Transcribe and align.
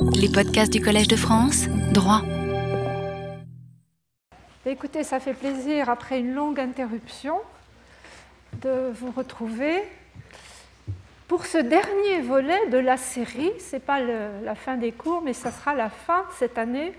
Les 0.00 0.28
podcasts 0.28 0.72
du 0.72 0.80
Collège 0.80 1.08
de 1.08 1.16
France, 1.16 1.66
droit. 1.92 2.22
Écoutez, 4.66 5.02
ça 5.02 5.20
fait 5.20 5.34
plaisir, 5.34 5.88
après 5.88 6.20
une 6.20 6.34
longue 6.34 6.60
interruption, 6.60 7.36
de 8.62 8.92
vous 8.94 9.10
retrouver 9.10 9.82
pour 11.26 11.46
ce 11.46 11.58
dernier 11.58 12.20
volet 12.22 12.68
de 12.70 12.78
la 12.78 12.96
série. 12.96 13.50
Ce 13.58 13.76
n'est 13.76 13.80
pas 13.80 14.00
la 14.00 14.54
fin 14.54 14.76
des 14.76 14.92
cours, 14.92 15.22
mais 15.22 15.32
ça 15.32 15.50
sera 15.50 15.74
la 15.74 15.90
fin 15.90 16.24
cette 16.38 16.58
année 16.58 16.92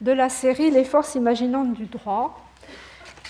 de 0.00 0.12
la 0.12 0.28
série 0.28 0.70
Les 0.70 0.84
forces 0.84 1.14
imaginantes 1.14 1.74
du 1.74 1.86
droit, 1.86 2.44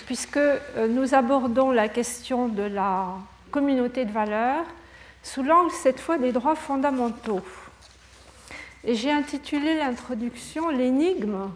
puisque 0.05 0.37
euh, 0.37 0.87
nous 0.89 1.13
abordons 1.13 1.71
la 1.71 1.89
question 1.89 2.47
de 2.47 2.63
la 2.63 3.07
communauté 3.51 4.05
de 4.05 4.11
valeurs 4.11 4.65
sous 5.23 5.43
l'angle 5.43 5.71
cette 5.71 5.99
fois 5.99 6.17
des 6.17 6.31
droits 6.31 6.55
fondamentaux. 6.55 7.41
Et 8.83 8.95
j'ai 8.95 9.11
intitulé 9.11 9.77
l'introduction 9.77 10.69
L'énigme 10.69 11.51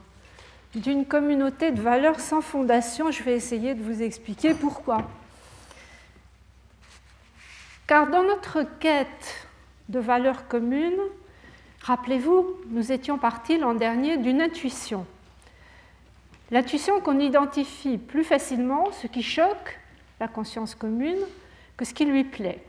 d'une 0.76 1.05
communauté 1.05 1.72
de 1.72 1.82
valeurs 1.82 2.20
sans 2.20 2.41
fondation. 2.41 3.09
Je 3.12 3.23
vais 3.23 3.34
essayer 3.36 3.73
de 3.73 3.82
vous 3.82 4.04
expliquer 4.04 4.54
pourquoi. 4.54 5.09
Car 7.88 8.09
dans 8.09 8.23
notre 8.23 8.63
quête 8.80 9.48
de 9.90 9.99
valeurs 9.99 10.48
communes, 10.48 11.02
rappelez-vous, 11.82 12.58
nous 12.70 12.91
étions 12.91 13.18
partis 13.18 13.57
l'an 13.57 13.73
dernier 13.73 14.18
d'une 14.18 14.41
intuition. 14.41 15.05
L'intuition 16.52 17.02
qu'on 17.02 17.20
identifie 17.20 17.98
plus 17.98 18.23
facilement 18.23 18.91
ce 18.91 19.07
qui 19.07 19.23
choque 19.23 19.80
la 20.20 20.27
conscience 20.27 20.76
commune 20.76 21.21
que 21.76 21.85
ce 21.85 21.94
qui 21.94 22.05
lui 22.05 22.23
plaît. 22.23 22.63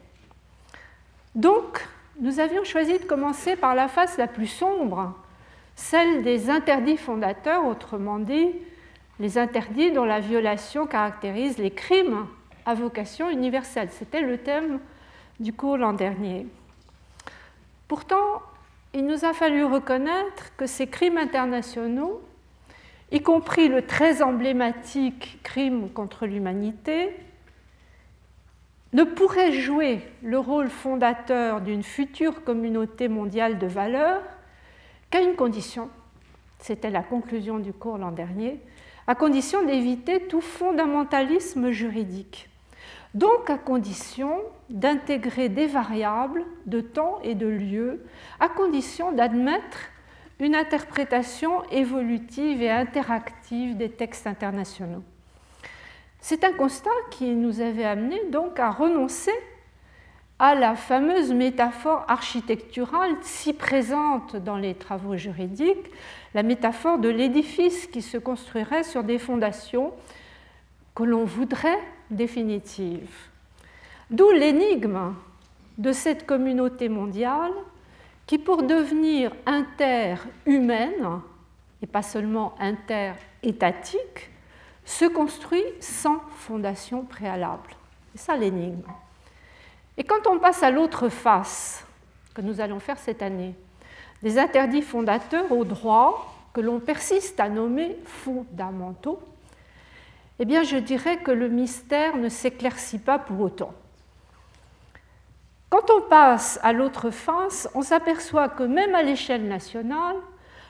Donc, 1.34 1.86
nous 2.20 2.40
avions 2.40 2.64
choisi 2.64 2.98
de 2.98 3.04
commencer 3.04 3.56
par 3.56 3.74
la 3.74 3.88
face 3.88 4.16
la 4.16 4.26
plus 4.26 4.46
sombre, 4.46 5.14
celle 5.74 6.22
des 6.22 6.48
interdits 6.48 6.96
fondateurs, 6.96 7.66
autrement 7.66 8.18
dit, 8.18 8.54
les 9.18 9.38
interdits 9.38 9.92
dont 9.92 10.04
la 10.04 10.20
violation 10.20 10.86
caractérise 10.86 11.58
les 11.58 11.70
crimes 11.70 12.26
à 12.64 12.74
vocation 12.74 13.30
universelle. 13.30 13.88
C'était 13.92 14.22
le 14.22 14.38
thème 14.38 14.80
du 15.40 15.52
cours 15.52 15.76
l'an 15.76 15.92
dernier. 15.92 16.46
Pourtant, 17.88 18.42
il 18.94 19.06
nous 19.06 19.24
a 19.24 19.32
fallu 19.32 19.64
reconnaître 19.64 20.56
que 20.56 20.66
ces 20.66 20.86
crimes 20.86 21.18
internationaux, 21.18 22.22
y 23.12 23.20
compris 23.20 23.68
le 23.68 23.82
très 23.82 24.22
emblématique 24.22 25.38
crime 25.42 25.90
contre 25.90 26.26
l'humanité, 26.26 27.14
ne 28.96 29.04
pourrait 29.04 29.52
jouer 29.52 30.00
le 30.22 30.38
rôle 30.38 30.70
fondateur 30.70 31.60
d'une 31.60 31.82
future 31.82 32.44
communauté 32.44 33.08
mondiale 33.08 33.58
de 33.58 33.66
valeurs 33.66 34.22
qu'à 35.10 35.20
une 35.20 35.36
condition, 35.36 35.90
c'était 36.60 36.88
la 36.88 37.02
conclusion 37.02 37.58
du 37.58 37.74
cours 37.74 37.98
l'an 37.98 38.10
dernier, 38.10 38.58
à 39.06 39.14
condition 39.14 39.66
d'éviter 39.66 40.26
tout 40.28 40.40
fondamentalisme 40.40 41.72
juridique. 41.72 42.48
Donc 43.12 43.50
à 43.50 43.58
condition 43.58 44.40
d'intégrer 44.70 45.50
des 45.50 45.66
variables 45.66 46.46
de 46.64 46.80
temps 46.80 47.18
et 47.22 47.34
de 47.34 47.46
lieu, 47.46 48.02
à 48.40 48.48
condition 48.48 49.12
d'admettre 49.12 49.90
une 50.40 50.54
interprétation 50.54 51.62
évolutive 51.70 52.62
et 52.62 52.70
interactive 52.70 53.76
des 53.76 53.90
textes 53.90 54.26
internationaux. 54.26 55.04
C'est 56.28 56.42
un 56.42 56.52
constat 56.52 56.90
qui 57.12 57.36
nous 57.36 57.60
avait 57.60 57.84
amené 57.84 58.20
donc 58.32 58.58
à 58.58 58.72
renoncer 58.72 59.30
à 60.40 60.56
la 60.56 60.74
fameuse 60.74 61.32
métaphore 61.32 62.04
architecturale 62.08 63.12
si 63.22 63.52
présente 63.52 64.34
dans 64.34 64.56
les 64.56 64.74
travaux 64.74 65.16
juridiques, 65.16 65.88
la 66.34 66.42
métaphore 66.42 66.98
de 66.98 67.08
l'édifice 67.08 67.86
qui 67.86 68.02
se 68.02 68.18
construirait 68.18 68.82
sur 68.82 69.04
des 69.04 69.20
fondations 69.20 69.92
que 70.96 71.04
l'on 71.04 71.24
voudrait 71.24 71.78
définitives. 72.10 73.28
D'où 74.10 74.28
l'énigme 74.32 75.14
de 75.78 75.92
cette 75.92 76.26
communauté 76.26 76.88
mondiale 76.88 77.52
qui, 78.26 78.38
pour 78.38 78.64
devenir 78.64 79.30
interhumaine, 79.46 81.20
et 81.82 81.86
pas 81.86 82.02
seulement 82.02 82.56
interétatique, 82.58 84.30
se 84.86 85.04
construit 85.04 85.64
sans 85.80 86.20
fondation 86.38 87.02
préalable. 87.02 87.68
C'est 88.14 88.22
ça 88.22 88.36
l'énigme. 88.36 88.84
Et 89.98 90.04
quand 90.04 90.26
on 90.26 90.38
passe 90.38 90.62
à 90.62 90.70
l'autre 90.70 91.10
face, 91.10 91.84
que 92.34 92.40
nous 92.40 92.60
allons 92.60 92.78
faire 92.78 92.98
cette 92.98 93.20
année, 93.20 93.54
des 94.22 94.38
interdits 94.38 94.82
fondateurs 94.82 95.50
aux 95.52 95.64
droits 95.64 96.32
que 96.54 96.60
l'on 96.60 96.80
persiste 96.80 97.38
à 97.40 97.48
nommer 97.48 97.98
fondamentaux, 98.04 99.20
eh 100.38 100.44
bien 100.44 100.62
je 100.62 100.76
dirais 100.76 101.18
que 101.18 101.30
le 101.30 101.48
mystère 101.48 102.16
ne 102.16 102.28
s'éclaircit 102.28 102.98
pas 102.98 103.18
pour 103.18 103.40
autant. 103.40 103.74
Quand 105.68 105.90
on 105.90 106.02
passe 106.02 106.60
à 106.62 106.72
l'autre 106.72 107.10
face, 107.10 107.68
on 107.74 107.82
s'aperçoit 107.82 108.48
que 108.48 108.62
même 108.62 108.94
à 108.94 109.02
l'échelle 109.02 109.48
nationale, 109.48 110.16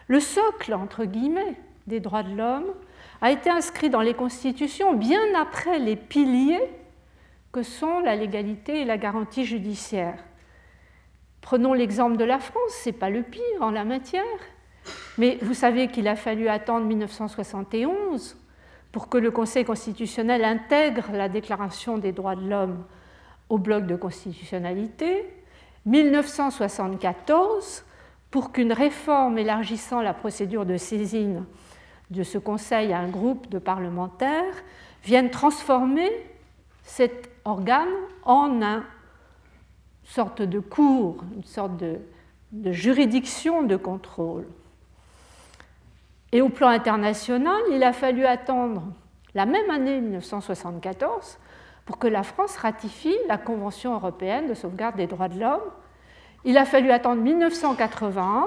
le 0.08 0.20
socle, 0.20 0.72
entre 0.72 1.04
guillemets, 1.04 1.56
des 1.86 2.00
droits 2.00 2.22
de 2.22 2.34
l'homme 2.34 2.72
a 3.26 3.32
été 3.32 3.50
inscrit 3.50 3.90
dans 3.90 4.02
les 4.02 4.14
constitutions 4.14 4.94
bien 4.94 5.34
après 5.36 5.80
les 5.80 5.96
piliers 5.96 6.62
que 7.50 7.64
sont 7.64 7.98
la 7.98 8.14
légalité 8.14 8.82
et 8.82 8.84
la 8.84 8.98
garantie 8.98 9.44
judiciaire. 9.44 10.22
Prenons 11.40 11.72
l'exemple 11.72 12.18
de 12.18 12.24
la 12.24 12.38
France, 12.38 12.70
ce 12.84 12.88
n'est 12.88 12.92
pas 12.92 13.10
le 13.10 13.24
pire 13.24 13.42
en 13.60 13.72
la 13.72 13.84
matière, 13.84 14.22
mais 15.18 15.38
vous 15.42 15.54
savez 15.54 15.88
qu'il 15.88 16.06
a 16.06 16.14
fallu 16.14 16.48
attendre 16.48 16.86
1971 16.86 18.36
pour 18.92 19.08
que 19.08 19.18
le 19.18 19.32
Conseil 19.32 19.64
constitutionnel 19.64 20.44
intègre 20.44 21.10
la 21.12 21.28
Déclaration 21.28 21.98
des 21.98 22.12
droits 22.12 22.36
de 22.36 22.48
l'homme 22.48 22.84
au 23.48 23.58
bloc 23.58 23.86
de 23.86 23.96
constitutionnalité, 23.96 25.28
1974 25.84 27.84
pour 28.30 28.52
qu'une 28.52 28.72
réforme 28.72 29.36
élargissant 29.36 30.00
la 30.00 30.14
procédure 30.14 30.64
de 30.64 30.76
saisine 30.76 31.44
de 32.10 32.22
ce 32.22 32.38
Conseil 32.38 32.92
à 32.92 32.98
un 32.98 33.08
groupe 33.08 33.48
de 33.48 33.58
parlementaires 33.58 34.54
viennent 35.04 35.30
transformer 35.30 36.10
cet 36.82 37.30
organe 37.44 37.88
en 38.24 38.60
une 38.60 38.82
sorte 40.04 40.42
de 40.42 40.60
cour, 40.60 41.24
une 41.34 41.44
sorte 41.44 41.76
de, 41.76 41.98
de 42.52 42.72
juridiction 42.72 43.62
de 43.62 43.76
contrôle. 43.76 44.46
Et 46.32 46.42
au 46.42 46.48
plan 46.48 46.68
international, 46.68 47.60
il 47.72 47.82
a 47.82 47.92
fallu 47.92 48.24
attendre 48.24 48.82
la 49.34 49.46
même 49.46 49.70
année 49.70 50.00
1974 50.00 51.38
pour 51.84 51.98
que 51.98 52.08
la 52.08 52.22
France 52.22 52.56
ratifie 52.56 53.16
la 53.28 53.38
Convention 53.38 53.94
européenne 53.94 54.48
de 54.48 54.54
sauvegarde 54.54 54.96
des 54.96 55.06
droits 55.06 55.28
de 55.28 55.38
l'homme. 55.38 55.60
Il 56.44 56.58
a 56.58 56.64
fallu 56.64 56.90
attendre 56.90 57.22
1981 57.22 58.46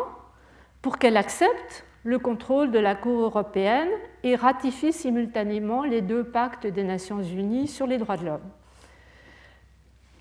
pour 0.82 0.98
qu'elle 0.98 1.18
accepte 1.18 1.86
le 2.04 2.20
contrôle 2.20 2.72
de 2.72 2.80
la 2.80 2.96
Cour 2.96 3.22
européenne 3.22 3.90
et 4.24 4.36
ratifie 4.36 4.94
simultanément 4.94 5.84
les 5.84 6.02
deux 6.02 6.24
pactes 6.24 6.68
des 6.68 6.84
Nations 6.84 7.22
Unies 7.22 7.68
sur 7.68 7.88
les 7.88 7.98
droits 7.98 8.18
de 8.18 8.26
l'homme. 8.26 8.50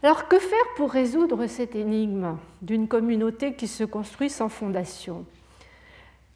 Alors 0.03 0.29
que 0.29 0.39
faire 0.39 0.59
pour 0.77 0.91
résoudre 0.91 1.47
cette 1.47 1.75
énigme 1.75 2.37
d'une 2.63 2.87
communauté 2.87 3.55
qui 3.55 3.67
se 3.67 3.85
construit 3.85 4.31
sans 4.31 4.49
fondation? 4.49 5.25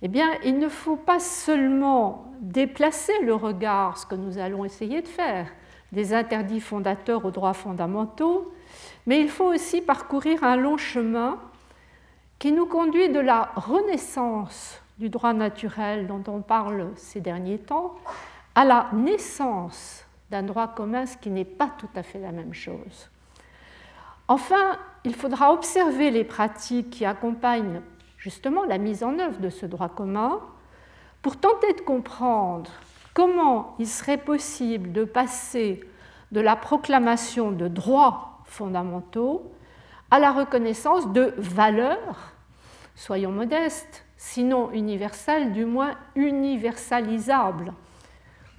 Eh 0.03 0.09
bien, 0.09 0.29
il 0.45 0.59
ne 0.59 0.69
faut 0.69 0.97
pas 0.97 1.21
seulement 1.21 2.33
déplacer 2.41 3.13
le 3.23 3.35
regard, 3.35 3.99
ce 3.99 4.07
que 4.07 4.17
nous 4.17 4.39
allons 4.39 4.65
essayer 4.65 5.01
de 5.01 5.07
faire, 5.07 5.47
des 5.93 6.13
interdits 6.13 6.61
fondateurs 6.61 7.25
aux 7.25 7.31
droits 7.31 7.55
fondamentaux, 7.55 8.53
mais 9.07 9.21
il 9.21 9.29
faut 9.29 9.53
aussi 9.53 9.81
parcourir 9.81 10.43
un 10.43 10.57
long 10.57 10.77
chemin 10.77 11.39
qui 12.41 12.51
nous 12.51 12.67
conduit 12.67 13.11
de 13.11 13.21
la 13.21 13.53
renaissance 13.55 14.82
du 14.99 15.09
droit 15.09 15.33
naturel 15.33 16.07
dont 16.07 16.23
on 16.29 16.41
parle 16.41 16.91
ces 16.97 17.21
derniers 17.21 17.59
temps 17.59 17.95
à 18.55 18.65
la 18.65 18.89
naissance 18.93 20.05
d'un 20.31 20.43
droit 20.43 20.69
commun, 20.69 21.07
ce 21.07 21.17
qui 21.17 21.31
n'est 21.31 21.45
pas 21.45 21.71
tout 21.79 21.89
à 21.95 22.03
fait 22.03 22.19
la 22.19 22.33
même 22.33 22.55
chose. 22.55 23.11
Enfin, 24.29 24.79
il 25.05 25.15
faudra 25.15 25.53
observer 25.53 26.11
les 26.11 26.25
pratiques 26.25 26.91
qui 26.91 27.05
accompagnent 27.05 27.83
justement 28.19 28.65
la 28.65 28.79
mise 28.79 29.03
en 29.03 29.19
œuvre 29.19 29.41
de 29.41 29.51
ce 29.51 29.67
droit 29.67 29.89
commun 29.89 30.41
pour 31.23 31.37
tenter 31.37 31.73
de 31.75 31.81
comprendre 31.81 32.71
comment 33.15 33.75
il 33.79 33.87
serait 33.87 34.19
possible 34.19 34.93
de 34.93 35.05
passer 35.05 35.85
de 36.31 36.41
la 36.41 36.57
proclamation 36.57 37.51
de 37.51 37.69
droits 37.69 38.41
fondamentaux 38.45 39.53
à 40.11 40.19
la 40.19 40.33
reconnaissance 40.33 41.13
de 41.13 41.35
valeurs, 41.37 42.33
soyons 42.95 43.33
modestes, 43.33 44.05
sinon 44.23 44.71
universel, 44.71 45.53
du 45.53 45.65
moins 45.65 45.95
universalisable. 46.15 47.73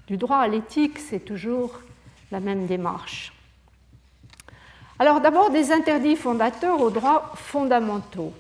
Du 0.08 0.18
droit 0.18 0.38
à 0.38 0.48
l'éthique, 0.48 1.00
c'est 1.00 1.22
toujours 1.24 1.80
la 2.32 2.42
même 2.42 2.66
démarche. 2.66 3.34
Alors 5.00 5.22
d'abord 5.22 5.52
des 5.52 5.72
interdits 5.72 6.18
fondateurs 6.18 6.82
aux 6.82 6.90
droits 6.90 7.32
fondamentaux. 7.36 8.34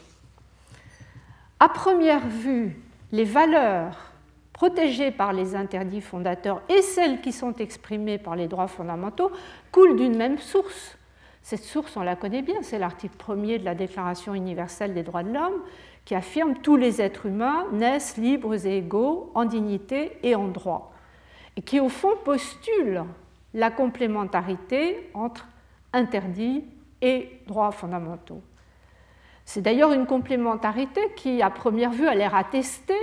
À 1.62 1.70
première 1.70 2.28
vue, 2.28 2.78
les 3.14 3.24
valeurs 3.24 4.12
protégées 4.52 5.12
par 5.12 5.32
les 5.32 5.56
interdits 5.56 6.02
fondateurs 6.02 6.62
et 6.68 6.82
celles 6.82 7.22
qui 7.22 7.32
sont 7.32 7.56
exprimées 7.56 8.18
par 8.18 8.36
les 8.36 8.48
droits 8.48 8.68
fondamentaux 8.68 9.32
coulent 9.72 9.96
d'une 9.96 10.18
même 10.18 10.40
source. 10.40 10.98
Cette 11.42 11.64
source, 11.64 11.96
on 11.96 12.04
la 12.04 12.16
connaît 12.16 12.42
bien, 12.42 12.62
c'est 12.62 12.80
l'article 12.80 13.16
1er 13.18 13.60
de 13.60 13.66
la 13.66 13.76
Déclaration 13.76 14.34
universelle 14.34 14.94
des 14.94 15.04
droits 15.04 15.24
de 15.24 15.34
l'homme 15.34 15.62
qui 16.06 16.16
affirme 16.16 16.56
tous 16.56 16.76
les 16.76 17.02
êtres 17.02 17.28
humains 17.28 17.66
naissent 17.72 18.18
libres 18.18 18.66
et 18.66 18.78
égaux 18.78 19.32
en 19.36 19.46
dignité 19.46 20.18
et 20.24 20.36
en 20.36 20.48
droit, 20.48 20.94
et 21.56 21.62
qui 21.62 21.80
au 21.80 21.90
fond 21.90 22.16
postule 22.24 23.04
la 23.54 23.72
complémentarité 23.72 25.10
entre 25.14 25.48
interdits 25.94 26.66
et 27.02 27.30
droits 27.48 27.72
fondamentaux. 27.72 28.42
C'est 29.46 29.62
d'ailleurs 29.62 29.92
une 29.92 30.06
complémentarité 30.06 31.02
qui, 31.16 31.42
à 31.42 31.50
première 31.50 31.92
vue, 31.92 32.08
a 32.08 32.16
l'air 32.16 32.34
attestée 32.34 32.94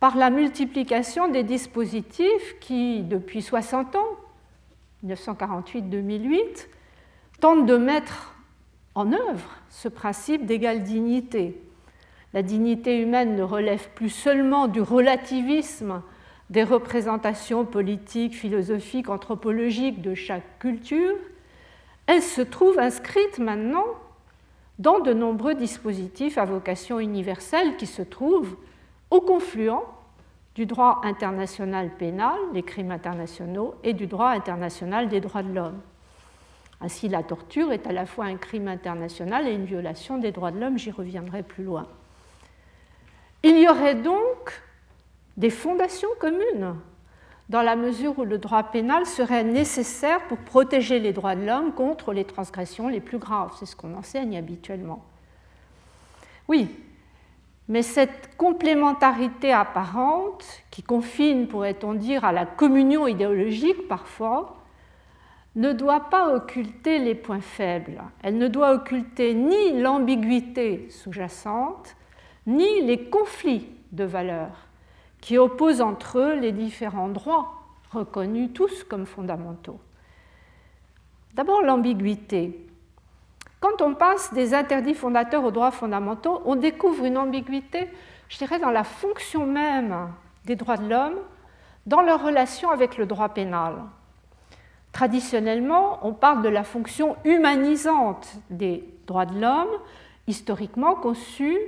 par 0.00 0.16
la 0.16 0.30
multiplication 0.30 1.28
des 1.28 1.42
dispositifs 1.42 2.58
qui, 2.60 3.02
depuis 3.02 3.42
60 3.42 3.96
ans, 3.96 4.16
1948-2008, 5.04 6.68
tentent 7.40 7.66
de 7.66 7.76
mettre 7.76 8.34
en 8.94 9.12
œuvre 9.12 9.48
ce 9.68 9.88
principe 9.88 10.46
d'égale 10.46 10.82
dignité. 10.82 11.60
La 12.34 12.42
dignité 12.42 13.00
humaine 13.00 13.36
ne 13.36 13.42
relève 13.42 13.90
plus 13.90 14.10
seulement 14.10 14.68
du 14.68 14.80
relativisme 14.80 16.02
des 16.52 16.64
représentations 16.64 17.64
politiques, 17.64 18.34
philosophiques, 18.34 19.08
anthropologiques 19.08 20.02
de 20.02 20.14
chaque 20.14 20.58
culture, 20.58 21.14
elle 22.06 22.22
se 22.22 22.42
trouve 22.42 22.78
inscrite 22.78 23.38
maintenant 23.38 23.86
dans 24.78 25.00
de 25.00 25.14
nombreux 25.14 25.54
dispositifs 25.54 26.36
à 26.36 26.44
vocation 26.44 27.00
universelle 27.00 27.76
qui 27.76 27.86
se 27.86 28.02
trouvent 28.02 28.56
au 29.10 29.20
confluent 29.22 29.82
du 30.54 30.66
droit 30.66 31.00
international 31.04 31.90
pénal, 31.96 32.36
les 32.52 32.62
crimes 32.62 32.90
internationaux, 32.90 33.74
et 33.82 33.94
du 33.94 34.06
droit 34.06 34.28
international 34.28 35.08
des 35.08 35.20
droits 35.20 35.42
de 35.42 35.54
l'homme. 35.54 35.80
Ainsi, 36.82 37.08
la 37.08 37.22
torture 37.22 37.72
est 37.72 37.86
à 37.86 37.92
la 37.92 38.04
fois 38.04 38.26
un 38.26 38.36
crime 38.36 38.68
international 38.68 39.48
et 39.48 39.54
une 39.54 39.64
violation 39.64 40.18
des 40.18 40.32
droits 40.32 40.50
de 40.50 40.60
l'homme, 40.60 40.78
j'y 40.78 40.90
reviendrai 40.90 41.42
plus 41.42 41.64
loin. 41.64 41.86
Il 43.42 43.58
y 43.58 43.68
aurait 43.68 43.96
donc 43.96 44.62
des 45.36 45.50
fondations 45.50 46.08
communes 46.20 46.76
dans 47.48 47.62
la 47.62 47.76
mesure 47.76 48.18
où 48.18 48.24
le 48.24 48.38
droit 48.38 48.62
pénal 48.62 49.04
serait 49.04 49.44
nécessaire 49.44 50.26
pour 50.28 50.38
protéger 50.38 51.00
les 51.00 51.12
droits 51.12 51.34
de 51.34 51.44
l'homme 51.44 51.72
contre 51.72 52.12
les 52.12 52.24
transgressions 52.24 52.88
les 52.88 53.00
plus 53.00 53.18
graves. 53.18 53.52
C'est 53.58 53.66
ce 53.66 53.76
qu'on 53.76 53.94
enseigne 53.94 54.36
habituellement. 54.36 55.04
Oui, 56.48 56.70
mais 57.68 57.82
cette 57.82 58.36
complémentarité 58.36 59.52
apparente, 59.52 60.44
qui 60.70 60.82
confine, 60.82 61.48
pourrait-on 61.48 61.94
dire, 61.94 62.24
à 62.24 62.32
la 62.32 62.46
communion 62.46 63.06
idéologique 63.06 63.88
parfois, 63.88 64.56
ne 65.54 65.72
doit 65.72 66.08
pas 66.10 66.34
occulter 66.34 66.98
les 66.98 67.14
points 67.14 67.40
faibles. 67.40 68.02
Elle 68.22 68.38
ne 68.38 68.48
doit 68.48 68.72
occulter 68.72 69.34
ni 69.34 69.80
l'ambiguïté 69.80 70.86
sous-jacente, 70.90 71.94
ni 72.46 72.82
les 72.82 73.08
conflits 73.08 73.68
de 73.92 74.04
valeurs 74.04 74.68
qui 75.20 75.38
opposent 75.38 75.80
entre 75.80 76.18
eux 76.18 76.34
les 76.34 76.52
différents 76.52 77.08
droits 77.08 77.62
reconnus 77.92 78.50
tous 78.52 78.84
comme 78.84 79.06
fondamentaux. 79.06 79.78
D'abord 81.34 81.62
l'ambiguïté. 81.62 82.66
Quand 83.60 83.80
on 83.80 83.94
passe 83.94 84.34
des 84.34 84.54
interdits 84.54 84.94
fondateurs 84.94 85.44
aux 85.44 85.50
droits 85.50 85.70
fondamentaux, 85.70 86.42
on 86.44 86.56
découvre 86.56 87.04
une 87.04 87.16
ambiguïté, 87.16 87.88
je 88.28 88.38
dirais, 88.38 88.58
dans 88.58 88.70
la 88.70 88.84
fonction 88.84 89.46
même 89.46 90.08
des 90.44 90.56
droits 90.56 90.76
de 90.76 90.88
l'homme, 90.88 91.18
dans 91.86 92.02
leur 92.02 92.24
relation 92.24 92.70
avec 92.70 92.98
le 92.98 93.06
droit 93.06 93.28
pénal. 93.28 93.76
Traditionnellement, 94.92 96.00
on 96.02 96.12
parle 96.12 96.42
de 96.42 96.48
la 96.48 96.64
fonction 96.64 97.16
humanisante 97.24 98.34
des 98.50 98.84
droits 99.06 99.26
de 99.26 99.40
l'homme, 99.40 99.70
historiquement 100.26 100.94
conçue 100.96 101.58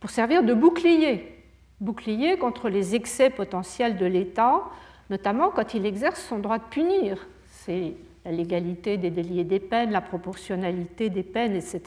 pour 0.00 0.10
servir 0.10 0.42
de 0.42 0.54
bouclier, 0.54 1.42
bouclier 1.80 2.36
contre 2.38 2.68
les 2.68 2.94
excès 2.94 3.30
potentiels 3.30 3.96
de 3.96 4.06
l'État, 4.06 4.62
notamment 5.10 5.50
quand 5.50 5.74
il 5.74 5.86
exerce 5.86 6.22
son 6.22 6.38
droit 6.38 6.58
de 6.58 6.64
punir. 6.64 7.26
C'est 7.48 7.94
la 8.24 8.32
légalité 8.32 8.96
des 8.96 9.10
délits 9.10 9.40
et 9.40 9.44
des 9.44 9.60
peines, 9.60 9.90
la 9.90 10.00
proportionnalité 10.00 11.10
des 11.10 11.22
peines, 11.22 11.54
etc. 11.54 11.82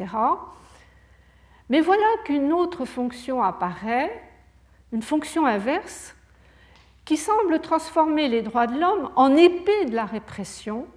Mais 1.70 1.82
voilà 1.82 2.08
qu'une 2.26 2.52
autre 2.54 2.86
fonction 2.86 3.44
apparaît, 3.44 4.12
une 4.92 5.04
fonction 5.04 5.46
inverse, 5.46 6.16
qui 7.06 7.18
semble 7.18 7.60
transformer 7.60 8.28
les 8.28 8.42
droits 8.42 8.68
de 8.68 8.80
l'homme 8.80 9.10
en 9.16 9.36
épée 9.36 9.86
de 9.86 9.96
la 9.96 10.06
répression, 10.06 10.88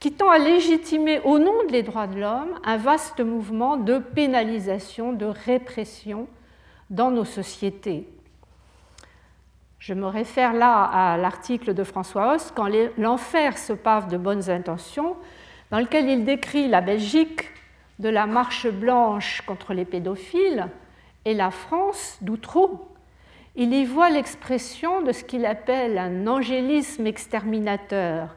qui 0.00 0.12
tend 0.12 0.30
à 0.30 0.38
légitimer 0.38 1.20
au 1.20 1.38
nom 1.38 1.64
des 1.70 1.82
droits 1.82 2.06
de 2.06 2.18
l'homme 2.18 2.58
un 2.64 2.76
vaste 2.76 3.20
mouvement 3.20 3.76
de 3.76 3.98
pénalisation, 3.98 5.12
de 5.12 5.26
répression 5.26 6.26
dans 6.90 7.10
nos 7.10 7.24
sociétés. 7.24 8.08
Je 9.78 9.94
me 9.94 10.06
réfère 10.06 10.52
là 10.52 10.84
à 10.84 11.16
l'article 11.16 11.74
de 11.74 11.82
François 11.82 12.34
Host, 12.34 12.52
quand 12.54 12.68
l'enfer 12.98 13.58
se 13.58 13.72
pave 13.72 14.08
de 14.08 14.16
bonnes 14.16 14.48
intentions, 14.48 15.16
dans 15.72 15.80
lequel 15.80 16.08
il 16.08 16.24
décrit 16.24 16.68
la 16.68 16.80
Belgique 16.80 17.48
de 17.98 18.08
la 18.08 18.26
marche 18.26 18.68
blanche 18.68 19.42
contre 19.42 19.74
les 19.74 19.84
pédophiles 19.84 20.68
et 21.24 21.34
la 21.34 21.50
France 21.50 22.18
d'Outreau. 22.20 22.88
Il 23.56 23.74
y 23.74 23.84
voit 23.84 24.10
l'expression 24.10 25.02
de 25.02 25.12
ce 25.12 25.24
qu'il 25.24 25.44
appelle 25.46 25.98
un 25.98 26.26
angélisme 26.26 27.06
exterminateur. 27.06 28.36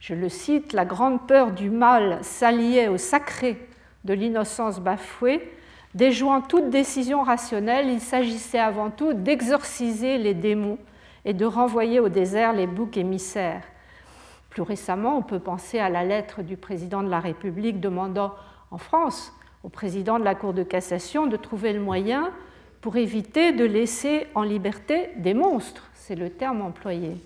Je 0.00 0.14
le 0.14 0.28
cite, 0.28 0.72
la 0.72 0.84
grande 0.84 1.26
peur 1.26 1.52
du 1.52 1.70
mal 1.70 2.18
s'alliait 2.22 2.88
au 2.88 2.98
sacré 2.98 3.68
de 4.04 4.12
l'innocence 4.12 4.80
bafouée 4.80 5.50
Déjouant 5.94 6.40
toute 6.40 6.70
décision 6.70 7.22
rationnelle, 7.22 7.88
il 7.88 8.00
s'agissait 8.00 8.58
avant 8.58 8.90
tout 8.90 9.12
d'exorciser 9.12 10.18
les 10.18 10.34
démons 10.34 10.78
et 11.24 11.34
de 11.34 11.44
renvoyer 11.46 12.00
au 12.00 12.08
désert 12.08 12.52
les 12.52 12.66
boucs 12.66 12.96
émissaires. 12.96 13.62
Plus 14.50 14.62
récemment, 14.62 15.16
on 15.16 15.22
peut 15.22 15.38
penser 15.38 15.78
à 15.78 15.88
la 15.88 16.02
lettre 16.02 16.42
du 16.42 16.56
président 16.56 17.02
de 17.02 17.08
la 17.08 17.20
République 17.20 17.80
demandant 17.80 18.34
en 18.72 18.78
France 18.78 19.32
au 19.62 19.68
président 19.68 20.18
de 20.18 20.24
la 20.24 20.34
Cour 20.34 20.52
de 20.52 20.64
cassation 20.64 21.26
de 21.26 21.36
trouver 21.36 21.72
le 21.72 21.80
moyen 21.80 22.30
pour 22.80 22.96
éviter 22.96 23.52
de 23.52 23.64
laisser 23.64 24.26
en 24.34 24.42
liberté 24.42 25.10
des 25.16 25.32
monstres, 25.32 25.88
c'est 25.94 26.16
le 26.16 26.28
terme 26.28 26.60
employé. 26.60 27.16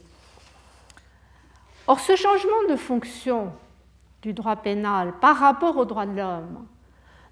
Or, 1.87 2.01
ce 2.01 2.15
changement 2.17 2.69
de 2.69 2.77
fonction 2.77 3.51
du 4.21 4.35
droit 4.35 4.57
pénal 4.57 5.15
par 5.21 5.37
rapport 5.37 5.79
au 5.79 5.87
droit 5.87 6.05
de 6.05 6.17
l'homme 6.17 6.67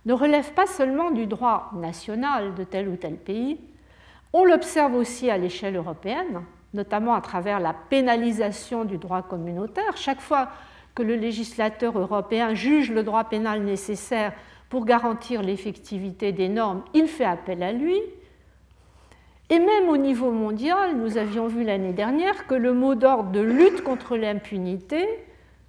ne 0.07 0.13
relève 0.13 0.53
pas 0.53 0.67
seulement 0.67 1.11
du 1.11 1.27
droit 1.27 1.71
national 1.75 2.55
de 2.55 2.65
tel 2.65 2.89
ou 2.89 2.97
tel 2.97 3.17
pays, 3.17 3.59
on 4.33 4.45
l'observe 4.45 4.95
aussi 4.95 5.31
à 5.31 5.37
l'échelle 5.37 5.77
européenne, 5.77 6.43
notamment 6.75 7.15
à 7.15 7.21
travers 7.21 7.59
la 7.59 7.75
pénalisation 7.75 8.85
du 8.85 8.99
droit 8.99 9.23
communautaire. 9.23 9.97
Chaque 9.97 10.21
fois 10.21 10.49
que 10.95 11.03
le 11.03 11.17
législateur 11.17 11.99
européen 11.99 12.55
juge 12.55 12.91
le 12.91 13.03
droit 13.03 13.25
pénal 13.25 13.63
nécessaire 13.63 14.33
pour 14.69 14.85
garantir 14.85 15.43
l'effectivité 15.43 16.33
des 16.33 16.49
normes, 16.49 16.83
il 16.95 17.09
fait 17.09 17.25
appel 17.25 17.63
à 17.63 17.73
lui. 17.73 18.01
Et 19.51 19.59
même 19.59 19.89
au 19.89 19.97
niveau 19.97 20.31
mondial, 20.31 20.97
nous 20.97 21.19
avions 21.19 21.47
vu 21.47 21.65
l'année 21.65 21.93
dernière 21.93 22.47
que 22.47 22.55
le 22.55 22.73
mot 22.73 22.95
d'ordre 22.95 23.31
de 23.31 23.41
lutte 23.41 23.83
contre 23.83 24.17
l'impunité, 24.17 25.07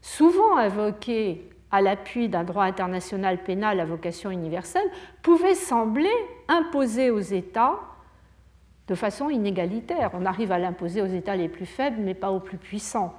souvent 0.02 0.58
invoqué 0.58 1.48
à 1.72 1.82
l'appui 1.82 2.30
d'un 2.30 2.44
droit 2.44 2.64
international 2.64 3.44
pénal 3.44 3.80
à 3.80 3.86
vocation 3.86 4.32
universelle, 4.32 4.90
pouvait 5.22 5.56
sembler 5.56 6.12
imposer 6.48 7.12
aux 7.12 7.20
États 7.20 7.80
de 8.88 8.96
façon 8.96 9.30
inégalitaire. 9.30 10.12
On 10.14 10.26
arrive 10.26 10.52
à 10.52 10.60
l'imposer 10.60 11.02
aux 11.02 11.08
États 11.08 11.36
les 11.36 11.50
plus 11.50 11.66
faibles, 11.66 12.00
mais 12.00 12.14
pas 12.14 12.32
aux 12.32 12.40
plus 12.40 12.58
puissants. 12.58 13.14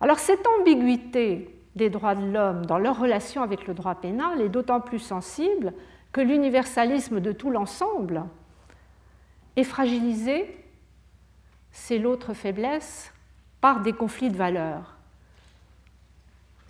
Alors 0.00 0.18
cette 0.18 0.44
ambiguïté 0.58 1.54
des 1.76 1.90
droits 1.90 2.14
de 2.14 2.26
l'homme 2.26 2.66
dans 2.66 2.78
leur 2.78 2.98
relation 2.98 3.42
avec 3.42 3.66
le 3.66 3.74
droit 3.74 3.94
pénal 3.94 4.40
est 4.40 4.48
d'autant 4.48 4.80
plus 4.80 4.98
sensible 4.98 5.72
que 6.12 6.20
l'universalisme 6.20 7.20
de 7.20 7.32
tout 7.32 7.50
l'ensemble 7.50 8.24
est 9.56 9.64
fragilisé, 9.64 10.56
c'est 11.72 11.98
l'autre 11.98 12.34
faiblesse, 12.34 13.12
par 13.60 13.80
des 13.80 13.92
conflits 13.92 14.30
de 14.30 14.36
valeurs. 14.36 14.96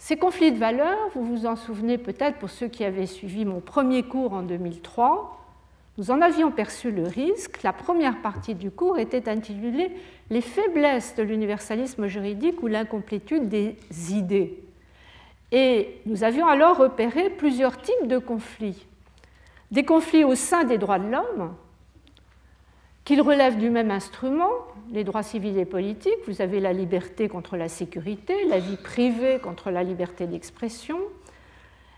Ces 0.06 0.18
conflits 0.18 0.52
de 0.52 0.58
valeurs, 0.58 1.08
vous 1.14 1.24
vous 1.24 1.46
en 1.46 1.56
souvenez 1.56 1.96
peut-être 1.96 2.36
pour 2.36 2.50
ceux 2.50 2.68
qui 2.68 2.84
avaient 2.84 3.06
suivi 3.06 3.46
mon 3.46 3.60
premier 3.60 4.02
cours 4.02 4.34
en 4.34 4.42
2003, 4.42 5.42
nous 5.96 6.10
en 6.10 6.20
avions 6.20 6.50
perçu 6.50 6.90
le 6.90 7.04
risque. 7.04 7.62
La 7.62 7.72
première 7.72 8.20
partie 8.20 8.54
du 8.54 8.70
cours 8.70 8.98
était 8.98 9.30
intitulée 9.30 9.92
Les 10.28 10.42
faiblesses 10.42 11.14
de 11.16 11.22
l'universalisme 11.22 12.06
juridique 12.06 12.62
ou 12.62 12.66
l'incomplétude 12.66 13.48
des 13.48 13.78
idées. 14.10 14.62
Et 15.52 16.02
nous 16.04 16.22
avions 16.22 16.48
alors 16.48 16.76
repéré 16.76 17.30
plusieurs 17.30 17.80
types 17.80 18.06
de 18.06 18.18
conflits. 18.18 18.86
des 19.70 19.86
conflits 19.86 20.24
au 20.24 20.34
sein 20.34 20.64
des 20.64 20.76
droits 20.76 20.98
de 20.98 21.10
l'homme, 21.10 21.54
qu'ils 23.04 23.20
relèvent 23.20 23.58
du 23.58 23.70
même 23.70 23.90
instrument, 23.90 24.50
les 24.90 25.04
droits 25.04 25.22
civils 25.22 25.58
et 25.58 25.66
politiques. 25.66 26.26
Vous 26.26 26.40
avez 26.40 26.60
la 26.60 26.72
liberté 26.72 27.28
contre 27.28 27.56
la 27.56 27.68
sécurité, 27.68 28.34
la 28.48 28.58
vie 28.58 28.76
privée 28.76 29.38
contre 29.40 29.70
la 29.70 29.82
liberté 29.82 30.26
d'expression. 30.26 30.98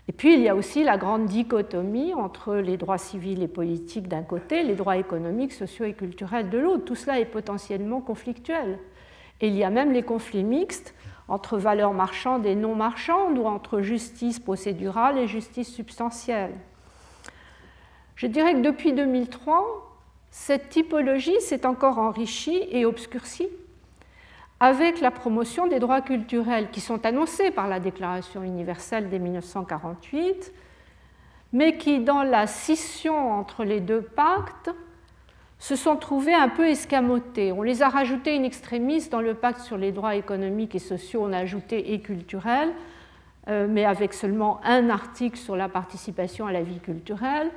Et 0.09 0.13
puis 0.13 0.33
il 0.33 0.41
y 0.41 0.49
a 0.49 0.55
aussi 0.55 0.83
la 0.83 0.97
grande 0.97 1.25
dichotomie 1.25 2.13
entre 2.13 2.55
les 2.55 2.77
droits 2.77 2.97
civils 2.97 3.43
et 3.43 3.47
politiques 3.47 4.07
d'un 4.07 4.23
côté, 4.23 4.63
les 4.63 4.75
droits 4.75 4.97
économiques, 4.97 5.53
sociaux 5.53 5.85
et 5.85 5.93
culturels 5.93 6.49
de 6.49 6.57
l'autre. 6.57 6.85
Tout 6.85 6.95
cela 6.95 7.19
est 7.19 7.25
potentiellement 7.25 8.01
conflictuel. 8.01 8.79
Et 9.41 9.47
il 9.47 9.55
y 9.55 9.63
a 9.63 9.69
même 9.69 9.91
les 9.91 10.03
conflits 10.03 10.43
mixtes 10.43 10.93
entre 11.27 11.57
valeurs 11.57 11.93
marchandes 11.93 12.45
et 12.45 12.55
non 12.55 12.73
marchandes, 12.73 13.37
ou 13.37 13.45
entre 13.45 13.81
justice 13.81 14.39
procédurale 14.39 15.17
et 15.17 15.27
justice 15.27 15.73
substantielle. 15.73 16.53
Je 18.15 18.27
dirais 18.27 18.53
que 18.53 18.61
depuis 18.61 18.93
2003, 18.93 19.86
cette 20.39 20.69
typologie 20.69 21.41
s'est 21.41 21.65
encore 21.65 21.97
enrichie 21.97 22.61
et 22.71 22.85
obscurcie 22.85 23.49
avec 24.59 25.01
la 25.01 25.11
promotion 25.11 25.67
des 25.67 25.79
droits 25.79 26.01
culturels 26.01 26.69
qui 26.69 26.79
sont 26.79 27.05
annoncés 27.05 27.51
par 27.51 27.67
la 27.67 27.79
Déclaration 27.79 28.43
universelle 28.43 29.09
de 29.09 29.17
1948, 29.17 30.53
mais 31.53 31.77
qui, 31.77 31.99
dans 31.99 32.23
la 32.23 32.47
scission 32.47 33.33
entre 33.33 33.65
les 33.65 33.81
deux 33.81 34.01
pactes, 34.01 34.69
se 35.59 35.75
sont 35.75 35.97
trouvés 35.97 36.35
un 36.35 36.49
peu 36.49 36.67
escamotés. 36.67 37.51
On 37.51 37.63
les 37.63 37.81
a 37.81 37.89
rajoutés 37.89 38.37
in 38.37 38.43
extremis 38.43 39.09
dans 39.09 39.21
le 39.21 39.33
pacte 39.33 39.61
sur 39.61 39.77
les 39.77 39.91
droits 39.91 40.15
économiques 40.15 40.75
et 40.75 40.79
sociaux, 40.79 41.23
on 41.25 41.33
a 41.33 41.39
ajouté 41.39 41.93
et 41.93 41.99
culturels, 41.99 42.71
euh, 43.49 43.67
mais 43.67 43.85
avec 43.85 44.13
seulement 44.13 44.61
un 44.63 44.89
article 44.91 45.37
sur 45.37 45.55
la 45.55 45.67
participation 45.67 46.45
à 46.45 46.51
la 46.51 46.61
vie 46.61 46.79
culturelle. 46.79 47.51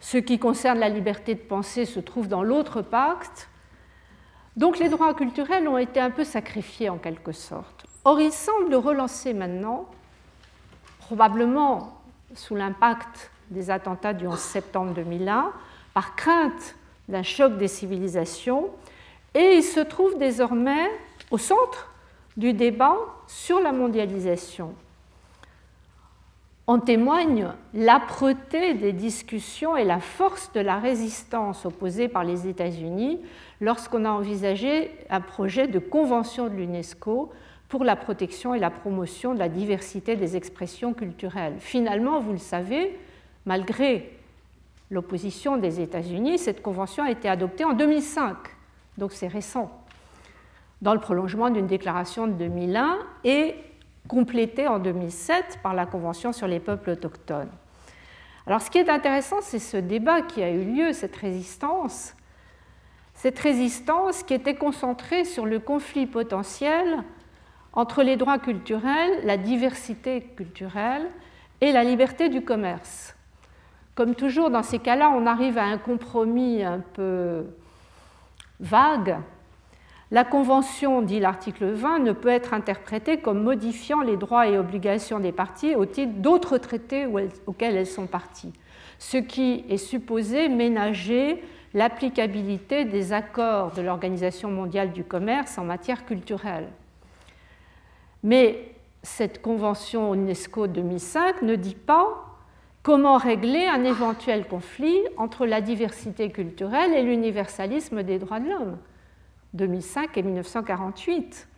Ce 0.00 0.18
qui 0.18 0.38
concerne 0.38 0.78
la 0.78 0.88
liberté 0.88 1.34
de 1.34 1.40
penser 1.40 1.84
se 1.84 2.00
trouve 2.00 2.26
dans 2.26 2.42
l'autre 2.42 2.82
pacte. 2.82 3.48
Donc 4.56 4.78
les 4.78 4.88
droits 4.88 5.14
culturels 5.14 5.68
ont 5.68 5.78
été 5.78 6.00
un 6.00 6.10
peu 6.10 6.24
sacrifiés 6.24 6.88
en 6.88 6.98
quelque 6.98 7.32
sorte. 7.32 7.86
Or, 8.04 8.20
il 8.20 8.32
semble 8.32 8.74
relancer 8.74 9.34
maintenant, 9.34 9.86
probablement 10.98 12.00
sous 12.34 12.54
l'impact 12.54 13.30
des 13.50 13.70
attentats 13.70 14.14
du 14.14 14.26
11 14.26 14.38
septembre 14.38 14.94
2001, 14.94 15.52
par 15.92 16.16
crainte 16.16 16.76
d'un 17.08 17.22
choc 17.22 17.58
des 17.58 17.68
civilisations, 17.68 18.70
et 19.34 19.56
il 19.56 19.62
se 19.62 19.80
trouve 19.80 20.16
désormais 20.18 20.90
au 21.30 21.38
centre 21.38 21.90
du 22.36 22.52
débat 22.52 22.96
sur 23.26 23.60
la 23.60 23.72
mondialisation. 23.72 24.74
En 26.70 26.78
témoigne 26.78 27.48
l'âpreté 27.74 28.74
des 28.74 28.92
discussions 28.92 29.76
et 29.76 29.82
la 29.82 29.98
force 29.98 30.52
de 30.52 30.60
la 30.60 30.78
résistance 30.78 31.66
opposée 31.66 32.06
par 32.06 32.22
les 32.22 32.46
États-Unis 32.46 33.18
lorsqu'on 33.60 34.04
a 34.04 34.10
envisagé 34.10 34.92
un 35.10 35.20
projet 35.20 35.66
de 35.66 35.80
convention 35.80 36.46
de 36.46 36.54
l'UNESCO 36.54 37.32
pour 37.68 37.82
la 37.82 37.96
protection 37.96 38.54
et 38.54 38.60
la 38.60 38.70
promotion 38.70 39.34
de 39.34 39.40
la 39.40 39.48
diversité 39.48 40.14
des 40.14 40.36
expressions 40.36 40.94
culturelles. 40.94 41.56
Finalement, 41.58 42.20
vous 42.20 42.30
le 42.30 42.38
savez, 42.38 42.96
malgré 43.46 44.16
l'opposition 44.92 45.56
des 45.56 45.80
États-Unis, 45.80 46.38
cette 46.38 46.62
convention 46.62 47.02
a 47.02 47.10
été 47.10 47.28
adoptée 47.28 47.64
en 47.64 47.72
2005, 47.72 48.36
donc 48.96 49.10
c'est 49.10 49.26
récent, 49.26 49.76
dans 50.82 50.94
le 50.94 51.00
prolongement 51.00 51.50
d'une 51.50 51.66
déclaration 51.66 52.28
de 52.28 52.34
2001 52.34 52.96
et 53.24 53.56
complétée 54.10 54.66
en 54.66 54.80
2007 54.80 55.60
par 55.62 55.72
la 55.72 55.86
Convention 55.86 56.32
sur 56.32 56.48
les 56.48 56.58
peuples 56.58 56.90
autochtones. 56.90 57.48
Alors 58.44 58.60
ce 58.60 58.68
qui 58.68 58.78
est 58.78 58.88
intéressant, 58.88 59.36
c'est 59.40 59.60
ce 59.60 59.76
débat 59.76 60.22
qui 60.22 60.42
a 60.42 60.50
eu 60.50 60.64
lieu, 60.64 60.92
cette 60.92 61.14
résistance, 61.14 62.16
cette 63.14 63.38
résistance 63.38 64.24
qui 64.24 64.34
était 64.34 64.56
concentrée 64.56 65.24
sur 65.24 65.46
le 65.46 65.60
conflit 65.60 66.06
potentiel 66.06 67.04
entre 67.72 68.02
les 68.02 68.16
droits 68.16 68.40
culturels, 68.40 69.20
la 69.22 69.36
diversité 69.36 70.22
culturelle 70.36 71.06
et 71.60 71.70
la 71.70 71.84
liberté 71.84 72.28
du 72.28 72.42
commerce. 72.42 73.14
Comme 73.94 74.16
toujours 74.16 74.50
dans 74.50 74.64
ces 74.64 74.80
cas-là, 74.80 75.10
on 75.10 75.24
arrive 75.24 75.56
à 75.56 75.64
un 75.64 75.78
compromis 75.78 76.64
un 76.64 76.80
peu 76.80 77.44
vague 78.58 79.18
la 80.12 80.24
Convention, 80.24 81.02
dit 81.02 81.20
l'article 81.20 81.66
20, 81.66 82.00
ne 82.00 82.12
peut 82.12 82.28
être 82.28 82.52
interprétée 82.52 83.18
comme 83.18 83.42
modifiant 83.42 84.00
les 84.00 84.16
droits 84.16 84.48
et 84.48 84.58
obligations 84.58 85.20
des 85.20 85.30
parties 85.30 85.76
au 85.76 85.86
titre 85.86 86.14
d'autres 86.16 86.58
traités 86.58 87.06
auxquels 87.46 87.76
elles 87.76 87.86
sont 87.86 88.08
parties, 88.08 88.52
ce 88.98 89.18
qui 89.18 89.64
est 89.68 89.76
supposé 89.76 90.48
ménager 90.48 91.42
l'applicabilité 91.74 92.84
des 92.84 93.12
accords 93.12 93.70
de 93.70 93.82
l'Organisation 93.82 94.50
mondiale 94.50 94.90
du 94.90 95.04
commerce 95.04 95.58
en 95.58 95.64
matière 95.64 96.04
culturelle. 96.04 96.66
Mais 98.24 98.74
cette 99.04 99.40
convention 99.40 100.12
UNESCO 100.12 100.66
2005 100.66 101.42
ne 101.42 101.54
dit 101.54 101.76
pas 101.76 102.26
comment 102.82 103.16
régler 103.16 103.66
un 103.66 103.84
éventuel 103.84 104.48
conflit 104.48 104.98
entre 105.16 105.46
la 105.46 105.60
diversité 105.60 106.30
culturelle 106.30 106.94
et 106.94 107.02
l'universalisme 107.02 108.02
des 108.02 108.18
droits 108.18 108.40
de 108.40 108.48
l'homme. 108.48 108.76
2005 109.54 110.16
et 110.16 110.22
1948. 110.22 111.48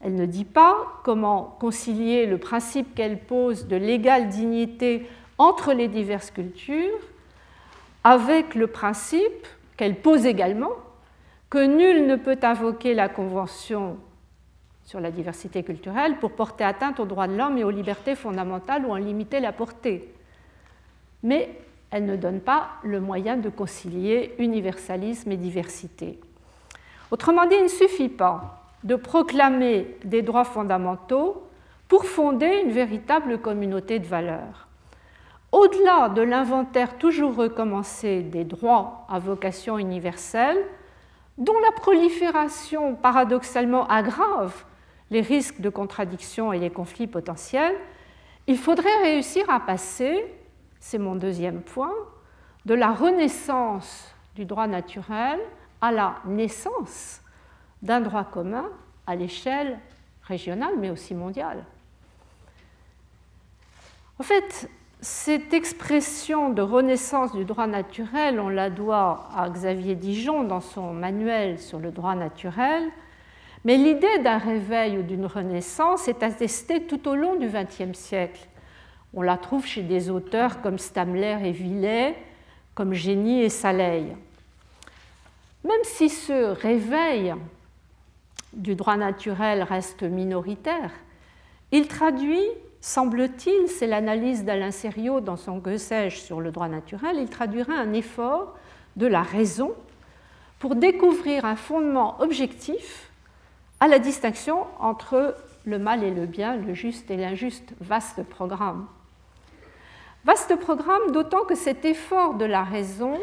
Elle 0.00 0.14
ne 0.14 0.26
dit 0.26 0.44
pas 0.44 1.00
comment 1.04 1.56
concilier 1.60 2.26
le 2.26 2.38
principe 2.38 2.94
qu'elle 2.94 3.20
pose 3.20 3.68
de 3.68 3.76
l'égale 3.76 4.28
dignité 4.28 5.06
entre 5.38 5.72
les 5.72 5.88
diverses 5.88 6.30
cultures 6.30 6.98
avec 8.04 8.54
le 8.54 8.66
principe 8.66 9.46
qu'elle 9.76 10.00
pose 10.00 10.26
également 10.26 10.72
que 11.50 11.64
nul 11.64 12.06
ne 12.06 12.16
peut 12.16 12.38
invoquer 12.42 12.94
la 12.94 13.08
Convention 13.08 13.98
sur 14.84 15.00
la 15.00 15.10
diversité 15.10 15.62
culturelle 15.62 16.18
pour 16.18 16.32
porter 16.32 16.64
atteinte 16.64 16.98
aux 16.98 17.04
droits 17.04 17.28
de 17.28 17.36
l'homme 17.36 17.58
et 17.58 17.64
aux 17.64 17.70
libertés 17.70 18.14
fondamentales 18.14 18.84
ou 18.84 18.90
en 18.90 18.96
limiter 18.96 19.38
la 19.38 19.52
portée. 19.52 20.12
Mais 21.22 21.50
elle 21.90 22.06
ne 22.06 22.16
donne 22.16 22.40
pas 22.40 22.70
le 22.82 23.00
moyen 23.00 23.36
de 23.36 23.48
concilier 23.48 24.34
universalisme 24.38 25.30
et 25.30 25.36
diversité. 25.36 26.18
Autrement 27.12 27.44
dit, 27.44 27.56
il 27.56 27.64
ne 27.64 27.68
suffit 27.68 28.08
pas 28.08 28.64
de 28.84 28.96
proclamer 28.96 29.98
des 30.02 30.22
droits 30.22 30.44
fondamentaux 30.44 31.46
pour 31.86 32.06
fonder 32.06 32.62
une 32.64 32.72
véritable 32.72 33.38
communauté 33.38 33.98
de 33.98 34.06
valeurs. 34.06 34.66
Au-delà 35.52 36.08
de 36.08 36.22
l'inventaire 36.22 36.96
toujours 36.96 37.36
recommencé 37.36 38.22
des 38.22 38.44
droits 38.44 39.04
à 39.10 39.18
vocation 39.18 39.76
universelle, 39.76 40.56
dont 41.36 41.58
la 41.60 41.72
prolifération 41.72 42.94
paradoxalement 42.94 43.86
aggrave 43.88 44.64
les 45.10 45.20
risques 45.20 45.60
de 45.60 45.68
contradiction 45.68 46.54
et 46.54 46.58
les 46.58 46.70
conflits 46.70 47.06
potentiels, 47.06 47.76
il 48.46 48.56
faudrait 48.56 49.02
réussir 49.02 49.50
à 49.50 49.60
passer, 49.60 50.24
c'est 50.80 50.96
mon 50.96 51.14
deuxième 51.14 51.60
point, 51.60 51.92
de 52.64 52.72
la 52.72 52.90
renaissance 52.90 54.14
du 54.34 54.46
droit 54.46 54.66
naturel 54.66 55.38
à 55.82 55.92
la 55.92 56.14
naissance 56.24 57.20
d'un 57.82 58.00
droit 58.00 58.24
commun 58.24 58.66
à 59.06 59.16
l'échelle 59.16 59.78
régionale, 60.22 60.74
mais 60.78 60.88
aussi 60.88 61.14
mondiale. 61.14 61.64
En 64.18 64.22
fait, 64.22 64.70
cette 65.00 65.52
expression 65.52 66.50
de 66.50 66.62
renaissance 66.62 67.32
du 67.32 67.44
droit 67.44 67.66
naturel, 67.66 68.38
on 68.38 68.48
la 68.48 68.70
doit 68.70 69.28
à 69.36 69.50
Xavier 69.50 69.96
Dijon 69.96 70.44
dans 70.44 70.60
son 70.60 70.92
manuel 70.92 71.58
sur 71.58 71.80
le 71.80 71.90
droit 71.90 72.14
naturel, 72.14 72.84
mais 73.64 73.76
l'idée 73.76 74.18
d'un 74.20 74.38
réveil 74.38 74.98
ou 74.98 75.02
d'une 75.02 75.26
renaissance 75.26 76.06
est 76.06 76.22
attestée 76.22 76.84
tout 76.84 77.08
au 77.08 77.16
long 77.16 77.34
du 77.34 77.48
XXe 77.48 77.98
siècle. 77.98 78.46
On 79.14 79.22
la 79.22 79.36
trouve 79.36 79.66
chez 79.66 79.82
des 79.82 80.08
auteurs 80.08 80.62
comme 80.62 80.78
Stamler 80.78 81.38
et 81.44 81.52
Villet, 81.52 82.16
comme 82.76 82.92
Génie 82.92 83.42
et 83.42 83.48
Saleil. 83.48 84.16
Même 85.64 85.84
si 85.84 86.08
ce 86.08 86.52
réveil 86.60 87.34
du 88.52 88.74
droit 88.74 88.96
naturel 88.96 89.62
reste 89.62 90.02
minoritaire, 90.02 90.90
il 91.70 91.88
traduit, 91.88 92.44
semble-t-il, 92.80 93.68
c'est 93.68 93.86
l'analyse 93.86 94.44
d'Alain 94.44 94.72
Serriot 94.72 95.20
dans 95.20 95.36
son 95.36 95.60
Que 95.60 95.78
sur 96.10 96.40
le 96.40 96.50
droit 96.50 96.68
naturel, 96.68 97.16
il 97.18 97.30
traduirait 97.30 97.76
un 97.76 97.92
effort 97.92 98.54
de 98.96 99.06
la 99.06 99.22
raison 99.22 99.72
pour 100.58 100.76
découvrir 100.76 101.44
un 101.44 101.56
fondement 101.56 102.20
objectif 102.20 103.10
à 103.80 103.88
la 103.88 103.98
distinction 103.98 104.66
entre 104.78 105.34
le 105.64 105.78
mal 105.78 106.04
et 106.04 106.10
le 106.10 106.26
bien, 106.26 106.56
le 106.56 106.74
juste 106.74 107.10
et 107.10 107.16
l'injuste. 107.16 107.72
Vaste 107.80 108.22
programme. 108.24 108.86
Vaste 110.24 110.56
programme, 110.56 111.10
d'autant 111.12 111.44
que 111.44 111.54
cet 111.54 111.84
effort 111.84 112.34
de 112.34 112.44
la 112.44 112.62
raison 112.62 113.18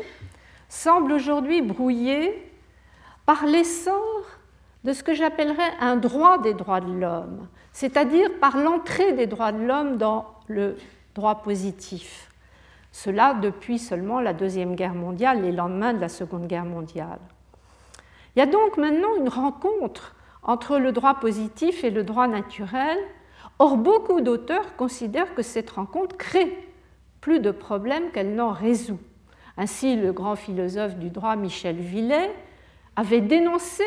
semble 0.69 1.11
aujourd'hui 1.11 1.61
brouillé 1.61 2.49
par 3.25 3.45
l'essor 3.45 4.25
de 4.83 4.93
ce 4.93 5.03
que 5.03 5.13
j'appellerais 5.13 5.71
un 5.81 5.97
droit 5.97 6.37
des 6.37 6.53
droits 6.53 6.79
de 6.79 6.91
l'homme, 6.91 7.47
c'est-à-dire 7.73 8.29
par 8.39 8.57
l'entrée 8.57 9.13
des 9.13 9.27
droits 9.27 9.51
de 9.51 9.63
l'homme 9.63 9.97
dans 9.97 10.25
le 10.47 10.77
droit 11.15 11.41
positif. 11.41 12.31
Cela 12.91 13.33
depuis 13.33 13.77
seulement 13.77 14.19
la 14.19 14.33
Deuxième 14.33 14.75
Guerre 14.75 14.95
mondiale, 14.95 15.41
les 15.41 15.51
lendemains 15.51 15.93
de 15.93 15.99
la 15.99 16.09
Seconde 16.09 16.47
Guerre 16.47 16.65
mondiale. 16.65 17.19
Il 18.35 18.39
y 18.39 18.41
a 18.41 18.45
donc 18.45 18.77
maintenant 18.77 19.15
une 19.17 19.29
rencontre 19.29 20.15
entre 20.43 20.77
le 20.77 20.91
droit 20.91 21.15
positif 21.15 21.83
et 21.83 21.91
le 21.91 22.03
droit 22.03 22.27
naturel. 22.27 22.97
Or, 23.59 23.75
beaucoup 23.75 24.21
d'auteurs 24.21 24.75
considèrent 24.77 25.35
que 25.35 25.41
cette 25.41 25.69
rencontre 25.71 26.15
crée 26.15 26.57
plus 27.21 27.39
de 27.39 27.51
problèmes 27.51 28.11
qu'elle 28.11 28.35
n'en 28.35 28.51
résout. 28.51 28.99
Ainsi, 29.61 29.97
le 29.97 30.13
grand 30.13 30.37
philosophe 30.37 30.95
du 30.95 31.09
droit 31.09 31.35
Michel 31.35 31.75
Villet 31.75 32.31
avait 32.95 33.19
dénoncé 33.19 33.83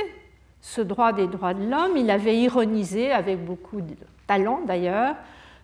ce 0.61 0.83
droit 0.83 1.14
des 1.14 1.26
droits 1.26 1.55
de 1.55 1.64
l'homme, 1.64 1.97
il 1.97 2.11
avait 2.11 2.37
ironisé 2.37 3.11
avec 3.11 3.43
beaucoup 3.43 3.81
de 3.81 3.97
talent 4.26 4.61
d'ailleurs 4.67 5.17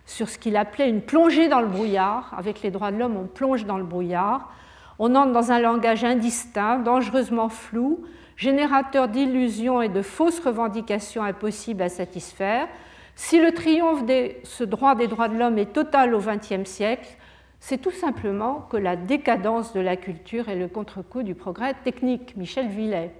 sur 0.07 0.27
ce 0.27 0.39
qu'il 0.39 0.57
appelait 0.57 0.89
une 0.89 1.01
plongée 1.01 1.47
dans 1.47 1.61
le 1.61 1.67
brouillard. 1.67 2.33
Avec 2.35 2.63
les 2.63 2.71
droits 2.71 2.91
de 2.91 2.97
l'homme, 2.97 3.17
on 3.17 3.27
plonge 3.27 3.65
dans 3.65 3.77
le 3.77 3.83
brouillard. 3.83 4.51
On 4.97 5.13
entre 5.13 5.31
dans 5.31 5.51
un 5.51 5.59
langage 5.59 6.03
indistinct, 6.03 6.79
dangereusement 6.79 7.47
flou, 7.47 8.03
générateur 8.35 9.09
d'illusions 9.09 9.79
et 9.79 9.89
de 9.89 10.01
fausses 10.01 10.39
revendications 10.39 11.21
impossibles 11.21 11.83
à 11.83 11.89
satisfaire. 11.89 12.67
Si 13.13 13.39
le 13.39 13.53
triomphe 13.53 14.03
de 14.07 14.31
ce 14.43 14.63
droit 14.63 14.95
des 14.95 15.07
droits 15.07 15.27
de 15.27 15.37
l'homme 15.37 15.59
est 15.59 15.71
total 15.71 16.15
au 16.15 16.19
XXe 16.19 16.67
siècle, 16.67 17.15
c'est 17.59 17.79
tout 17.79 17.91
simplement 17.91 18.67
que 18.69 18.77
la 18.77 18.95
décadence 18.95 19.73
de 19.73 19.79
la 19.79 19.97
culture 19.97 20.49
est 20.49 20.55
le 20.55 20.67
contre-coup 20.67 21.23
du 21.23 21.35
progrès 21.35 21.73
technique. 21.83 22.35
Michel 22.37 22.69
Villet. 22.69 23.13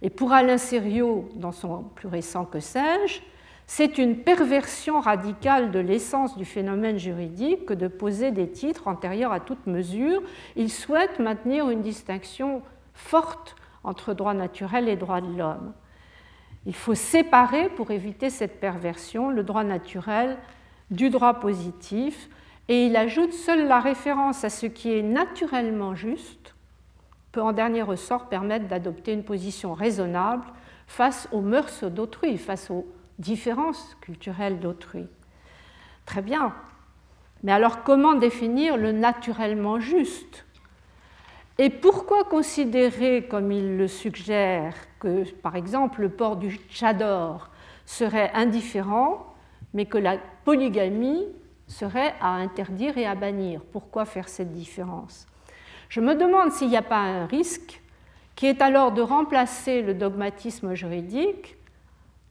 Et 0.00 0.10
pour 0.10 0.32
Alain 0.32 0.58
Sériot, 0.58 1.28
dans 1.36 1.52
son 1.52 1.82
plus 1.94 2.08
récent 2.08 2.44
Que 2.44 2.60
sais-je, 2.60 3.20
c'est 3.66 3.98
une 3.98 4.18
perversion 4.18 5.00
radicale 5.00 5.70
de 5.70 5.78
l'essence 5.78 6.36
du 6.36 6.44
phénomène 6.44 6.98
juridique 6.98 7.66
que 7.66 7.74
de 7.74 7.88
poser 7.88 8.32
des 8.32 8.50
titres 8.50 8.88
antérieurs 8.88 9.32
à 9.32 9.40
toute 9.40 9.66
mesure. 9.66 10.22
Il 10.56 10.70
souhaite 10.70 11.20
maintenir 11.20 11.70
une 11.70 11.82
distinction 11.82 12.62
forte 12.94 13.54
entre 13.84 14.14
droit 14.14 14.34
naturel 14.34 14.88
et 14.88 14.96
droit 14.96 15.20
de 15.20 15.38
l'homme. 15.38 15.72
Il 16.66 16.74
faut 16.74 16.94
séparer, 16.94 17.68
pour 17.70 17.90
éviter 17.90 18.30
cette 18.30 18.60
perversion, 18.60 19.30
le 19.30 19.42
droit 19.42 19.64
naturel 19.64 20.36
du 20.90 21.10
droit 21.10 21.34
positif, 21.34 22.28
et 22.68 22.86
il 22.86 22.96
ajoute 22.96 23.32
seule 23.32 23.66
la 23.66 23.80
référence 23.80 24.44
à 24.44 24.50
ce 24.50 24.66
qui 24.66 24.92
est 24.92 25.02
naturellement 25.02 25.94
juste 25.94 26.54
peut 27.32 27.42
en 27.42 27.52
dernier 27.52 27.82
ressort 27.82 28.28
permettre 28.28 28.68
d'adopter 28.68 29.12
une 29.12 29.24
position 29.24 29.72
raisonnable 29.72 30.44
face 30.86 31.28
aux 31.32 31.40
mœurs 31.40 31.84
d'autrui, 31.84 32.36
face 32.36 32.70
aux 32.70 32.86
différences 33.18 33.96
culturelles 34.00 34.60
d'autrui. 34.60 35.06
Très 36.04 36.22
bien. 36.22 36.54
Mais 37.42 37.52
alors 37.52 37.82
comment 37.82 38.14
définir 38.14 38.76
le 38.76 38.92
naturellement 38.92 39.80
juste? 39.80 40.44
Et 41.58 41.70
pourquoi 41.70 42.24
considérer, 42.24 43.26
comme 43.28 43.52
il 43.52 43.76
le 43.76 43.88
suggère, 43.88 44.74
que 45.00 45.30
par 45.32 45.56
exemple 45.56 46.02
le 46.02 46.08
port 46.08 46.36
du 46.36 46.56
tchador 46.68 47.50
serait 47.84 48.30
indifférent, 48.34 49.34
mais 49.74 49.86
que 49.86 49.98
la 49.98 50.18
polygamie 50.44 51.26
serait 51.72 52.14
à 52.20 52.34
interdire 52.34 52.98
et 52.98 53.06
à 53.06 53.14
bannir 53.14 53.62
Pourquoi 53.72 54.04
faire 54.04 54.28
cette 54.28 54.52
différence? 54.52 55.26
Je 55.88 56.00
me 56.00 56.14
demande 56.14 56.52
s'il 56.52 56.68
n'y 56.68 56.76
a 56.76 56.82
pas 56.82 56.98
un 56.98 57.26
risque 57.26 57.80
qui 58.34 58.46
est 58.46 58.62
alors 58.62 58.92
de 58.92 59.02
remplacer 59.02 59.82
le 59.82 59.94
dogmatisme 59.94 60.74
juridique 60.74 61.56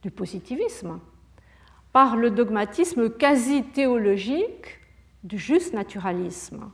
du 0.02 0.10
positivisme 0.10 0.98
par 1.92 2.16
le 2.16 2.30
dogmatisme 2.30 3.10
quasi 3.10 3.62
théologique 3.62 4.80
du 5.22 5.38
juste 5.38 5.74
naturalisme. 5.74 6.70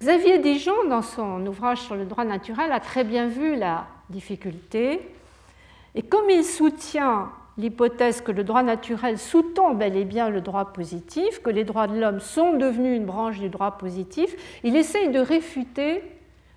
Xavier 0.00 0.38
Dijon, 0.38 0.88
dans 0.90 1.02
son 1.02 1.46
ouvrage 1.46 1.78
sur 1.78 1.94
le 1.94 2.04
droit 2.04 2.24
naturel, 2.24 2.72
a 2.72 2.80
très 2.80 3.04
bien 3.04 3.28
vu 3.28 3.56
la 3.56 3.86
difficulté. 4.10 5.00
Et 5.94 6.02
comme 6.02 6.28
il 6.28 6.44
soutient 6.44 7.30
l'hypothèse 7.58 8.20
que 8.20 8.32
le 8.32 8.44
droit 8.44 8.62
naturel 8.62 9.18
sous-tend 9.18 9.74
bel 9.74 9.96
et 9.96 10.04
bien 10.04 10.28
le 10.28 10.40
droit 10.40 10.72
positif, 10.72 11.42
que 11.42 11.50
les 11.50 11.64
droits 11.64 11.86
de 11.86 11.98
l'homme 11.98 12.20
sont 12.20 12.52
devenus 12.52 12.96
une 12.96 13.06
branche 13.06 13.38
du 13.38 13.48
droit 13.48 13.78
positif, 13.78 14.34
il 14.62 14.76
essaye 14.76 15.10
de 15.10 15.20
réfuter 15.20 16.02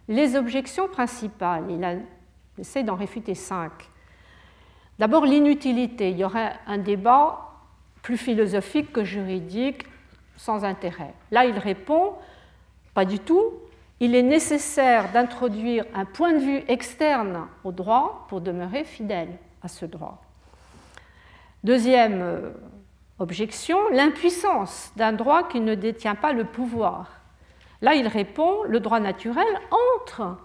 les 0.08 0.36
objections 0.36 0.88
principales. 0.88 1.66
Il, 1.70 2.02
essaye 2.58 2.84
d'en 2.84 2.96
réfuter 2.96 3.36
cinq. 3.36 3.72
D'abord, 4.98 5.26
l'inutilité. 5.26 6.10
Il 6.10 6.18
y 6.18 6.26
aurait 6.26 6.54
un 6.68 6.78
débat 6.78 7.52
plus 8.02 8.18
philosophique 8.18 8.92
que 8.92 9.06
juridique, 9.06 9.86
sans 10.36 10.66
intérêt. 10.66 11.14
Là, 11.32 11.46
il 11.46 11.58
répond, 11.58 12.14
pas 12.94 13.06
du 13.06 13.20
tout. 13.20 13.44
Il 14.02 14.16
est 14.16 14.24
nécessaire 14.24 15.12
d'introduire 15.12 15.86
un 15.94 16.06
point 16.06 16.34
de 16.34 16.40
vue 16.40 16.64
externe 16.68 17.48
au 17.64 17.72
droit 17.72 18.26
pour 18.30 18.42
demeurer 18.42 18.84
fidèle 18.84 19.30
à 19.62 19.68
ce 19.68 19.86
droit. 19.86 20.22
Deuxième 21.64 22.22
euh, 22.22 22.52
objection, 23.20 23.78
l'impuissance 23.92 24.92
d'un 24.96 25.12
droit 25.12 25.48
qui 25.48 25.60
ne 25.60 25.76
détient 25.76 26.16
pas 26.16 26.32
le 26.32 26.46
pouvoir. 26.46 27.10
Là, 27.82 27.96
il 27.96 28.08
répond, 28.08 28.64
le 28.64 28.80
droit 28.80 29.00
naturel 29.00 29.48
entre 30.00 30.38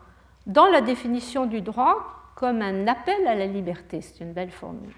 dans 0.46 0.66
la 0.66 0.80
définition 0.80 1.46
du 1.46 1.60
droit 1.60 2.32
comme 2.34 2.62
un 2.62 2.88
appel 2.88 3.26
à 3.26 3.34
la 3.34 3.46
liberté. 3.46 4.00
C'est 4.00 4.24
une 4.24 4.32
belle 4.32 4.50
formule. 4.50 4.94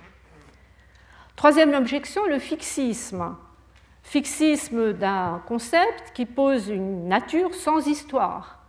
Troisième 1.37 1.75
objection, 1.75 2.25
le 2.27 2.39
fixisme. 2.39 3.37
Fixisme 4.03 4.95
d'un 4.95 5.43
concept 5.47 6.13
qui 6.15 6.25
pose 6.25 6.69
une 6.69 7.09
nature 7.09 7.55
sans 7.55 7.87
histoire. 7.87 8.61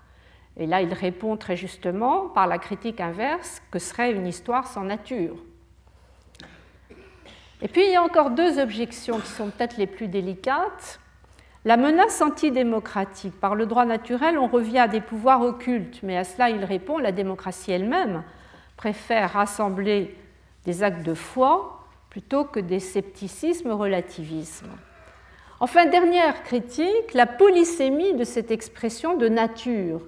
Et 0.58 0.66
là, 0.66 0.82
il 0.82 0.94
répond 0.94 1.38
très 1.38 1.56
justement 1.56 2.28
par 2.28 2.48
la 2.48 2.58
critique 2.58 3.00
inverse 3.00 3.62
que 3.72 3.80
serait 3.80 4.12
une 4.12 4.28
histoire 4.28 4.68
sans 4.68 4.84
nature. 4.84 5.38
Et 7.62 7.68
puis, 7.68 7.84
il 7.86 7.92
y 7.92 7.96
a 7.96 8.04
encore 8.04 8.32
deux 8.32 8.60
objections 8.60 9.20
qui 9.20 9.28
sont 9.28 9.50
peut-être 9.50 9.78
les 9.78 9.88
plus 9.88 10.08
délicates. 10.08 11.00
La 11.66 11.76
menace 11.76 12.22
antidémocratique. 12.22 13.40
Par 13.40 13.56
le 13.56 13.66
droit 13.66 13.86
naturel, 13.86 14.38
on 14.38 14.48
revient 14.48 14.80
à 14.80 14.88
des 14.88 15.02
pouvoirs 15.02 15.42
occultes, 15.42 16.00
mais 16.04 16.18
à 16.18 16.24
cela, 16.24 16.50
il 16.50 16.64
répond 16.64 16.98
la 16.98 17.12
démocratie 17.12 17.72
elle-même 17.72 18.24
préfère 18.78 19.34
rassembler 19.34 20.16
des 20.66 20.84
actes 20.84 21.06
de 21.06 21.16
foi 21.16 21.84
plutôt 22.10 22.46
que 22.46 22.60
des 22.60 22.80
scepticismes 22.80 23.72
relativismes. 23.72 24.72
Enfin, 25.60 25.88
dernière 25.88 26.44
critique, 26.44 27.14
la 27.14 27.26
polysémie 27.26 28.14
de 28.14 28.24
cette 28.24 28.52
expression 28.52 29.18
de 29.18 29.28
nature. 29.28 30.02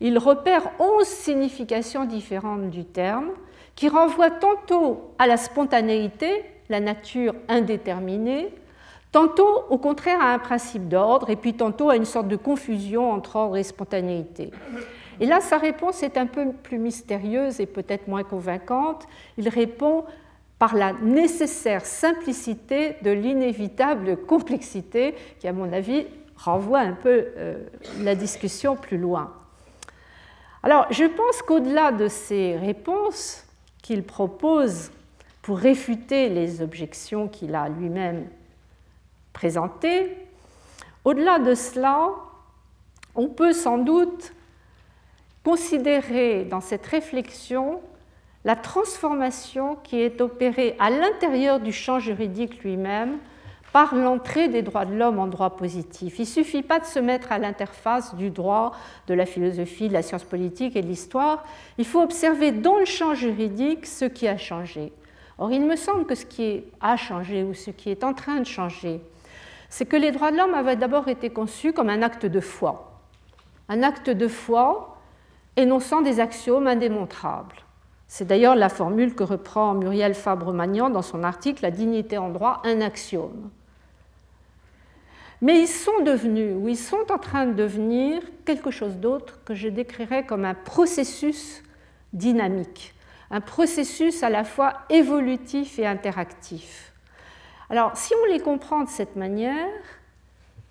Il 0.00 0.18
repère 0.18 0.70
onze 0.80 1.06
significations 1.06 2.04
différentes 2.04 2.70
du 2.70 2.84
terme 2.84 3.30
qui 3.76 3.88
renvoient 3.88 4.30
tantôt 4.30 5.14
à 5.18 5.26
la 5.26 5.36
spontanéité, 5.36 6.44
la 6.70 6.80
nature 6.80 7.34
indéterminée, 7.48 8.54
tantôt 9.12 9.64
au 9.68 9.76
contraire 9.76 10.20
à 10.22 10.32
un 10.32 10.38
principe 10.38 10.88
d'ordre, 10.88 11.28
et 11.28 11.36
puis 11.36 11.52
tantôt 11.52 11.90
à 11.90 11.96
une 11.96 12.06
sorte 12.06 12.28
de 12.28 12.36
confusion 12.36 13.10
entre 13.10 13.36
ordre 13.36 13.56
et 13.58 13.62
spontanéité. 13.62 14.50
Et 15.18 15.26
là, 15.26 15.40
sa 15.40 15.58
réponse 15.58 16.02
est 16.02 16.16
un 16.16 16.26
peu 16.26 16.52
plus 16.62 16.78
mystérieuse 16.78 17.60
et 17.60 17.66
peut-être 17.66 18.08
moins 18.08 18.22
convaincante. 18.22 19.06
Il 19.36 19.48
répond 19.50 20.04
par 20.58 20.74
la 20.74 20.92
nécessaire 20.94 21.84
simplicité 21.84 22.96
de 23.02 23.10
l'inévitable 23.10 24.16
complexité, 24.16 25.14
qui, 25.38 25.48
à 25.48 25.52
mon 25.52 25.72
avis, 25.72 26.06
renvoie 26.36 26.80
un 26.80 26.92
peu 26.92 27.26
euh, 27.36 27.64
la 28.00 28.14
discussion 28.14 28.76
plus 28.76 28.96
loin. 28.96 29.32
Alors, 30.62 30.86
je 30.90 31.04
pense 31.04 31.42
qu'au-delà 31.42 31.92
de 31.92 32.08
ces 32.08 32.56
réponses 32.56 33.44
qu'il 33.82 34.02
propose 34.02 34.90
pour 35.42 35.58
réfuter 35.58 36.28
les 36.28 36.62
objections 36.62 37.28
qu'il 37.28 37.54
a 37.54 37.68
lui-même 37.68 38.26
présentées, 39.32 40.16
au-delà 41.04 41.38
de 41.38 41.54
cela, 41.54 42.10
on 43.14 43.28
peut 43.28 43.52
sans 43.52 43.78
doute 43.78 44.32
considérer 45.44 46.44
dans 46.44 46.60
cette 46.60 46.86
réflexion 46.86 47.80
la 48.44 48.56
transformation 48.56 49.76
qui 49.76 50.00
est 50.00 50.20
opérée 50.20 50.76
à 50.78 50.90
l'intérieur 50.90 51.60
du 51.60 51.72
champ 51.72 51.98
juridique 51.98 52.62
lui-même 52.62 53.18
par 53.72 53.94
l'entrée 53.94 54.48
des 54.48 54.62
droits 54.62 54.84
de 54.84 54.94
l'homme 54.94 55.18
en 55.18 55.26
droit 55.26 55.56
positif. 55.56 56.18
Il 56.18 56.22
ne 56.22 56.26
suffit 56.26 56.62
pas 56.62 56.80
de 56.80 56.84
se 56.84 56.98
mettre 56.98 57.30
à 57.30 57.38
l'interface 57.38 58.14
du 58.16 58.30
droit, 58.30 58.72
de 59.06 59.14
la 59.14 59.26
philosophie, 59.26 59.88
de 59.88 59.92
la 59.92 60.02
science 60.02 60.24
politique 60.24 60.74
et 60.74 60.82
de 60.82 60.88
l'histoire. 60.88 61.44
Il 61.78 61.84
faut 61.84 62.00
observer 62.00 62.50
dans 62.52 62.78
le 62.78 62.84
champ 62.84 63.14
juridique 63.14 63.86
ce 63.86 64.06
qui 64.06 64.26
a 64.26 64.36
changé. 64.36 64.92
Or, 65.40 65.50
il 65.50 65.64
me 65.64 65.74
semble 65.74 66.04
que 66.04 66.14
ce 66.14 66.26
qui 66.26 66.62
a 66.82 66.98
changé 66.98 67.42
ou 67.42 67.54
ce 67.54 67.70
qui 67.70 67.90
est 67.90 68.04
en 68.04 68.12
train 68.12 68.40
de 68.40 68.44
changer, 68.44 69.00
c'est 69.70 69.86
que 69.86 69.96
les 69.96 70.12
droits 70.12 70.30
de 70.30 70.36
l'homme 70.36 70.52
avaient 70.52 70.76
d'abord 70.76 71.08
été 71.08 71.30
conçus 71.30 71.72
comme 71.72 71.88
un 71.88 72.02
acte 72.02 72.26
de 72.26 72.40
foi. 72.40 73.00
Un 73.70 73.82
acte 73.82 74.10
de 74.10 74.28
foi 74.28 74.98
énonçant 75.56 76.02
des 76.02 76.20
axiomes 76.20 76.66
indémontrables. 76.66 77.56
C'est 78.06 78.26
d'ailleurs 78.26 78.54
la 78.54 78.68
formule 78.68 79.14
que 79.14 79.22
reprend 79.22 79.72
Muriel 79.72 80.14
Fabre-Magnan 80.14 80.90
dans 80.90 81.00
son 81.00 81.24
article 81.24 81.62
La 81.62 81.70
dignité 81.70 82.18
en 82.18 82.28
droit, 82.28 82.60
un 82.64 82.82
axiome. 82.82 83.48
mais 85.40 85.58
ils 85.58 85.68
sont 85.68 86.00
devenus, 86.04 86.54
ou 86.54 86.68
ils 86.68 86.76
sont 86.76 87.10
en 87.10 87.18
train 87.18 87.46
de 87.46 87.54
devenir 87.54 88.20
quelque 88.44 88.70
chose 88.70 88.96
d'autre 88.96 89.38
que 89.46 89.54
je 89.54 89.68
décrirais 89.68 90.26
comme 90.26 90.44
un 90.44 90.54
processus 90.54 91.62
dynamique, 92.12 92.94
un 93.30 93.40
processus 93.40 94.22
à 94.22 94.30
la 94.30 94.44
fois 94.44 94.74
évolutif 94.88 95.78
et 95.78 95.86
interactif. 95.86 96.92
Alors, 97.68 97.96
si 97.96 98.12
on 98.14 98.32
les 98.32 98.40
comprend 98.40 98.82
de 98.82 98.88
cette 98.88 99.16
manière, 99.16 99.68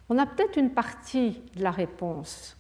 on 0.10 0.18
a 0.18 0.26
peut-être 0.26 0.58
une 0.58 0.72
partie 0.72 1.42
de 1.56 1.64
la 1.64 1.72
réponse. 1.72 2.58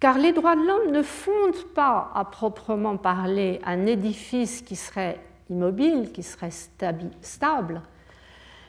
Car 0.00 0.18
les 0.18 0.32
droits 0.32 0.56
de 0.56 0.66
l'homme 0.66 0.90
ne 0.90 1.02
fondent 1.02 1.72
pas, 1.74 2.10
à 2.14 2.24
proprement 2.24 2.96
parler, 2.96 3.60
un 3.64 3.86
édifice 3.86 4.62
qui 4.62 4.76
serait 4.76 5.20
immobile, 5.50 6.10
qui 6.12 6.22
serait 6.22 6.50
stable, 6.50 7.82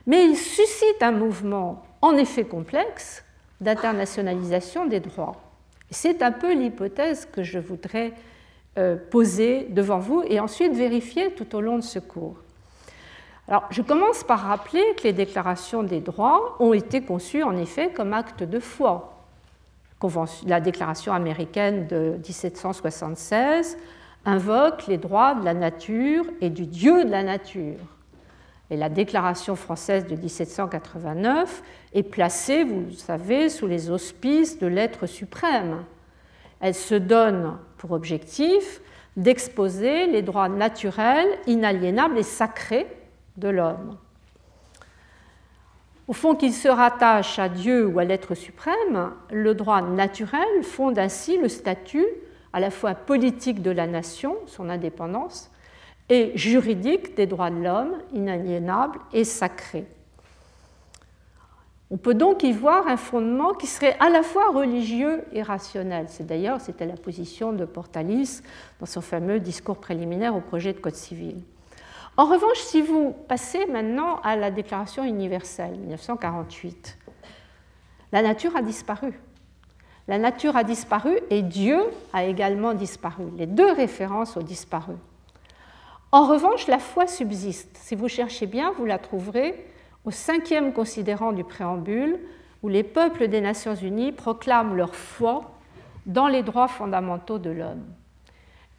mais 0.06 0.26
ils 0.26 0.38
suscitent 0.38 1.02
un 1.02 1.12
mouvement 1.12 1.84
en 2.02 2.16
effet 2.18 2.46
complexe 2.46 3.24
d'internationalisation 3.62 4.86
des 4.86 5.00
droits. 5.00 5.42
C'est 5.90 6.22
un 6.22 6.32
peu 6.32 6.54
l'hypothèse 6.54 7.26
que 7.26 7.44
je 7.44 7.60
voudrais 7.60 8.14
euh, 8.78 8.96
poser 8.96 9.68
devant 9.70 10.00
vous 10.00 10.24
et 10.28 10.40
ensuite 10.40 10.74
vérifier 10.74 11.32
tout 11.34 11.56
au 11.56 11.62
long 11.62 11.78
de 11.78 11.84
ce 11.84 12.00
cours. 12.00 12.36
Alors, 13.48 13.66
je 13.70 13.82
commence 13.82 14.24
par 14.24 14.40
rappeler 14.40 14.84
que 14.98 15.04
les 15.04 15.14
déclarations 15.14 15.84
des 15.84 16.00
droits 16.00 16.56
ont 16.60 16.74
été 16.74 17.02
conçues 17.02 17.44
en 17.44 17.58
effet 17.58 17.92
comme 17.92 18.14
actes 18.14 18.44
de 18.44 18.60
foi. 18.60 19.14
La 20.46 20.60
déclaration 20.60 21.14
américaine 21.14 21.88
de 21.88 22.18
1776 22.28 23.78
invoque 24.26 24.88
les 24.88 24.98
droits 24.98 25.36
de 25.36 25.46
la 25.46 25.54
nature 25.54 26.26
et 26.42 26.50
du 26.50 26.66
Dieu 26.66 27.06
de 27.06 27.10
la 27.10 27.24
nature. 27.24 27.78
Et 28.70 28.76
la 28.76 28.90
déclaration 28.90 29.56
française 29.56 30.08
de 30.08 30.16
1789 30.16 31.64
est 31.94 32.04
placée, 32.04 32.64
vous 32.64 32.92
savez, 32.92 33.50
sous 33.50 33.68
les 33.68 33.92
auspices 33.92 34.58
de 34.60 34.68
l'être 34.68 35.06
suprême. 35.06 35.84
Elle 36.60 36.74
se 36.74 36.96
donne 36.96 37.58
pour 37.84 37.92
objectif 37.92 38.80
d'exposer 39.18 40.08
les 40.08 40.22
droits 40.22 40.48
naturels, 40.48 41.28
inaliénables 41.48 42.18
et 42.18 42.24
sacrés 42.24 42.88
de 43.36 43.50
l'homme. 43.50 43.98
Au 46.08 46.14
fond, 46.14 46.34
qu'il 46.34 46.54
se 46.54 46.70
rattache 46.70 47.40
à 47.40 47.50
Dieu 47.50 47.86
ou 47.86 48.00
à 48.00 48.06
l'être 48.06 48.36
suprême, 48.36 49.12
le 49.30 49.54
droit 49.54 49.82
naturel 49.82 50.64
fonde 50.64 50.98
ainsi 50.98 51.38
le 51.38 51.50
statut 51.50 52.08
à 52.54 52.62
la 52.62 52.72
fois 52.72 52.96
politique 52.96 53.62
de 53.62 53.72
la 53.72 53.86
nation, 53.86 54.38
son 54.46 54.70
indépendance, 54.70 55.52
et 56.08 56.32
juridique 56.36 57.18
des 57.18 57.28
droits 57.28 57.50
de 57.50 57.62
l'homme, 57.62 57.98
inaliénables 58.14 59.00
et 59.12 59.26
sacrés. 59.26 59.88
On 61.92 61.98
peut 61.98 62.14
donc 62.14 62.44
y 62.44 62.52
voir 62.52 62.88
un 62.88 62.98
fondement 62.98 63.54
qui 63.54 63.68
serait 63.68 63.96
à 64.00 64.10
la 64.10 64.24
fois 64.24 64.52
religieux 64.52 65.24
et 65.32 65.44
rationnel. 65.44 66.08
C'est 66.10 66.26
d'ailleurs 66.26 66.60
c'était 66.62 66.86
la 66.86 66.96
position 66.96 67.54
de 67.54 67.66
Portalis 67.66 68.42
dans 68.80 68.86
son 68.86 69.02
fameux 69.02 69.40
discours 69.40 69.78
préliminaire 69.78 70.36
au 70.36 70.42
projet 70.42 70.74
de 70.74 70.80
code 70.80 70.96
civil. 70.96 71.44
En 72.16 72.26
revanche, 72.26 72.58
si 72.58 72.82
vous 72.82 73.16
passez 73.28 73.66
maintenant 73.66 74.20
à 74.22 74.36
la 74.36 74.52
Déclaration 74.52 75.04
universelle 75.04 75.78
1948, 75.80 76.98
la 78.12 78.22
nature 78.22 78.56
a 78.56 78.62
disparu. 78.62 79.20
La 80.08 80.20
nature 80.20 80.56
a 80.56 80.64
disparu 80.64 81.18
et 81.30 81.42
Dieu 81.42 81.80
a 82.12 82.26
également 82.26 82.74
disparu. 82.74 83.26
Les 83.38 83.48
deux 83.48 83.72
références 83.72 84.38
ont 84.38 84.44
disparu. 84.44 84.94
En 86.12 86.28
revanche, 86.28 86.68
la 86.68 86.78
foi 86.78 87.08
subsiste. 87.08 87.76
Si 87.82 87.96
vous 87.96 88.08
cherchez 88.08 88.46
bien, 88.46 88.72
vous 88.78 88.86
la 88.86 89.00
trouverez 89.00 89.66
au 90.06 90.12
cinquième 90.12 90.74
considérant 90.74 91.32
du 91.32 91.44
préambule, 91.44 92.20
où 92.62 92.70
les 92.70 92.84
peuples 92.84 93.28
des 93.28 93.42
Nations 93.42 93.76
Unies 93.76 94.12
proclament 94.12 94.76
leur 94.76 94.96
foi 94.96 95.52
dans 96.06 96.28
les 96.28 96.44
droits 96.44 96.68
fondamentaux 96.68 97.40
de 97.40 97.50
l'homme. 97.50 97.84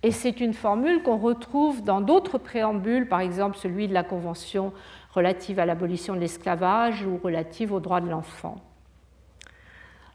Et 0.03 0.11
c'est 0.11 0.41
une 0.41 0.53
formule 0.53 1.03
qu'on 1.03 1.17
retrouve 1.17 1.83
dans 1.83 2.03
d'autres 2.03 2.37
préambules, 2.37 3.09
par 3.09 3.21
exemple 3.21 3.57
celui 3.57 3.89
de 3.89 3.95
la 3.95 4.05
Convention 4.05 4.73
relative 5.15 5.59
à 5.59 5.67
l'abolition 5.67 6.15
de 6.15 6.21
l'esclavage 6.21 7.07
ou 7.07 7.17
relative 7.17 7.73
aux 7.73 7.81
droits 7.81 8.03
de 8.03 8.11
l'enfant. 8.11 8.57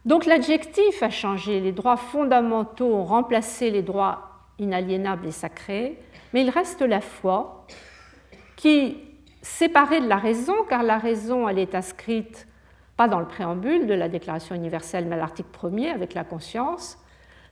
Donc 0.05 0.25
l'adjectif 0.25 1.01
a 1.01 1.09
changé, 1.09 1.59
les 1.59 1.71
droits 1.71 1.97
fondamentaux 1.97 2.93
ont 2.93 3.03
remplacé 3.03 3.71
les 3.71 3.81
droits 3.81 4.29
inaliénables 4.59 5.27
et 5.27 5.31
sacrés, 5.31 5.97
mais 6.33 6.41
il 6.41 6.49
reste 6.49 6.81
la 6.81 7.01
foi 7.01 7.65
qui, 8.55 8.97
séparée 9.41 10.01
de 10.01 10.07
la 10.07 10.17
raison, 10.17 10.55
car 10.67 10.83
la 10.83 10.97
raison, 10.97 11.47
elle 11.47 11.59
est 11.59 11.75
inscrite 11.75 12.47
pas 12.97 13.07
dans 13.07 13.19
le 13.19 13.27
préambule 13.27 13.87
de 13.87 13.93
la 13.93 14.09
Déclaration 14.09 14.55
universelle, 14.55 15.05
mais 15.05 15.15
à 15.15 15.19
l'article 15.19 15.49
1er 15.53 15.93
avec 15.93 16.13
la 16.13 16.23
conscience, 16.25 16.97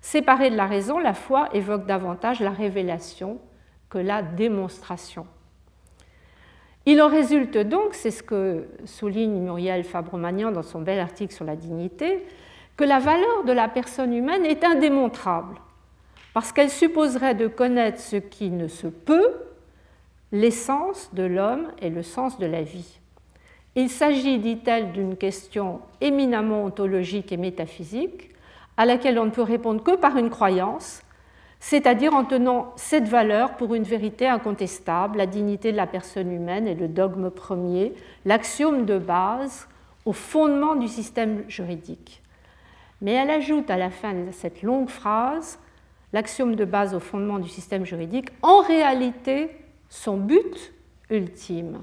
séparée 0.02 0.50
de 0.50 0.58
la 0.58 0.66
raison, 0.66 1.00
la 1.00 1.14
foi 1.14 1.50
évoque 1.54 1.86
davantage 1.86 2.42
la 2.42 2.50
révélation 2.52 3.40
que 3.90 3.98
la 3.98 4.22
démonstration. 4.22 5.26
Il 6.86 7.02
en 7.02 7.08
résulte 7.08 7.58
donc, 7.58 7.94
c'est 7.94 8.12
ce 8.12 8.24
que 8.24 8.68
souligne 8.86 9.42
Muriel 9.42 9.84
Fabre-Magnan 9.84 10.52
dans 10.52 10.64
son 10.64 10.82
bel 10.82 11.00
article 11.00 11.34
sur 11.34 11.46
la 11.46 11.56
dignité, 11.56 12.26
que 12.76 12.84
la 12.84 13.00
valeur 13.00 13.44
de 13.46 13.52
la 13.52 13.68
personne 13.68 14.14
humaine 14.14 14.46
est 14.46 14.64
indémontrable 14.64 15.58
parce 16.34 16.52
qu'elle 16.52 16.70
supposerait 16.70 17.34
de 17.34 17.48
connaître 17.48 18.00
ce 18.00 18.18
qui 18.18 18.52
ne 18.52 18.68
se 18.68 18.86
peut, 18.86 19.34
l'essence 20.32 21.10
de 21.14 21.24
l'homme 21.24 21.68
et 21.82 21.90
le 21.90 22.04
sens 22.04 22.38
de 22.40 22.46
la 22.46 22.62
vie. 22.62 23.00
Il 23.76 23.90
s'agit, 23.90 24.40
dit-elle, 24.40 24.92
d'une 24.92 25.16
question 25.16 25.82
éminemment 26.02 26.64
ontologique 26.64 27.32
et 27.32 27.38
métaphysique, 27.38 28.32
à 28.76 28.86
laquelle 28.86 29.20
on 29.20 29.26
ne 29.26 29.32
peut 29.32 29.42
répondre 29.42 29.84
que 29.84 29.96
par 29.96 30.18
une 30.18 30.30
croyance, 30.30 31.02
c'est-à-dire 31.60 32.14
en 32.14 32.24
tenant 32.24 32.74
cette 32.76 33.08
valeur 33.08 33.56
pour 33.58 33.74
une 33.74 33.84
vérité 33.84 34.28
incontestable, 34.28 35.18
la 35.18 35.26
dignité 35.26 35.72
de 35.72 35.78
la 35.78 35.88
personne 35.88 36.32
humaine 36.32 36.68
et 36.68 36.76
le 36.76 36.88
dogme 36.88 37.30
premier, 37.30 37.94
l'axiome 38.26 38.86
de 38.86 38.98
base 38.98 39.68
au 40.06 40.14
fondement 40.14 40.76
du 40.76 40.88
système 40.88 41.44
juridique. 41.48 42.22
Mais 43.02 43.14
elle 43.14 43.30
ajoute 43.30 43.70
à 43.70 43.78
la 43.78 43.90
fin 43.90 44.14
de 44.14 44.32
cette 44.32 44.62
longue 44.62 44.90
phrase 44.90 45.60
l'axiome 46.14 46.56
de 46.56 46.66
base 46.66 46.96
au 46.96 47.00
fondement 47.00 47.40
du 47.40 47.50
système 47.50 47.86
juridique, 47.86 48.30
en 48.42 48.62
réalité 48.62 49.50
son 49.90 50.18
but 50.18 50.74
ultime. 51.10 51.80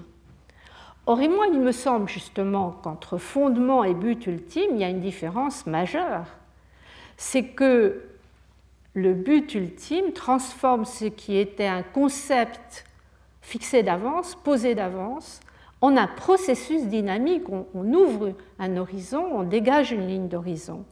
Or, 1.07 1.21
et 1.21 1.29
moi, 1.29 1.47
il 1.53 1.61
me 1.61 1.73
semble 1.73 2.09
justement 2.09 2.71
qu'entre 2.83 3.19
fondement 3.19 3.85
et 3.85 3.95
but 3.95 4.27
ultime, 4.27 4.71
il 4.73 4.79
y 4.79 4.85
a 4.85 4.89
une 4.89 5.01
différence 5.01 5.67
majeure. 5.67 6.25
C'est 7.17 7.49
que 7.49 8.03
le 8.95 9.13
but 9.13 9.55
ultime 9.55 10.13
transforme 10.13 10.85
ce 10.85 11.07
qui 11.07 11.37
était 11.37 11.67
un 11.67 11.83
concept 11.83 12.85
fixé 13.43 13.83
d'avance, 13.83 14.35
posé 14.35 14.75
d'avance, 14.75 15.41
en 15.81 15.97
un 15.97 16.07
processus 16.07 16.87
dynamique. 16.87 17.49
On, 17.51 17.67
on, 17.75 17.93
ouvre 17.93 18.33
un 18.59 18.77
horizon, 18.77 19.27
on 19.33 19.43
dégage 19.43 19.93
une 19.93 20.07
ligne 20.07 20.29
d'horizon. 20.29 20.85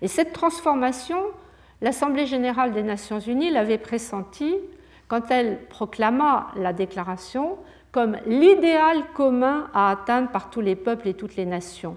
Et 0.00 0.08
cette 0.08 0.32
transformation, 0.32 1.18
L'Assemblée 1.82 2.26
générale 2.26 2.72
des 2.72 2.82
Nations 2.82 3.20
unies 3.20 3.50
l'avait 3.50 3.78
pressenti 3.78 4.54
quand 5.08 5.30
elle 5.30 5.66
proclama 5.66 6.48
la 6.56 6.72
déclaration 6.72 7.58
comme 7.92 8.16
l'idéal 8.26 9.04
commun 9.14 9.70
à 9.72 9.90
atteindre 9.90 10.30
par 10.30 10.50
tous 10.50 10.60
les 10.60 10.76
peuples 10.76 11.08
et 11.08 11.14
toutes 11.14 11.36
les 11.36 11.46
nations. 11.46 11.96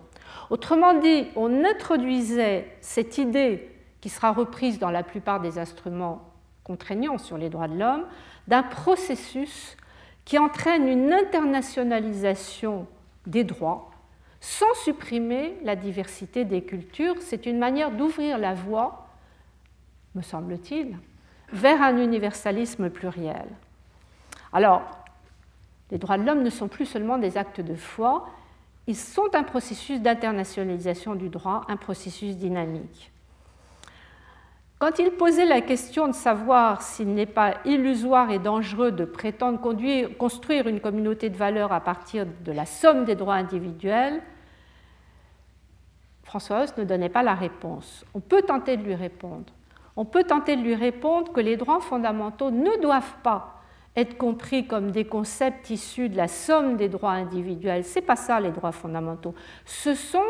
Autrement 0.49 0.93
dit, 0.93 1.27
on 1.35 1.63
introduisait 1.63 2.77
cette 2.81 3.17
idée 3.17 3.69
qui 4.01 4.09
sera 4.09 4.31
reprise 4.31 4.79
dans 4.79 4.91
la 4.91 5.03
plupart 5.03 5.41
des 5.41 5.59
instruments 5.59 6.21
contraignants 6.63 7.17
sur 7.17 7.37
les 7.37 7.49
droits 7.49 7.67
de 7.67 7.77
l'homme, 7.77 8.05
d'un 8.47 8.63
processus 8.63 9.75
qui 10.23 10.37
entraîne 10.37 10.87
une 10.87 11.11
internationalisation 11.11 12.87
des 13.25 13.43
droits 13.43 13.91
sans 14.39 14.73
supprimer 14.83 15.57
la 15.63 15.75
diversité 15.75 16.45
des 16.45 16.63
cultures. 16.63 17.15
C'est 17.19 17.45
une 17.45 17.59
manière 17.59 17.91
d'ouvrir 17.91 18.37
la 18.37 18.53
voie 18.53 19.09
me 20.15 20.21
semble-t-il, 20.21 20.97
vers 21.53 21.81
un 21.81 21.97
universalisme 21.97 22.89
pluriel. 22.89 23.47
Alors, 24.53 24.83
les 25.91 25.97
droits 25.97 26.17
de 26.17 26.25
l'homme 26.25 26.43
ne 26.43 26.49
sont 26.49 26.67
plus 26.67 26.85
seulement 26.85 27.17
des 27.17 27.37
actes 27.37 27.61
de 27.61 27.75
foi, 27.75 28.27
ils 28.87 28.95
sont 28.95 29.35
un 29.35 29.43
processus 29.43 30.01
d'internationalisation 30.01 31.15
du 31.15 31.29
droit, 31.29 31.61
un 31.67 31.77
processus 31.77 32.37
dynamique. 32.37 33.11
Quand 34.79 34.97
il 34.97 35.11
posait 35.11 35.45
la 35.45 35.61
question 35.61 36.07
de 36.07 36.13
savoir 36.13 36.81
s'il 36.81 37.13
n'est 37.13 37.25
pas 37.25 37.55
illusoire 37.65 38.31
et 38.31 38.39
dangereux 38.39 38.91
de 38.91 39.03
prétendre 39.03 39.59
construire 40.17 40.67
une 40.67 40.79
communauté 40.79 41.29
de 41.29 41.35
valeurs 41.35 41.73
à 41.73 41.81
partir 41.81 42.25
de 42.45 42.51
la 42.51 42.65
somme 42.65 43.03
des 43.03 43.15
droits 43.15 43.35
individuels, 43.35 44.21
François 46.23 46.61
Host 46.61 46.77
ne 46.77 46.85
donnait 46.85 47.09
pas 47.09 47.23
la 47.23 47.35
réponse. 47.35 48.05
On 48.13 48.21
peut 48.21 48.43
tenter 48.43 48.77
de 48.77 48.83
lui 48.83 48.95
répondre 48.95 49.51
on 49.95 50.05
peut 50.05 50.23
tenter 50.23 50.55
de 50.55 50.61
lui 50.61 50.75
répondre 50.75 51.31
que 51.31 51.39
les 51.39 51.57
droits 51.57 51.81
fondamentaux 51.81 52.51
ne 52.51 52.81
doivent 52.81 53.17
pas 53.23 53.61
être 53.95 54.17
compris 54.17 54.67
comme 54.67 54.91
des 54.91 55.05
concepts 55.05 55.69
issus 55.69 56.09
de 56.09 56.17
la 56.17 56.27
somme 56.27 56.77
des 56.77 56.89
droits 56.89 57.11
individuels. 57.11 57.83
Ce 57.83 57.95
n'est 57.95 58.05
pas 58.05 58.15
ça 58.15 58.39
les 58.39 58.51
droits 58.51 58.71
fondamentaux. 58.71 59.35
Ce 59.65 59.95
sont 59.95 60.23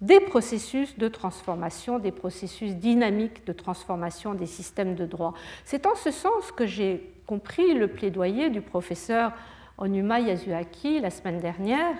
des 0.00 0.20
processus 0.20 0.98
de 0.98 1.08
transformation, 1.08 1.98
des 1.98 2.10
processus 2.10 2.74
dynamiques 2.74 3.46
de 3.46 3.52
transformation 3.52 4.34
des 4.34 4.46
systèmes 4.46 4.94
de 4.94 5.06
droit. 5.06 5.32
C'est 5.64 5.86
en 5.86 5.94
ce 5.94 6.10
sens 6.10 6.50
que 6.52 6.66
j'ai 6.66 7.12
compris 7.26 7.74
le 7.74 7.88
plaidoyer 7.88 8.50
du 8.50 8.60
professeur 8.60 9.32
Onuma 9.78 10.20
Yasuaki 10.20 11.00
la 11.00 11.10
semaine 11.10 11.38
dernière 11.38 11.96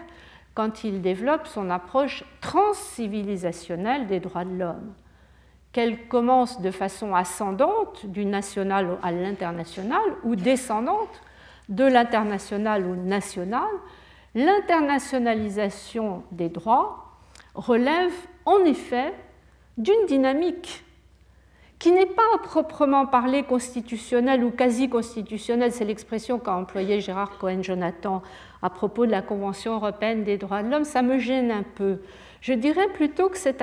quand 0.54 0.84
il 0.84 1.00
développe 1.00 1.46
son 1.46 1.70
approche 1.70 2.24
transcivilisationnelle 2.40 4.06
des 4.06 4.20
droits 4.20 4.44
de 4.44 4.56
l'homme, 4.56 4.92
qu'elle 5.72 6.06
commence 6.06 6.60
de 6.60 6.70
façon 6.70 7.14
ascendante 7.14 8.06
du 8.06 8.24
national 8.24 8.98
à 9.02 9.10
l'international 9.10 10.02
ou 10.22 10.36
descendante 10.36 11.22
de 11.68 11.84
l'international 11.84 12.86
au 12.86 12.94
national, 12.94 13.68
l'internationalisation 14.34 16.22
des 16.30 16.48
droits 16.48 17.12
relève 17.54 18.12
en 18.44 18.58
effet 18.64 19.14
d'une 19.78 20.06
dynamique 20.06 20.84
qui 21.78 21.90
n'est 21.90 22.06
pas 22.06 22.22
proprement 22.44 23.06
parlée 23.06 23.42
constitutionnelle 23.42 24.44
ou 24.44 24.52
quasi 24.52 24.88
constitutionnelle, 24.88 25.72
c'est 25.72 25.84
l'expression 25.84 26.38
qu'a 26.38 26.54
employée 26.54 27.00
Gérard 27.00 27.38
Cohen-Jonathan 27.38 28.22
à 28.62 28.70
propos 28.70 29.04
de 29.04 29.10
la 29.10 29.20
Convention 29.20 29.74
européenne 29.74 30.22
des 30.22 30.38
droits 30.38 30.62
de 30.62 30.70
l'homme, 30.70 30.84
ça 30.84 31.02
me 31.02 31.18
gêne 31.18 31.50
un 31.50 31.64
peu. 31.64 31.98
Je 32.42 32.54
dirais 32.54 32.88
plutôt 32.88 33.28
que 33.28 33.38
cette, 33.38 33.62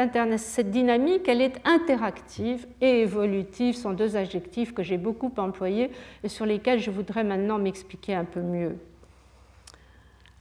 dynamique, 0.70 1.28
elle 1.28 1.42
est 1.42 1.60
interactive 1.68 2.66
et 2.80 3.02
évolutive, 3.02 3.76
sont 3.76 3.92
deux 3.92 4.16
adjectifs 4.16 4.74
que 4.74 4.84
j'ai 4.84 4.98
beaucoup 4.98 5.34
employés 5.36 5.92
et 6.24 6.30
sur 6.30 6.46
lesquels 6.46 6.80
je 6.80 6.90
voudrais 6.90 7.26
maintenant 7.26 7.58
m'expliquer 7.58 8.16
un 8.16 8.24
peu 8.24 8.40
mieux. 8.40 8.78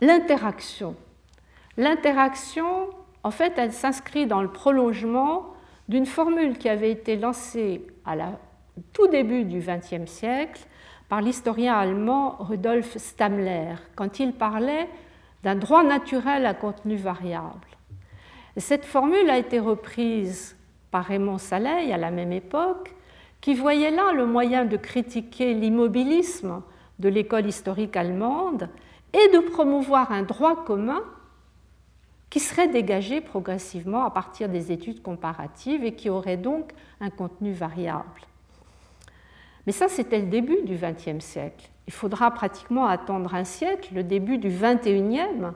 L'interaction. 0.00 0.94
L'interaction, 1.76 2.90
en 3.24 3.32
fait, 3.32 3.54
elle 3.56 3.72
s'inscrit 3.72 4.28
dans 4.28 4.40
le 4.40 4.52
prolongement 4.52 5.46
d'une 5.88 6.06
formule 6.06 6.58
qui 6.58 6.68
avait 6.68 6.92
été 6.92 7.16
lancée 7.16 7.84
à 8.06 8.14
tout 8.92 9.08
début 9.08 9.42
du 9.46 9.58
XXe 9.58 10.08
siècle 10.08 10.64
par 11.08 11.22
l'historien 11.22 11.74
allemand 11.74 12.36
Rudolf 12.38 12.98
Stammler, 12.98 13.74
quand 13.96 14.20
il 14.20 14.32
parlait 14.32 14.88
d'un 15.42 15.56
droit 15.56 15.82
naturel 15.82 16.46
à 16.46 16.54
contenu 16.54 16.94
variable. 16.94 17.77
Cette 18.58 18.84
formule 18.84 19.30
a 19.30 19.38
été 19.38 19.58
reprise 19.58 20.56
par 20.90 21.04
Raymond 21.04 21.38
Saleil 21.38 21.92
à 21.92 21.96
la 21.96 22.10
même 22.10 22.32
époque, 22.32 22.94
qui 23.40 23.54
voyait 23.54 23.90
là 23.90 24.12
le 24.12 24.26
moyen 24.26 24.64
de 24.64 24.76
critiquer 24.76 25.54
l'immobilisme 25.54 26.62
de 26.98 27.08
l'école 27.08 27.46
historique 27.46 27.96
allemande 27.96 28.68
et 29.12 29.28
de 29.32 29.38
promouvoir 29.38 30.10
un 30.12 30.22
droit 30.22 30.64
commun 30.64 31.02
qui 32.30 32.40
serait 32.40 32.68
dégagé 32.68 33.20
progressivement 33.20 34.04
à 34.04 34.10
partir 34.10 34.48
des 34.48 34.72
études 34.72 35.02
comparatives 35.02 35.84
et 35.84 35.94
qui 35.94 36.10
aurait 36.10 36.36
donc 36.36 36.72
un 37.00 37.10
contenu 37.10 37.52
variable. 37.52 38.22
Mais 39.66 39.72
ça, 39.72 39.88
c'était 39.88 40.20
le 40.20 40.26
début 40.26 40.62
du 40.62 40.76
XXe 40.76 41.24
siècle. 41.24 41.70
Il 41.86 41.92
faudra 41.92 42.30
pratiquement 42.30 42.86
attendre 42.86 43.34
un 43.34 43.44
siècle, 43.44 43.94
le 43.94 44.02
début 44.02 44.38
du 44.38 44.48
XXIe, 44.48 45.52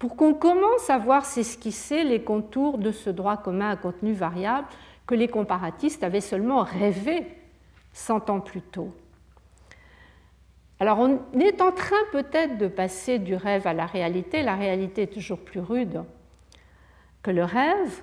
pour 0.00 0.16
qu'on 0.16 0.32
commence 0.32 0.88
à 0.88 0.96
voir 0.96 1.26
s'esquisser 1.26 2.04
les 2.04 2.22
contours 2.22 2.78
de 2.78 2.90
ce 2.90 3.10
droit 3.10 3.36
commun 3.36 3.68
à 3.70 3.76
contenu 3.76 4.14
variable 4.14 4.66
que 5.06 5.14
les 5.14 5.28
comparatistes 5.28 6.02
avaient 6.02 6.22
seulement 6.22 6.62
rêvé 6.62 7.26
cent 7.92 8.30
ans 8.30 8.40
plus 8.40 8.62
tôt. 8.62 8.94
Alors 10.80 10.98
on 11.00 11.20
est 11.38 11.60
en 11.60 11.70
train 11.70 12.02
peut-être 12.12 12.56
de 12.56 12.66
passer 12.66 13.18
du 13.18 13.34
rêve 13.34 13.66
à 13.66 13.74
la 13.74 13.84
réalité. 13.84 14.42
La 14.42 14.56
réalité 14.56 15.02
est 15.02 15.12
toujours 15.12 15.38
plus 15.38 15.60
rude 15.60 16.02
que 17.22 17.30
le 17.30 17.44
rêve. 17.44 18.00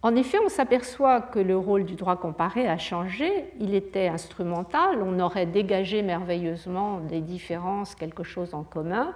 En 0.00 0.16
effet, 0.16 0.38
on 0.42 0.48
s'aperçoit 0.48 1.20
que 1.20 1.38
le 1.38 1.56
rôle 1.56 1.84
du 1.84 1.94
droit 1.94 2.16
comparé 2.16 2.68
a 2.68 2.78
changé. 2.78 3.30
Il 3.60 3.74
était 3.74 4.08
instrumental, 4.08 5.02
on 5.02 5.18
aurait 5.20 5.46
dégagé 5.46 6.02
merveilleusement 6.02 7.00
des 7.00 7.20
différences, 7.20 7.94
quelque 7.94 8.22
chose 8.22 8.54
en 8.54 8.64
commun. 8.64 9.14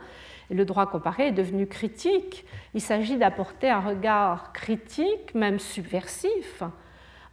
Le 0.50 0.64
droit 0.64 0.86
comparé 0.86 1.28
est 1.28 1.32
devenu 1.32 1.66
critique. 1.66 2.44
Il 2.74 2.80
s'agit 2.80 3.16
d'apporter 3.16 3.68
un 3.68 3.80
regard 3.80 4.52
critique, 4.52 5.34
même 5.34 5.58
subversif, 5.58 6.62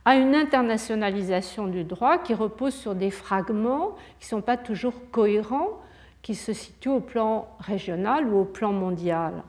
à 0.04 0.16
une 0.16 0.36
internationalisation 0.36 1.68
du 1.68 1.84
droit 1.84 2.18
qui 2.18 2.34
repose 2.34 2.74
sur 2.74 2.94
des 2.94 3.12
fragments 3.12 3.96
qui 4.20 4.26
ne 4.26 4.30
sont 4.30 4.42
pas 4.42 4.58
toujours 4.58 4.94
cohérents, 5.12 5.80
qui 6.22 6.36
se 6.36 6.54
situent 6.54 6.90
au 6.90 7.00
plan 7.00 7.48
régional 7.60 8.28
ou 8.28 8.40
au 8.40 8.46
plan 8.46 8.74
mondial. 8.74 9.44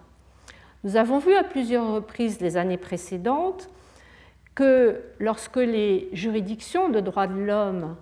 Nous 0.84 0.96
avons 0.96 1.18
vu 1.18 1.34
à 1.34 1.42
plusieurs 1.42 1.92
reprises 1.92 2.40
les 2.40 2.56
années 2.56 2.76
précédentes 2.76 3.68
que 4.54 5.02
lorsque 5.18 5.56
les 5.56 6.08
juridictions 6.12 6.88
de 6.88 7.00
droits 7.00 7.26
de 7.26 7.38
l'homme 7.38 7.96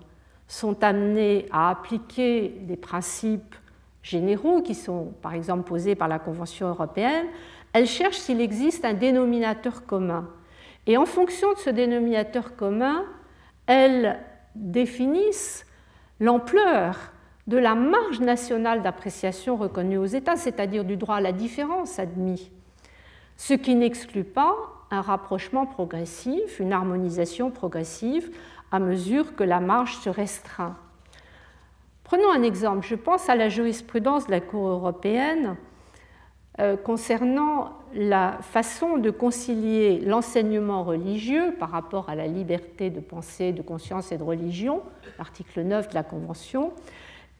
sont 0.47 0.83
amenées 0.83 1.47
à 1.51 1.71
appliquer 1.71 2.49
des 2.61 2.77
principes 2.77 3.55
généraux 4.05 4.61
qui 4.61 4.75
sont 4.75 5.13
par 5.21 5.33
exemple 5.33 5.63
posés 5.63 5.95
par 5.95 6.07
la 6.07 6.19
Convention 6.19 6.67
européenne, 6.67 7.25
elles 7.73 7.87
cherchent 7.87 8.19
s'il 8.19 8.39
existe 8.39 8.85
un 8.85 8.93
dénominateur 8.93 9.85
commun. 9.85 10.29
Et 10.85 10.95
en 10.95 11.07
fonction 11.07 11.51
de 11.53 11.57
ce 11.57 11.71
dénominateur 11.71 12.55
commun, 12.55 13.03
elles 13.65 14.19
définissent 14.53 15.65
l'ampleur 16.19 17.11
de 17.47 17.57
la 17.57 17.73
marge 17.73 18.19
nationale 18.19 18.83
d'appréciation 18.83 19.55
reconnue 19.55 19.97
aux 19.97 20.05
États, 20.05 20.35
c'est-à-dire 20.35 20.85
du 20.85 20.97
droit 20.97 21.15
à 21.15 21.21
la 21.21 21.31
différence 21.31 21.97
admis, 21.97 22.51
ce 23.37 23.55
qui 23.55 23.73
n'exclut 23.73 24.23
pas 24.23 24.55
un 24.91 25.01
rapprochement 25.01 25.65
progressif, 25.65 26.59
une 26.59 26.73
harmonisation 26.73 27.49
progressive 27.49 28.31
à 28.71 28.79
mesure 28.79 29.35
que 29.35 29.43
la 29.43 29.59
marge 29.59 29.97
se 29.97 30.09
restreint. 30.09 30.77
Prenons 32.15 32.31
un 32.31 32.43
exemple, 32.43 32.87
je 32.87 32.95
pense 32.95 33.27
à 33.27 33.35
la 33.35 33.49
jurisprudence 33.49 34.27
de 34.27 34.31
la 34.31 34.39
Cour 34.39 34.69
européenne 34.69 35.57
euh, 36.61 36.77
concernant 36.77 37.73
la 37.93 38.37
façon 38.39 38.95
de 38.95 39.09
concilier 39.09 39.99
l'enseignement 39.99 40.85
religieux 40.85 41.53
par 41.59 41.71
rapport 41.71 42.09
à 42.09 42.15
la 42.15 42.27
liberté 42.27 42.89
de 42.89 43.01
pensée, 43.01 43.51
de 43.51 43.61
conscience 43.61 44.13
et 44.13 44.17
de 44.17 44.23
religion, 44.23 44.81
l'article 45.17 45.63
9 45.63 45.89
de 45.89 45.93
la 45.93 46.03
Convention, 46.03 46.71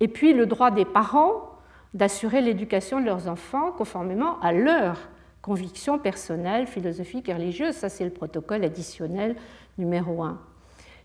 et 0.02 0.10
puis 0.10 0.34
le 0.34 0.46
droit 0.46 0.72
des 0.72 0.84
parents 0.84 1.52
d'assurer 1.94 2.42
l'éducation 2.42 3.00
de 3.00 3.06
leurs 3.06 3.30
enfants 3.30 3.72
conformément 3.72 4.42
à 4.42 4.52
leurs 4.52 5.08
convictions 5.42 6.00
personnelles, 6.00 6.68
philosophiques 6.68 7.30
et 7.30 7.34
religieuses. 7.34 7.76
Ça, 7.76 7.88
c'est 7.88 8.04
le 8.04 8.12
protocole 8.12 8.66
additionnel 8.66 9.38
numéro 9.78 10.22
1. 10.22 10.38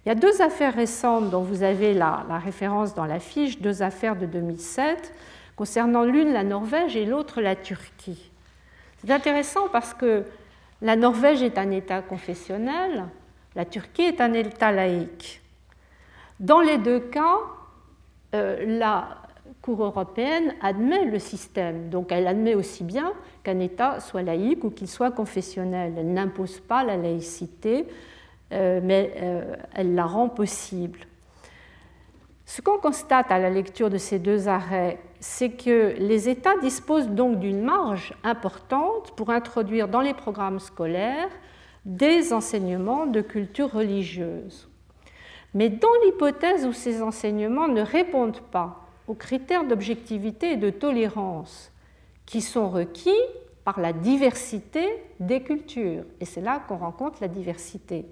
Il 0.05 0.09
y 0.09 0.13
a 0.13 0.15
deux 0.15 0.41
affaires 0.41 0.75
récentes 0.75 1.31
dont 1.31 1.43
vous 1.43 1.63
avez 1.63 1.93
la, 1.93 2.25
référence 2.43 2.95
dans 2.95 3.05
la 3.05 3.21
fiche, 3.21 3.61
deux 3.61 3.83
affaires 3.83 4.17
de 4.17 4.27
2007 4.27 5.13
concernant 5.57 6.05
l'une 6.05 6.33
la 6.33 6.43
Norvège 6.43 6.97
et 6.97 7.05
l'autre 7.05 7.43
la 7.43 7.55
Turquie. 7.55 8.31
C'est 8.99 9.11
intéressant 9.11 9.69
parce 9.69 9.93
que 9.93 10.25
la 10.81 10.97
Norvège 10.97 11.43
est 11.43 11.59
un 11.59 11.71
État 11.71 12.01
confessionnel, 12.01 13.05
la 13.55 13.67
Turquie 13.67 14.03
est 14.03 14.23
un 14.23 14.33
État 14.33 14.73
laïque. 14.73 15.43
Dans 16.39 16.61
les 16.61 16.79
deux 16.79 17.01
cas, 17.01 17.37
euh, 18.35 18.79
la 18.79 19.19
Cour 19.61 19.85
européenne 19.85 20.55
admet 20.63 21.05
le 21.05 21.19
système, 21.19 21.91
donc 21.91 22.13
elle 22.13 22.27
admet 22.27 22.55
aussi 22.55 22.83
bien 22.83 23.13
qu'un 23.43 23.59
État 23.59 24.01
soit 24.01 24.23
laïque 24.23 24.65
ou 24.65 24.71
qu'il 24.71 24.89
soit 24.89 25.11
confessionnel. 25.11 25.93
Elle 25.99 26.15
n'impose 26.15 26.61
pas 26.61 26.85
la 26.85 26.97
laïcité, 26.97 27.87
mais 28.53 29.13
euh, 29.17 29.57
elle 29.75 29.95
la 29.95 30.07
rend 30.07 30.29
possible. 30.29 31.01
Ce 32.47 32.61
qu'on 32.61 32.79
constate 32.79 33.31
à 33.31 33.39
la 33.39 33.49
lecture 33.49 33.91
de 33.91 33.99
ces 33.99 34.19
deux 34.19 34.49
arrêts, 34.49 34.99
c'est 35.21 35.51
que 35.51 35.95
les 35.99 36.29
États 36.29 36.59
disposent 36.59 37.09
donc 37.09 37.39
d'une 37.39 37.63
marge 37.63 38.13
importante 38.25 39.13
pour 39.13 39.31
introduire 39.31 39.87
dans 39.87 40.01
les 40.01 40.15
programmes 40.15 40.59
scolaires 40.59 41.31
des 41.85 42.33
enseignements 42.33 43.07
de 43.07 43.21
culture 43.21 43.71
religieuse. 43.71 44.69
Mais 45.55 45.69
dans 45.69 45.89
l'hypothèse 46.05 46.67
où 46.67 46.73
ces 46.73 47.03
enseignements 47.03 47.69
ne 47.69 47.83
répondent 47.83 48.41
pas 48.51 48.87
aux 49.07 49.15
critères 49.15 49.65
d'objectivité 49.65 50.53
et 50.53 50.57
de 50.57 50.71
tolérance 50.71 51.73
qui 52.27 52.41
sont 52.41 52.69
requis 52.69 53.11
par 53.65 53.81
la 53.81 53.93
diversité 53.93 54.89
des 55.21 55.43
cultures, 55.43 56.05
et 56.21 56.25
c'est 56.25 56.41
là 56.41 56.63
qu'on 56.67 56.77
rencontre 56.77 57.19
la 57.21 57.29
diversité, 57.29 58.07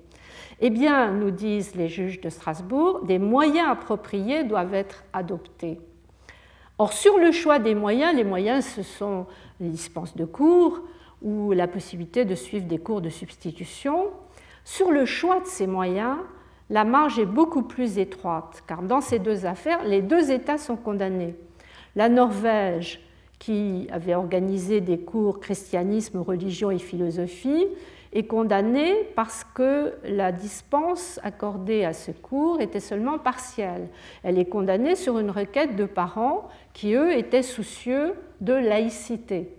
eh 0.61 0.71
bien, 0.71 1.13
nous 1.13 1.31
disent 1.31 1.75
les 1.75 1.89
juges 1.89 2.21
de 2.21 2.29
Strasbourg, 2.29 3.05
des 3.05 3.19
moyens 3.19 3.69
appropriés 3.71 4.45
doivent 4.45 4.75
être 4.75 5.05
adoptés. 5.13 5.79
Or, 6.79 6.93
sur 6.93 7.19
le 7.19 7.33
choix 7.33 7.59
des 7.59 7.75
moyens, 7.75 8.15
les 8.15 8.25
moyens, 8.25 8.65
ce 8.65 8.83
sont 8.83 9.27
les 9.61 9.69
dispenses 9.69 10.17
de 10.17 10.25
cours 10.25 10.81
ou 11.23 11.53
la 11.53 11.67
possibilité 11.67 12.25
de 12.25 12.35
suivre 12.35 12.67
des 12.67 12.79
cours 12.79 13.01
de 13.01 13.09
substitution. 13.09 14.11
Sur 14.65 14.91
le 14.91 15.05
choix 15.05 15.41
de 15.41 15.47
ces 15.47 15.67
moyens, 15.67 16.17
la 16.71 16.85
marge 16.85 17.19
est 17.19 17.27
beaucoup 17.27 17.63
plus 17.63 17.99
étroite, 17.99 18.63
car 18.67 18.83
dans 18.83 19.01
ces 19.01 19.19
deux 19.19 19.47
affaires, 19.47 19.85
les 19.85 20.03
deux 20.03 20.31
États 20.31 20.59
sont 20.59 20.77
condamnés. 20.77 21.35
La 21.97 22.09
Norvège, 22.09 23.01
qui 23.39 23.89
avait 23.91 24.15
organisé 24.15 24.81
des 24.81 24.99
cours 24.99 25.41
christianisme, 25.41 26.19
religion 26.19 26.71
et 26.71 26.79
philosophie, 26.79 27.67
est 28.13 28.25
condamnée 28.25 28.95
parce 29.15 29.45
que 29.45 29.95
la 30.05 30.33
dispense 30.33 31.21
accordée 31.23 31.85
à 31.85 31.93
ce 31.93 32.11
cours 32.11 32.61
était 32.61 32.81
seulement 32.81 33.19
partielle. 33.19 33.89
Elle 34.23 34.39
est 34.39 34.47
condamnée 34.49 34.97
sur 34.97 35.19
une 35.19 35.31
requête 35.31 35.77
de 35.77 35.85
parents 35.85 36.49
qui, 36.73 36.95
eux, 36.95 37.17
étaient 37.17 37.43
soucieux 37.43 38.15
de 38.41 38.55
laïcité. 38.55 39.55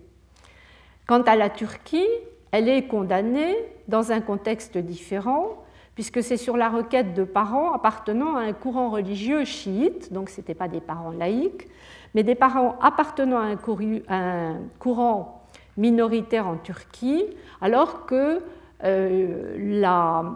Quant 1.06 1.22
à 1.22 1.36
la 1.36 1.50
Turquie, 1.50 2.08
elle 2.52 2.68
est 2.68 2.86
condamnée 2.86 3.56
dans 3.88 4.12
un 4.12 4.20
contexte 4.20 4.78
différent, 4.78 5.64
puisque 5.94 6.22
c'est 6.22 6.36
sur 6.36 6.56
la 6.56 6.68
requête 6.68 7.14
de 7.14 7.24
parents 7.24 7.72
appartenant 7.72 8.36
à 8.36 8.40
un 8.40 8.52
courant 8.52 8.90
religieux 8.90 9.44
chiite, 9.44 10.12
donc 10.12 10.30
ce 10.30 10.40
n'étaient 10.40 10.54
pas 10.54 10.68
des 10.68 10.80
parents 10.80 11.10
laïcs, 11.10 11.68
mais 12.14 12.22
des 12.22 12.34
parents 12.34 12.78
appartenant 12.80 13.38
à 13.38 14.14
un 14.14 14.56
courant 14.78 15.39
minoritaire 15.80 16.46
en 16.46 16.56
Turquie, 16.56 17.24
alors 17.60 18.06
que 18.06 18.40
euh, 18.84 19.56
la 19.58 20.34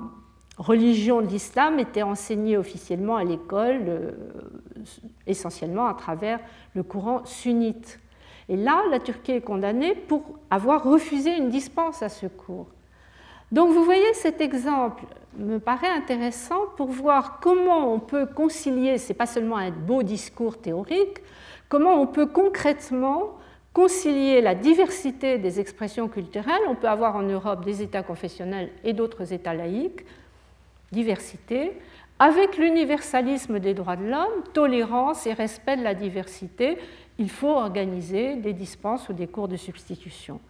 religion 0.57 1.21
de 1.21 1.27
l'islam 1.27 1.79
était 1.79 2.03
enseignée 2.03 2.57
officiellement 2.57 3.17
à 3.17 3.25
l'école, 3.25 3.83
euh, 3.89 4.13
essentiellement 5.27 5.87
à 5.87 5.95
travers 5.95 6.41
le 6.75 6.83
courant 6.83 7.25
sunnite. 7.25 8.01
Et 8.49 8.57
là, 8.57 8.83
la 8.91 9.01
Turquie 9.01 9.33
est 9.33 9.41
condamnée 9.41 9.95
pour 9.95 10.23
avoir 10.51 10.85
refusé 10.85 11.37
une 11.37 11.51
dispense 11.51 12.03
à 12.03 12.09
ce 12.09 12.27
cours. 12.27 12.67
Donc 13.53 13.73
vous 13.73 13.85
voyez, 13.85 14.13
cet 14.15 14.41
exemple 14.41 15.05
me 15.37 15.59
paraît 15.59 15.89
intéressant 15.89 16.61
pour 16.77 16.89
voir 16.89 17.39
comment 17.41 17.93
on 17.93 18.01
peut 18.01 18.27
concilier, 18.27 18.99
ce 18.99 19.09
n'est 19.09 19.15
pas 19.15 19.27
seulement 19.27 19.57
un 19.57 19.71
beau 19.71 20.03
discours 20.03 20.59
théorique, 20.59 21.19
comment 21.69 22.01
on 22.01 22.07
peut 22.07 22.27
concrètement 22.27 23.39
concilier 23.75 24.41
la 24.41 24.55
diversité 24.55 25.37
des 25.37 25.61
expressions 25.61 26.09
culturelles. 26.09 26.63
On 26.69 26.77
peut 26.77 26.89
avoir 26.89 27.17
en 27.17 27.23
Europe 27.23 27.65
des 27.65 27.83
États 27.83 28.05
confessionnels 28.05 28.71
et 28.85 28.95
d'autres 28.95 29.33
États 29.35 29.53
laïques, 29.53 30.07
diversité, 30.93 31.73
avec 32.21 32.57
l'universalisme 32.57 33.59
des 33.59 33.75
droits 33.75 33.97
de 33.97 34.07
l'homme, 34.07 34.45
tolérance 34.53 35.27
et 35.27 35.33
respect 35.33 35.77
de 35.77 35.83
la 35.83 35.95
diversité. 35.95 36.79
Il 37.19 37.29
faut 37.29 37.49
organiser 37.49 38.37
des 38.37 38.53
dispenses 38.53 39.09
ou 39.09 39.13
des 39.13 39.27
cours 39.27 39.49
de 39.49 39.57
substitution. 39.57 40.41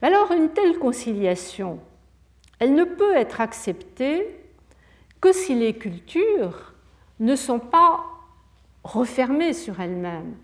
Alors 0.00 0.32
une 0.32 0.48
telle 0.48 0.78
conciliation, 0.78 1.78
elle 2.58 2.74
ne 2.74 2.84
peut 2.84 3.14
être 3.14 3.42
acceptée 3.42 4.26
que 5.20 5.32
si 5.32 5.54
les 5.54 5.74
cultures 5.74 6.72
ne 7.20 7.36
sont 7.36 7.58
pas 7.58 8.04
refermées 8.82 9.52
sur 9.52 9.80
elles-mêmes, 9.80 10.34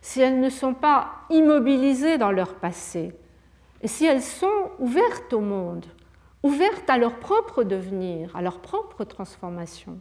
si 0.00 0.20
elles 0.20 0.40
ne 0.40 0.50
sont 0.50 0.74
pas 0.74 1.12
immobilisées 1.30 2.18
dans 2.18 2.32
leur 2.32 2.54
passé, 2.54 3.12
et 3.82 3.88
si 3.88 4.04
elles 4.04 4.22
sont 4.22 4.70
ouvertes 4.78 5.32
au 5.32 5.40
monde, 5.40 5.86
ouvertes 6.42 6.88
à 6.88 6.98
leur 6.98 7.14
propre 7.14 7.64
devenir, 7.64 8.34
à 8.34 8.42
leur 8.42 8.60
propre 8.60 9.04
transformation. 9.04 9.98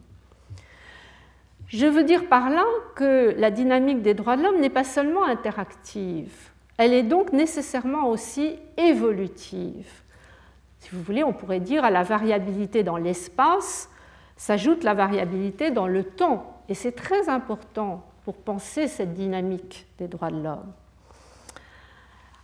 Je 1.68 1.86
veux 1.86 2.04
dire 2.04 2.28
par 2.28 2.50
là 2.50 2.66
que 2.96 3.34
la 3.38 3.52
dynamique 3.52 4.02
des 4.02 4.14
droits 4.14 4.38
de 4.38 4.44
l'homme 4.44 4.60
n'est 4.60 4.70
pas 4.70 4.84
seulement 4.84 5.24
interactive, 5.24 6.50
elle 6.78 6.94
est 6.94 7.04
donc 7.04 7.34
nécessairement 7.34 8.10
aussi 8.10 8.56
évolutive. 8.78 9.90
Si 10.80 10.90
vous 10.94 11.04
voulez, 11.04 11.26
on 11.26 11.34
pourrait 11.34 11.60
dire 11.60 11.84
à 11.84 11.92
la 11.92 12.04
variabilité 12.04 12.84
dans 12.84 12.96
l'espace 12.96 13.90
s'ajoute 14.38 14.86
la 14.86 14.94
variabilité 14.94 15.70
dans 15.70 15.88
le 15.88 16.06
temps. 16.06 16.64
Et 16.70 16.74
c'est 16.74 16.94
très 16.94 17.28
important 17.28 18.09
pour 18.30 18.38
penser 18.38 18.88
cette 18.88 19.15
dynamique 19.15 19.88
des 19.98 20.08
droits 20.08 20.30
de 20.30 20.39
l'homme. 20.44 20.72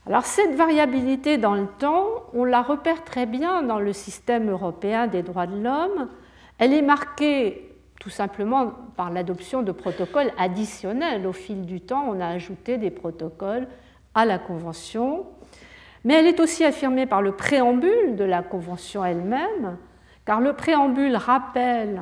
Alors 0.08 0.26
cette 0.26 0.56
variabilité 0.56 1.38
dans 1.38 1.54
le 1.54 1.68
temps, 1.78 2.08
on 2.34 2.44
la 2.44 2.64
repère 2.64 3.04
très 3.04 3.28
bien 3.28 3.62
dans 3.62 3.78
le 3.78 3.94
système 3.94 4.50
européen 4.50 5.06
des 5.06 5.22
droits 5.22 5.46
de 5.46 5.62
l'homme. 5.62 6.10
Elle 6.58 6.74
est 6.74 6.82
marquée 6.82 7.72
tout 8.00 8.10
simplement 8.10 8.72
par 8.98 9.12
l'adoption 9.12 9.62
de 9.62 9.72
protocoles 9.72 10.32
additionnels. 10.40 11.28
Au 11.28 11.34
fil 11.34 11.68
du 11.68 11.82
temps, 11.82 12.06
on 12.08 12.20
a 12.20 12.30
ajouté 12.30 12.80
des 12.80 12.90
protocoles 12.90 13.68
à 14.16 14.26
la 14.26 14.40
Convention 14.40 15.28
mais 16.04 16.16
elle 16.16 16.26
est 16.26 16.40
aussi 16.40 16.64
affirmée 16.66 17.06
par 17.06 17.22
le 17.22 17.34
préambule 17.34 18.16
de 18.16 18.24
la 18.24 18.42
Convention 18.42 19.06
elle-même, 19.06 19.78
car 20.26 20.40
le 20.42 20.54
préambule 20.54 21.16
rappelle 21.16 22.02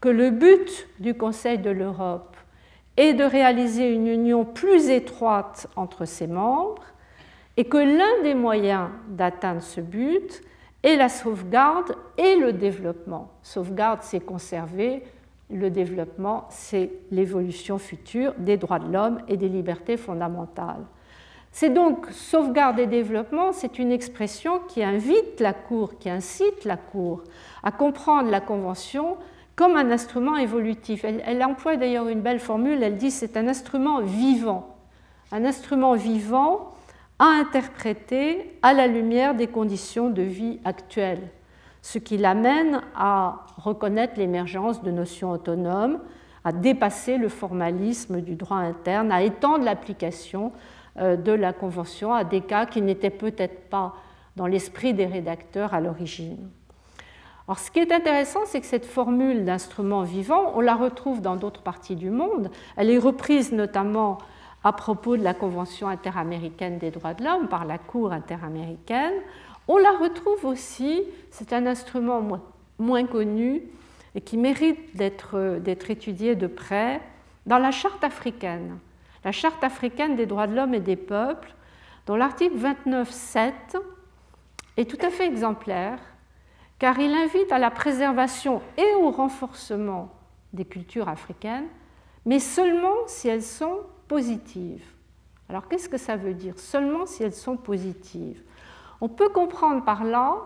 que 0.00 0.10
le 0.10 0.30
but 0.30 0.88
du 0.98 1.14
Conseil 1.14 1.56
de 1.56 1.70
l'Europe 1.70 2.33
est 2.96 3.14
de 3.14 3.24
réaliser 3.24 3.92
une 3.92 4.06
union 4.06 4.44
plus 4.44 4.88
étroite 4.88 5.66
entre 5.76 6.04
ses 6.04 6.26
membres 6.26 6.82
et 7.56 7.64
que 7.64 7.76
l'un 7.76 8.22
des 8.22 8.34
moyens 8.34 8.88
d'atteindre 9.08 9.62
ce 9.62 9.80
but 9.80 10.42
est 10.82 10.96
la 10.96 11.08
sauvegarde 11.08 11.96
et 12.18 12.36
le 12.36 12.52
développement. 12.52 13.30
Sauvegarde, 13.42 14.00
c'est 14.02 14.20
conserver, 14.20 15.02
le 15.50 15.70
développement, 15.70 16.46
c'est 16.50 16.90
l'évolution 17.10 17.78
future 17.78 18.34
des 18.38 18.56
droits 18.56 18.78
de 18.78 18.92
l'homme 18.92 19.20
et 19.28 19.36
des 19.36 19.48
libertés 19.48 19.96
fondamentales. 19.96 20.84
C'est 21.52 21.70
donc 21.70 22.06
sauvegarde 22.10 22.80
et 22.80 22.86
développement, 22.86 23.52
c'est 23.52 23.78
une 23.78 23.92
expression 23.92 24.58
qui 24.66 24.82
invite 24.82 25.38
la 25.38 25.52
Cour, 25.52 25.98
qui 25.98 26.10
incite 26.10 26.64
la 26.64 26.76
Cour 26.76 27.22
à 27.62 27.70
comprendre 27.70 28.30
la 28.30 28.40
Convention 28.40 29.16
comme 29.56 29.76
un 29.76 29.90
instrument 29.90 30.36
évolutif. 30.36 31.04
Elle, 31.04 31.44
emploie 31.44 31.76
d'ailleurs 31.76 32.08
une 32.08 32.20
belle 32.20 32.40
formule, 32.40 32.82
elle 32.82 32.96
dit 32.96 33.10
c'est 33.10 33.36
un 33.36 33.48
instrument 33.48 34.00
vivant, 34.00 34.76
un 35.32 35.44
instrument 35.44 35.94
vivant 35.94 36.72
à 37.18 37.26
interpréter 37.26 38.58
à 38.62 38.72
la 38.72 38.86
lumière 38.86 39.34
des 39.34 39.46
conditions 39.46 40.10
de 40.10 40.22
vie 40.22 40.58
actuelles, 40.64 41.30
ce 41.82 41.98
qui 41.98 42.16
l'amène 42.16 42.80
à 42.96 43.46
reconnaître 43.56 44.14
l'émergence 44.16 44.82
de 44.82 44.90
notions 44.90 45.30
autonomes, 45.30 46.00
à 46.44 46.52
dépasser 46.52 47.16
le 47.16 47.28
formalisme 47.28 48.20
du 48.20 48.34
droit 48.34 48.58
interne, 48.58 49.12
à 49.12 49.22
étendre 49.22 49.64
l'application 49.64 50.52
euh, 50.98 51.16
de 51.16 51.32
la 51.32 51.52
Convention 51.52 52.12
à 52.12 52.24
des 52.24 52.42
cas 52.42 52.66
qui 52.66 52.82
n'étaient 52.82 53.10
peut-être 53.10 53.70
pas 53.70 53.94
dans 54.36 54.46
l'esprit 54.46 54.92
des 54.92 55.06
rédacteurs 55.06 55.72
à 55.72 55.80
l'origine. 55.80 56.50
Alors, 57.46 57.58
ce 57.58 57.70
qui 57.70 57.78
est 57.78 57.92
intéressant, 57.92 58.40
c'est 58.46 58.60
que 58.60 58.66
cette 58.66 58.86
formule 58.86 59.44
d'instrument 59.44 60.02
vivant, 60.02 60.52
on 60.54 60.60
la 60.60 60.74
retrouve 60.74 61.20
dans 61.20 61.36
d'autres 61.36 61.62
parties 61.62 61.96
du 61.96 62.10
monde. 62.10 62.50
Elle 62.76 62.90
est 62.90 62.98
reprise 62.98 63.52
notamment 63.52 64.18
à 64.62 64.72
propos 64.72 65.16
de 65.16 65.22
la 65.22 65.34
Convention 65.34 65.88
interaméricaine 65.88 66.78
des 66.78 66.90
droits 66.90 67.12
de 67.12 67.22
l'homme 67.22 67.48
par 67.48 67.66
la 67.66 67.76
Cour 67.76 68.12
interaméricaine. 68.12 69.14
On 69.68 69.76
la 69.76 69.92
retrouve 69.92 70.44
aussi, 70.44 71.02
c'est 71.30 71.52
un 71.52 71.66
instrument 71.66 72.40
moins, 72.78 73.04
connu 73.04 73.62
et 74.14 74.20
qui 74.20 74.38
mérite 74.38 74.96
d'être 74.96 75.90
étudié 75.90 76.34
de 76.34 76.46
près, 76.46 77.00
dans 77.46 77.58
la 77.58 77.70
Charte 77.70 78.02
africaine 78.04 78.78
la 79.24 79.32
Charte 79.32 79.64
africaine 79.64 80.16
des 80.16 80.26
droits 80.26 80.46
de 80.46 80.54
l'homme 80.54 80.74
et 80.74 80.80
des 80.80 80.96
peuples, 80.96 81.52
dont 82.06 82.16
l'article 82.16 82.56
29.7 82.56 83.52
est 84.76 84.90
tout 84.90 85.04
à 85.04 85.10
fait 85.10 85.26
exemplaire, 85.26 85.98
car 86.78 86.98
il 86.98 87.14
invite 87.14 87.52
à 87.52 87.58
la 87.58 87.70
préservation 87.70 88.60
et 88.76 88.94
au 88.94 89.10
renforcement 89.10 90.12
des 90.52 90.64
cultures 90.64 91.08
africaines, 91.08 91.66
mais 92.26 92.38
seulement 92.38 93.06
si 93.06 93.28
elles 93.28 93.42
sont 93.42 93.80
positives. 94.08 94.84
Alors 95.48 95.68
qu'est-ce 95.68 95.88
que 95.88 95.98
ça 95.98 96.16
veut 96.16 96.34
dire 96.34 96.58
Seulement 96.58 97.06
si 97.06 97.22
elles 97.22 97.34
sont 97.34 97.56
positives? 97.56 98.42
On 99.00 99.08
peut 99.08 99.28
comprendre 99.28 99.84
par 99.84 100.04
là 100.04 100.36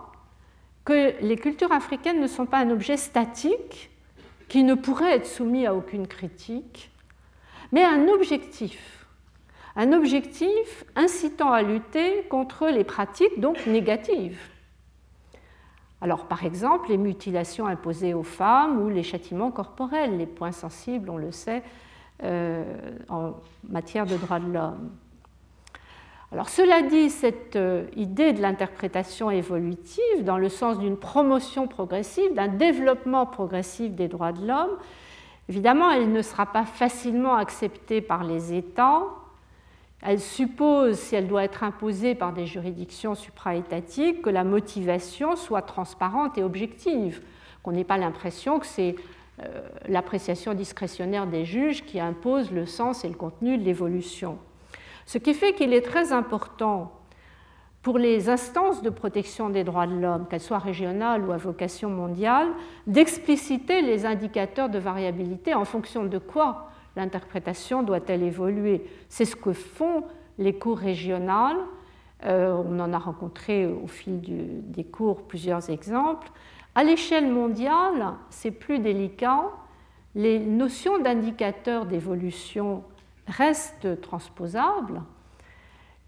que 0.85 1.14
les 1.21 1.37
cultures 1.37 1.73
africaines 1.73 2.21
ne 2.21 2.27
sont 2.27 2.47
pas 2.47 2.59
un 2.59 2.71
objet 2.71 2.97
statique 2.97 3.91
qui 4.49 4.64
ne 4.64 4.75
pourrait 4.75 5.17
être 5.17 5.27
soumis 5.27 5.67
à 5.67 5.75
aucune 5.75 6.07
critique, 6.07 6.91
mais 7.73 7.85
un 7.85 8.09
objectif. 8.09 9.07
Un 9.77 9.93
objectif 9.93 10.85
incitant 10.97 11.53
à 11.53 11.62
lutter 11.62 12.25
contre 12.31 12.67
les 12.69 12.85
pratiques 12.85 13.38
donc 13.38 13.67
négatives. 13.67 14.40
Alors 16.01 16.27
par 16.27 16.44
exemple 16.44 16.90
les 16.90 16.96
mutilations 16.96 17.67
imposées 17.67 18.15
aux 18.15 18.23
femmes 18.23 18.81
ou 18.81 18.88
les 18.88 19.03
châtiments 19.03 19.51
corporels, 19.51 20.17
les 20.17 20.27
points 20.27 20.53
sensibles, 20.53 21.11
on 21.11 21.17
le 21.17 21.33
sait, 21.33 21.63
euh, 22.23 22.65
en 23.09 23.35
matière 23.69 24.07
de 24.07 24.17
droits 24.17 24.40
de 24.40 24.53
l'homme. 24.53 24.90
Alors 26.31 26.49
cela 26.51 26.83
dit, 26.83 27.11
cette 27.11 27.57
euh, 27.57 27.87
idée 27.96 28.33
de 28.33 28.42
l'interprétation 28.42 29.31
évolutive, 29.31 30.25
dans 30.25 30.38
le 30.38 30.49
sens 30.49 30.79
d'une 30.79 30.96
promotion 30.96 31.67
progressive, 31.67 32.35
d'un 32.35 32.49
développement 32.49 33.25
progressif 33.27 33.94
des 33.94 34.09
droits 34.09 34.33
de 34.33 34.46
l'homme, 34.46 34.77
Évidemment, 35.49 35.90
elle 35.90 36.13
ne 36.13 36.21
sera 36.21 36.44
pas 36.44 36.65
facilement 36.67 37.35
acceptée 37.35 38.03
par 38.03 38.23
les 38.23 38.53
États. 38.53 39.05
Elle 40.03 40.21
suppose, 40.21 40.96
si 40.96 41.17
elle 41.17 41.27
doit 41.27 41.44
être 41.44 41.65
imposée 41.65 42.15
par 42.15 42.33
des 42.33 42.46
juridictions 42.46 43.15
supraétatiques, 43.15 44.23
que 44.23 44.31
la 44.31 44.44
motivation 44.44 45.35
soit 45.35 45.63
transparente 45.63 46.38
et 46.38 46.42
objective, 46.42 47.21
qu'on 47.63 47.73
n'ait 47.73 47.85
pas 47.85 47.99
l'impression 47.99 48.61
que 48.61 48.67
c'est 48.67 48.94
euh, 49.42 49.69
l'appréciation 49.88 50.55
discrétionnaire 50.55 51.27
des 51.27 51.44
juges 51.44 51.85
qui 51.85 51.99
impose 51.99 52.53
le 52.53 52.67
sens 52.67 53.05
et 53.05 53.09
le 53.09 53.15
contenu 53.15 53.59
de 53.59 53.65
l'évolution. 53.65 54.38
Ce 55.07 55.19
qui 55.19 55.35
fait 55.35 55.55
qu'il 55.55 55.73
est 55.73 55.83
très 55.83 56.13
important 56.13 56.92
pour 57.83 57.99
les 57.99 58.29
instances 58.29 58.83
de 58.83 58.90
protection 58.90 59.49
des 59.49 59.65
droits 59.65 59.87
de 59.87 59.94
l'homme, 59.94 60.27
qu'elles 60.29 60.40
soient 60.40 60.59
régionales 60.59 61.25
ou 61.25 61.33
à 61.33 61.37
vocation 61.37 61.88
mondiale, 61.88 62.49
d'expliciter 62.87 63.81
les 63.83 64.07
indicateurs 64.07 64.69
de 64.69 64.79
variabilité 64.79 65.55
en 65.55 65.65
fonction 65.65 66.05
de 66.05 66.19
quoi 66.19 66.71
l'interprétation 66.97 67.83
doit-elle 67.83 68.23
évoluer? 68.23 68.85
C'est 69.09 69.25
ce 69.25 69.37
que 69.37 69.53
font 69.53 70.05
les 70.39 70.55
cours 70.55 70.79
régionales. 70.79 71.59
Euh, 72.25 72.53
on 72.53 72.81
en 72.81 72.93
a 72.93 72.99
rencontré 72.99 73.67
au 73.67 73.87
fil 73.87 74.21
des 74.21 74.85
cours 74.85 75.23
plusieurs 75.23 75.71
exemples. 75.71 76.31
À 76.75 76.85
l'échelle 76.85 77.31
mondiale, 77.31 78.15
c'est 78.31 78.51
plus 78.51 78.79
délicat. 78.79 79.45
Les 80.15 80.39
notions 80.39 80.99
d'indicateurs 80.99 81.87
d'évolution 81.87 82.83
restent 83.27 84.01
transposables 84.01 85.03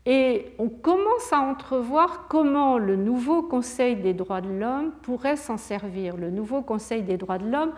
et 0.06 0.52
on 0.58 0.68
commence 0.68 1.32
à 1.32 1.40
entrevoir 1.40 2.26
comment 2.28 2.78
le 2.78 2.96
nouveau 2.96 3.42
Conseil 3.42 3.96
des 3.96 4.14
droits 4.14 4.40
de 4.40 4.48
l'homme 4.48 4.92
pourrait 5.02 5.36
s'en 5.36 5.58
servir. 5.58 6.16
Le 6.16 6.30
nouveau 6.30 6.62
Conseil 6.62 7.02
des 7.02 7.18
droits 7.18 7.38
de 7.38 7.48
l'homme 7.48 7.72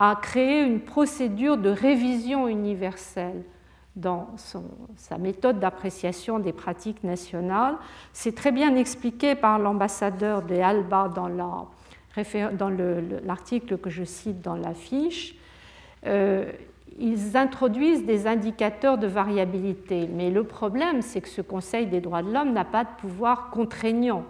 a 0.00 0.16
créé 0.16 0.62
une 0.62 0.80
procédure 0.80 1.58
de 1.58 1.68
révision 1.68 2.48
universelle 2.48 3.44
dans 3.96 4.28
sa 4.96 5.18
méthode 5.18 5.60
d'appréciation 5.60 6.38
des 6.38 6.54
pratiques 6.54 7.04
nationales. 7.04 7.76
C'est 8.14 8.34
très 8.34 8.50
bien 8.50 8.76
expliqué 8.76 9.34
par 9.34 9.58
l'ambassadeur 9.58 10.42
de 10.42 10.54
Alba 10.56 11.08
dans 11.08 11.28
l'article 13.26 13.76
que 13.76 13.90
je 13.90 14.04
cite 14.04 14.40
dans 14.40 14.56
la 14.56 14.72
fiche. 14.72 15.34
Euh, 16.06 16.50
ils 16.98 17.36
introduisent 17.36 18.06
des 18.06 18.26
indicateurs 18.26 18.96
de 18.96 19.06
variabilité. 19.06 20.08
Mais 20.10 20.30
le 20.30 20.44
problème, 20.44 21.02
c'est 21.02 21.20
que 21.20 21.28
ce 21.28 21.42
Conseil 21.42 21.86
des 21.86 22.00
droits 22.00 22.22
de 22.22 22.32
l'homme 22.32 22.52
n'a 22.52 22.64
pas 22.64 22.84
de 22.84 22.90
pouvoir 22.98 23.50
contraignant. 23.50 24.24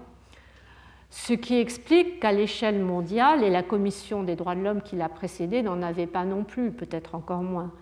Ce 1.11 1.33
qui 1.33 1.59
explique 1.59 2.21
qu'à 2.21 2.33
l'échelle 2.33 2.81
mondiale, 2.81 3.43
et 3.43 3.51
la 3.51 3.63
Commission 3.63 4.23
des 4.23 4.37
droits 4.37 4.55
de 4.55 4.63
l'homme 4.63 4.83
qui 4.83 4.97
l'a 4.97 5.09
précédée 5.09 5.63
n'en 5.63 5.83
avait 5.83 6.07
pas 6.07 6.25
non 6.25 6.45
plus, 6.45 6.71
peut-être 6.71 7.15
encore 7.15 7.43
moins. 7.43 7.73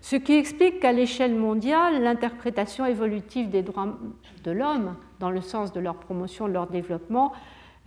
Ce 0.00 0.16
qui 0.16 0.34
explique 0.34 0.80
qu'à 0.80 0.92
l'échelle 0.92 1.34
mondiale, 1.34 2.02
l'interprétation 2.02 2.86
évolutive 2.86 3.50
des 3.50 3.62
droits 3.62 3.98
de 4.44 4.50
l'homme, 4.50 4.96
dans 5.18 5.30
le 5.30 5.42
sens 5.42 5.72
de 5.72 5.80
leur 5.80 5.96
promotion, 5.96 6.48
de 6.48 6.54
leur 6.54 6.68
développement, 6.68 7.32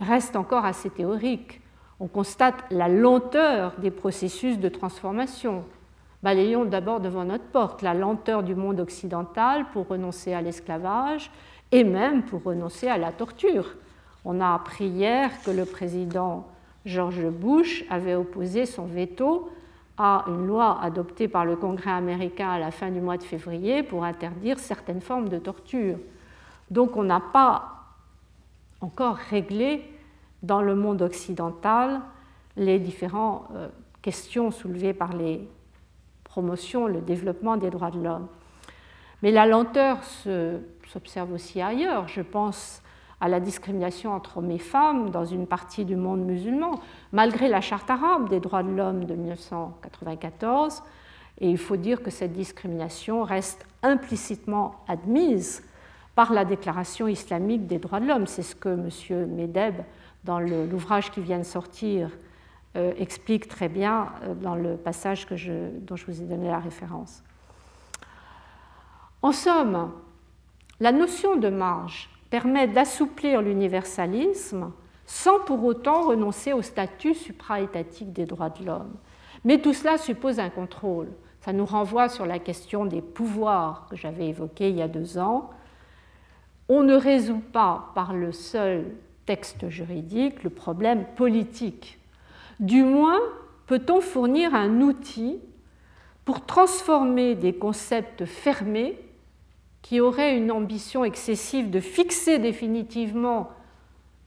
reste 0.00 0.36
encore 0.36 0.64
assez 0.64 0.90
théorique. 0.90 1.60
On 1.98 2.06
constate 2.06 2.64
la 2.70 2.88
lenteur 2.88 3.74
des 3.78 3.90
processus 3.90 4.58
de 4.58 4.68
transformation, 4.68 5.64
Balayons 6.24 6.64
d'abord 6.64 7.00
devant 7.00 7.24
notre 7.24 7.44
porte 7.44 7.82
la 7.82 7.92
lenteur 7.92 8.42
du 8.42 8.54
monde 8.54 8.80
occidental 8.80 9.66
pour 9.74 9.88
renoncer 9.88 10.32
à 10.32 10.40
l'esclavage 10.40 11.30
et 11.70 11.84
même 11.84 12.22
pour 12.22 12.42
renoncer 12.44 12.88
à 12.88 12.96
la 12.96 13.12
torture. 13.12 13.76
On 14.24 14.40
a 14.40 14.54
appris 14.54 14.86
hier 14.86 15.30
que 15.42 15.50
le 15.50 15.64
président 15.64 16.46
George 16.84 17.26
Bush 17.26 17.84
avait 17.90 18.14
opposé 18.14 18.66
son 18.66 18.86
veto 18.86 19.50
à 19.96 20.24
une 20.28 20.46
loi 20.46 20.78
adoptée 20.82 21.28
par 21.28 21.44
le 21.44 21.56
Congrès 21.56 21.90
américain 21.90 22.50
à 22.50 22.58
la 22.58 22.70
fin 22.70 22.90
du 22.90 23.00
mois 23.00 23.16
de 23.16 23.22
février 23.22 23.82
pour 23.82 24.04
interdire 24.04 24.58
certaines 24.58 25.00
formes 25.00 25.28
de 25.28 25.38
torture. 25.38 25.98
Donc 26.70 26.96
on 26.96 27.04
n'a 27.04 27.20
pas 27.20 27.70
encore 28.80 29.16
réglé 29.16 29.84
dans 30.42 30.62
le 30.62 30.74
monde 30.74 31.02
occidental 31.02 32.00
les 32.56 32.78
différentes 32.78 33.46
euh, 33.54 33.68
questions 34.02 34.50
soulevées 34.50 34.92
par 34.92 35.14
les 35.14 35.48
promotion, 36.34 36.88
le 36.88 37.00
développement 37.00 37.56
des 37.56 37.70
droits 37.70 37.92
de 37.92 38.00
l'homme. 38.00 38.26
Mais 39.22 39.30
la 39.30 39.46
lenteur 39.46 39.98
s'observe 40.02 41.32
aussi 41.32 41.62
ailleurs. 41.62 42.08
Je 42.08 42.22
pense 42.22 42.82
à 43.24 43.28
la 43.28 43.40
discrimination 43.40 44.12
entre 44.12 44.36
hommes 44.36 44.50
et 44.50 44.58
femmes 44.58 45.08
dans 45.08 45.24
une 45.24 45.46
partie 45.46 45.86
du 45.86 45.96
monde 45.96 46.20
musulman, 46.20 46.78
malgré 47.10 47.48
la 47.48 47.62
charte 47.62 47.88
arabe 47.88 48.28
des 48.28 48.38
droits 48.38 48.62
de 48.62 48.68
l'homme 48.68 49.06
de 49.06 49.14
1994. 49.14 50.82
Et 51.40 51.48
il 51.48 51.56
faut 51.56 51.78
dire 51.78 52.02
que 52.02 52.10
cette 52.10 52.34
discrimination 52.34 53.22
reste 53.22 53.64
implicitement 53.82 54.74
admise 54.88 55.62
par 56.14 56.34
la 56.34 56.44
Déclaration 56.44 57.08
islamique 57.08 57.66
des 57.66 57.78
droits 57.78 57.98
de 57.98 58.06
l'homme. 58.06 58.26
C'est 58.26 58.42
ce 58.42 58.54
que 58.54 58.68
M. 58.68 59.26
Medeb, 59.34 59.76
dans 60.24 60.38
l'ouvrage 60.38 61.10
qui 61.10 61.22
vient 61.22 61.38
de 61.38 61.44
sortir, 61.44 62.10
euh, 62.76 62.92
explique 62.98 63.48
très 63.48 63.70
bien 63.70 64.08
euh, 64.24 64.34
dans 64.34 64.54
le 64.54 64.76
passage 64.76 65.26
que 65.26 65.34
je, 65.34 65.70
dont 65.80 65.96
je 65.96 66.04
vous 66.04 66.20
ai 66.20 66.26
donné 66.26 66.48
la 66.48 66.58
référence. 66.58 67.22
En 69.22 69.32
somme, 69.32 69.92
la 70.78 70.92
notion 70.92 71.36
de 71.36 71.48
marge 71.48 72.10
permet 72.34 72.66
d'assouplir 72.66 73.42
l'universalisme 73.42 74.72
sans 75.06 75.38
pour 75.46 75.62
autant 75.62 76.08
renoncer 76.08 76.52
au 76.52 76.62
statut 76.62 77.14
supraétatique 77.14 78.12
des 78.12 78.26
droits 78.26 78.50
de 78.50 78.64
l'homme. 78.64 78.92
Mais 79.44 79.58
tout 79.58 79.72
cela 79.72 79.98
suppose 79.98 80.40
un 80.40 80.50
contrôle. 80.50 81.06
Ça 81.42 81.52
nous 81.52 81.64
renvoie 81.64 82.08
sur 82.08 82.26
la 82.26 82.40
question 82.40 82.86
des 82.86 83.02
pouvoirs 83.02 83.86
que 83.88 83.94
j'avais 83.94 84.26
évoquée 84.26 84.70
il 84.70 84.78
y 84.78 84.82
a 84.82 84.88
deux 84.88 85.16
ans. 85.16 85.50
On 86.68 86.82
ne 86.82 86.96
résout 86.96 87.42
pas 87.52 87.92
par 87.94 88.12
le 88.12 88.32
seul 88.32 88.84
texte 89.26 89.68
juridique 89.68 90.42
le 90.42 90.50
problème 90.50 91.04
politique 91.14 92.00
du 92.58 92.82
moins, 92.82 93.20
peut-on 93.66 94.00
fournir 94.00 94.56
un 94.56 94.80
outil 94.80 95.38
pour 96.24 96.44
transformer 96.44 97.36
des 97.36 97.54
concepts 97.54 98.24
fermés 98.24 98.98
qui 99.84 100.00
auraient 100.00 100.34
une 100.34 100.50
ambition 100.50 101.04
excessive 101.04 101.68
de 101.68 101.78
fixer 101.78 102.38
définitivement 102.38 103.50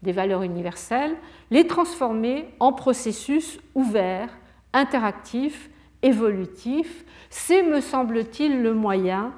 des 0.04 0.12
valeurs 0.12 0.44
universelles, 0.44 1.16
les 1.50 1.66
transformer 1.66 2.48
en 2.60 2.74
processus 2.74 3.60
ouverts, 3.74 4.30
interactifs, 4.72 5.72
évolutifs. 6.04 7.04
C'est, 7.32 7.64
me 7.64 7.82
semble-t-il, 7.82 8.62
le 8.62 8.76
moyen 8.76 9.34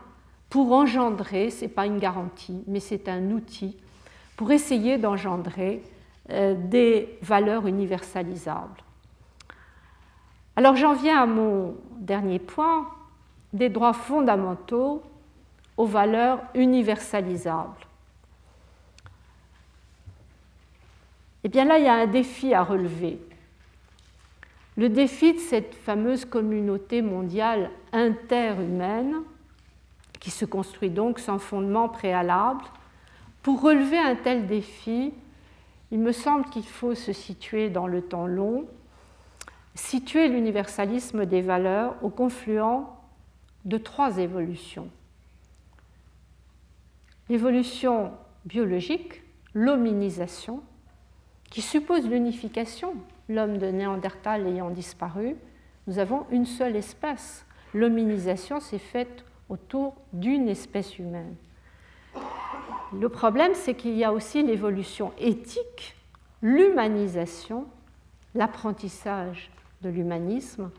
pour 0.49 0.73
engendrer, 0.73 1.51
ce 1.51 1.61
n'est 1.61 1.71
pas 1.71 1.85
une 1.85 1.99
garantie, 1.99 2.65
mais 2.67 2.81
c'est 2.81 3.07
un 3.07 3.31
outil, 3.31 3.77
pour 4.35 4.51
essayer 4.51 4.97
d'engendrer 4.97 5.81
euh, 6.31 6.53
des 6.53 7.17
valeurs 7.21 7.65
universalisables. 7.65 8.83
Alors 10.57 10.75
j'en 10.75 10.95
viens 10.95 11.21
à 11.21 11.25
mon 11.25 11.77
dernier 11.97 12.39
point, 12.39 12.89
des 13.53 13.69
droits 13.69 13.93
fondamentaux 13.93 15.01
aux 15.79 15.85
valeurs 15.85 16.41
universalisables. 16.55 17.87
Eh 21.45 21.47
bien 21.47 21.63
là, 21.63 21.79
il 21.79 21.85
y 21.85 21.87
a 21.87 21.93
un 21.93 22.05
défi 22.05 22.53
à 22.53 22.63
relever. 22.63 23.17
Le 24.75 24.89
défi 24.89 25.33
de 25.33 25.39
cette 25.39 25.73
fameuse 25.73 26.25
communauté 26.25 27.01
mondiale 27.01 27.71
interhumaine, 27.93 29.21
qui 30.19 30.31
se 30.31 30.43
construit 30.43 30.89
donc 30.89 31.17
sans 31.17 31.39
fondement 31.39 31.87
préalable. 31.87 32.65
Pour 33.41 33.61
relever 33.61 33.97
un 33.97 34.17
tel 34.17 34.47
défi, 34.47 35.13
il 35.91 35.99
me 35.99 36.11
semble 36.11 36.43
qu'il 36.49 36.65
faut 36.65 36.93
se 36.93 37.13
situer 37.13 37.69
dans 37.69 37.87
le 37.87 38.01
temps 38.01 38.27
long, 38.27 38.65
situer 39.75 40.27
l'universalisme 40.27 41.25
des 41.25 41.41
valeurs 41.41 41.95
au 42.01 42.09
confluent 42.09 42.83
de 43.63 43.77
trois 43.77 44.17
évolutions. 44.17 44.89
L'évolution 47.29 48.11
biologique, 48.45 49.21
l'hominisation, 49.53 50.63
qui 51.51 51.61
suppose 51.61 52.07
l'unification, 52.07 52.95
l'homme 53.27 53.59
de 53.59 53.67
Néandertal 53.67 54.47
ayant 54.47 54.71
disparu, 54.71 55.35
nous 55.85 55.99
avons 55.99 56.25
une 56.31 56.45
seule 56.45 56.75
espèce. 56.75 57.45
L'hominisation 57.73 58.59
s'est 58.59 58.79
faite 58.79 59.23
autour 59.47 59.95
d'une 60.11 60.47
espèce 60.49 60.97
humaine. 60.97 61.35
Le 62.99 63.09
problème, 63.09 63.53
c'est 63.53 63.75
qu'il 63.75 63.95
y 63.95 64.03
a 64.03 64.11
aussi 64.11 64.41
l'évolution 64.41 65.13
éthique, 65.19 65.95
l'humanisation, 66.41 67.67
l'apprentissage 68.33 69.51
de 69.83 69.89
l'humanisme, 69.89 70.71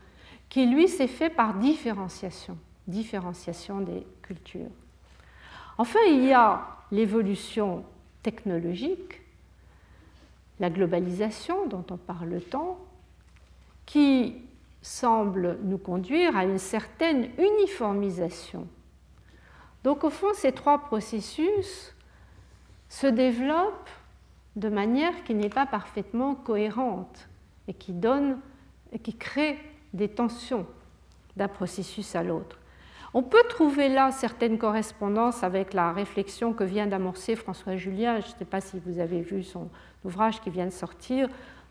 qui 0.49 0.65
lui 0.65 0.89
s'est 0.89 1.07
fait 1.07 1.29
par 1.29 1.53
différenciation, 1.53 2.57
différenciation 2.87 3.79
des 3.79 4.05
cultures. 4.21 4.69
Enfin, 5.81 6.01
il 6.07 6.25
y 6.25 6.31
a 6.31 6.61
l'évolution 6.91 7.83
technologique, 8.21 9.19
la 10.59 10.69
globalisation 10.69 11.65
dont 11.65 11.83
on 11.89 11.97
parle 11.97 12.39
tant, 12.39 12.77
qui 13.87 14.35
semble 14.83 15.57
nous 15.63 15.79
conduire 15.79 16.37
à 16.37 16.45
une 16.45 16.59
certaine 16.59 17.31
uniformisation. 17.39 18.67
Donc 19.83 20.03
au 20.03 20.11
fond, 20.11 20.27
ces 20.35 20.51
trois 20.51 20.77
processus 20.77 21.95
se 22.87 23.07
développent 23.07 23.89
de 24.55 24.69
manière 24.69 25.23
qui 25.23 25.33
n'est 25.33 25.49
pas 25.49 25.65
parfaitement 25.65 26.35
cohérente 26.35 27.27
et 27.67 27.73
qui 27.73 29.17
crée 29.17 29.57
des 29.95 30.09
tensions 30.09 30.67
d'un 31.35 31.47
processus 31.47 32.15
à 32.15 32.21
l'autre. 32.21 32.60
On 33.13 33.23
peut 33.23 33.43
trouver 33.49 33.89
là 33.89 34.11
certaines 34.11 34.57
correspondances 34.57 35.43
avec 35.43 35.73
la 35.73 35.91
réflexion 35.91 36.53
que 36.53 36.63
vient 36.63 36.87
d'amorcer 36.87 37.35
François 37.35 37.75
Julien. 37.75 38.21
Je 38.21 38.27
ne 38.27 38.37
sais 38.39 38.45
pas 38.45 38.61
si 38.61 38.81
vous 38.85 38.99
avez 38.99 39.21
vu 39.21 39.43
son 39.43 39.69
ouvrage 40.05 40.39
qui 40.39 40.49
vient 40.49 40.65
de 40.65 40.71
sortir 40.71 41.27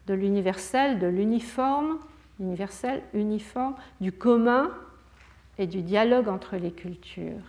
de 0.06 0.12
l'universel, 0.12 0.98
de 0.98 1.06
l'uniforme, 1.06 1.98
universel, 2.40 3.02
uniforme, 3.14 3.74
du 4.02 4.12
commun 4.12 4.70
et 5.56 5.66
du 5.66 5.80
dialogue 5.80 6.28
entre 6.28 6.56
les 6.56 6.72
cultures. 6.72 7.44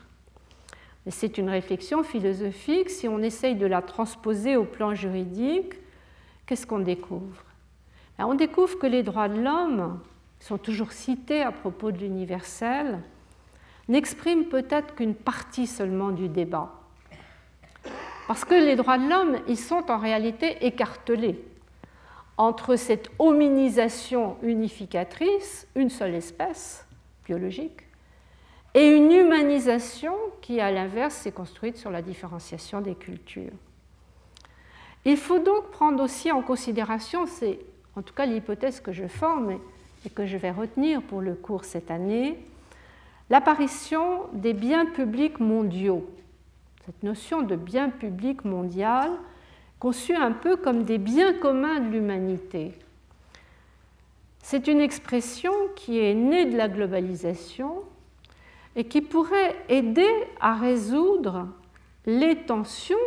Mais 1.05 1.11
c'est 1.11 1.37
une 1.37 1.49
réflexion 1.49 2.03
philosophique. 2.03 2.89
Si 2.89 3.09
on 3.09 3.19
essaye 3.19 3.55
de 3.55 3.65
la 3.65 3.81
transposer 3.81 4.55
au 4.55 4.63
plan 4.63 4.93
juridique, 4.93 5.73
qu'est-ce 6.45 6.67
qu'on 6.67 6.79
découvre? 6.79 7.43
Ben, 8.17 8.25
On 8.25 8.35
découvre 8.35 8.77
que 8.77 8.87
les 8.87 9.03
droits 9.03 9.27
de 9.27 9.41
l'homme 9.41 9.99
sont 10.39 10.57
toujours 10.57 10.93
cités 10.93 11.41
à 11.41 11.51
propos 11.51 11.91
de 11.91 11.97
l'universel, 11.97 12.99
n'expriment 13.91 14.45
peut-être 14.45 14.95
qu'une 14.95 15.15
partie 15.15 15.67
seulement 15.67 16.11
du 16.11 16.29
débat. 16.29 16.71
Parce 18.27 18.45
que 18.45 18.55
les 18.55 18.77
droits 18.77 18.97
de 18.97 19.09
l'homme, 19.09 19.37
ils 19.47 19.59
sont 19.59 19.91
en 19.91 19.97
réalité 19.97 20.65
écartelés 20.65 21.43
entre 22.37 22.77
cette 22.77 23.11
hominisation 23.19 24.37
unificatrice, 24.41 25.67
une 25.75 25.89
seule 25.89 26.15
espèce 26.15 26.87
biologique, 27.25 27.81
et 28.73 28.87
une 28.87 29.11
humanisation 29.11 30.15
qui, 30.41 30.61
à 30.61 30.71
l'inverse, 30.71 31.13
s'est 31.13 31.33
construite 31.33 31.77
sur 31.77 31.91
la 31.91 32.01
différenciation 32.01 32.79
des 32.79 32.95
cultures. 32.95 33.51
Il 35.03 35.17
faut 35.17 35.39
donc 35.39 35.69
prendre 35.71 36.01
aussi 36.01 36.31
en 36.31 36.41
considération, 36.41 37.25
c'est 37.25 37.59
en 37.97 38.01
tout 38.01 38.13
cas 38.13 38.25
l'hypothèse 38.25 38.79
que 38.79 38.93
je 38.93 39.07
forme 39.07 39.59
et 40.05 40.09
que 40.09 40.25
je 40.25 40.37
vais 40.37 40.51
retenir 40.51 41.01
pour 41.01 41.19
le 41.19 41.35
cours 41.35 41.65
cette 41.65 41.91
année, 41.91 42.39
l'apparition 43.31 44.27
des 44.33 44.51
biens 44.51 44.85
publics 44.85 45.39
mondiaux. 45.39 46.05
Cette 46.85 47.01
notion 47.01 47.43
de 47.43 47.55
bien 47.55 47.89
public 47.89 48.43
mondial 48.43 49.09
conçue 49.79 50.15
un 50.15 50.33
peu 50.33 50.57
comme 50.57 50.83
des 50.83 50.97
biens 50.97 51.33
communs 51.35 51.79
de 51.79 51.89
l'humanité. 51.91 52.73
C'est 54.39 54.67
une 54.67 54.81
expression 54.81 55.53
qui 55.77 55.97
est 55.97 56.13
née 56.13 56.45
de 56.45 56.57
la 56.57 56.67
globalisation 56.67 57.83
et 58.75 58.83
qui 58.83 58.99
pourrait 58.99 59.55
aider 59.69 60.11
à 60.41 60.55
résoudre 60.55 61.47
les 62.05 62.35
tensions 62.35 62.97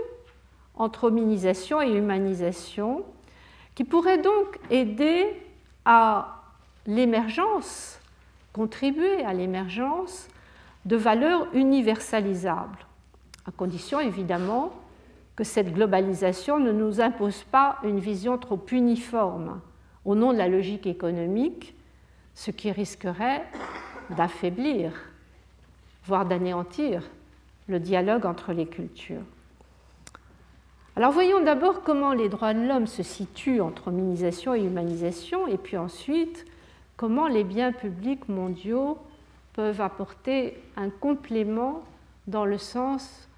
entre 0.75 1.05
hominisation 1.05 1.83
et 1.83 1.93
humanisation, 1.93 3.05
qui 3.75 3.85
pourrait 3.85 4.23
donc 4.23 4.59
aider 4.71 5.27
à 5.85 6.45
l'émergence, 6.87 8.01
contribuer 8.55 9.23
à 9.25 9.35
l'émergence 9.35 10.29
de 10.87 10.97
valeurs 10.97 11.47
universalisables, 11.53 12.87
à 13.47 13.51
condition 13.51 14.01
évidemment 14.01 14.73
que 15.37 15.45
cette 15.45 15.75
globalisation 15.75 16.61
ne 16.61 16.73
nous 16.73 17.01
impose 17.01 17.43
pas 17.45 17.79
une 17.83 17.99
vision 17.99 18.39
trop 18.39 18.61
uniforme 18.71 19.61
au 20.05 20.15
nom 20.15 20.33
de 20.33 20.39
la 20.39 20.49
logique 20.49 20.87
économique, 20.87 21.75
ce 22.35 22.53
qui 22.53 22.71
risquerait 22.71 23.45
d'affaiblir, 24.17 24.93
voire 26.07 26.25
d'anéantir 26.25 27.03
le 27.67 27.81
dialogue 27.81 28.25
entre 28.25 28.53
les 28.53 28.67
cultures. 28.67 29.23
Alors 30.97 31.11
voyons 31.11 31.43
d'abord 31.43 31.83
comment 31.83 32.13
les 32.13 32.29
droits 32.29 32.55
de 32.55 32.65
l'homme 32.65 32.87
se 32.87 33.03
situent 33.03 33.61
entre 33.61 33.89
hominisation 33.89 34.55
et 34.55 34.63
humanisation, 34.63 35.49
et 35.49 35.57
puis 35.57 35.77
ensuite 35.77 36.47
comment 36.97 37.29
les 37.29 37.45
biens 37.45 37.73
publics 37.73 38.29
mondiaux 38.29 38.99
peuvent 39.53 39.81
apporter 39.81 40.61
un 40.77 40.91
complément 40.91 41.83
dans 42.27 42.45
le 42.45 42.59
sens 42.59 43.29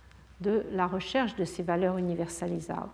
de 0.40 0.64
la 0.72 0.86
recherche 0.86 1.36
de 1.36 1.44
ces 1.44 1.62
valeurs 1.62 1.98
universalisables. 1.98 2.88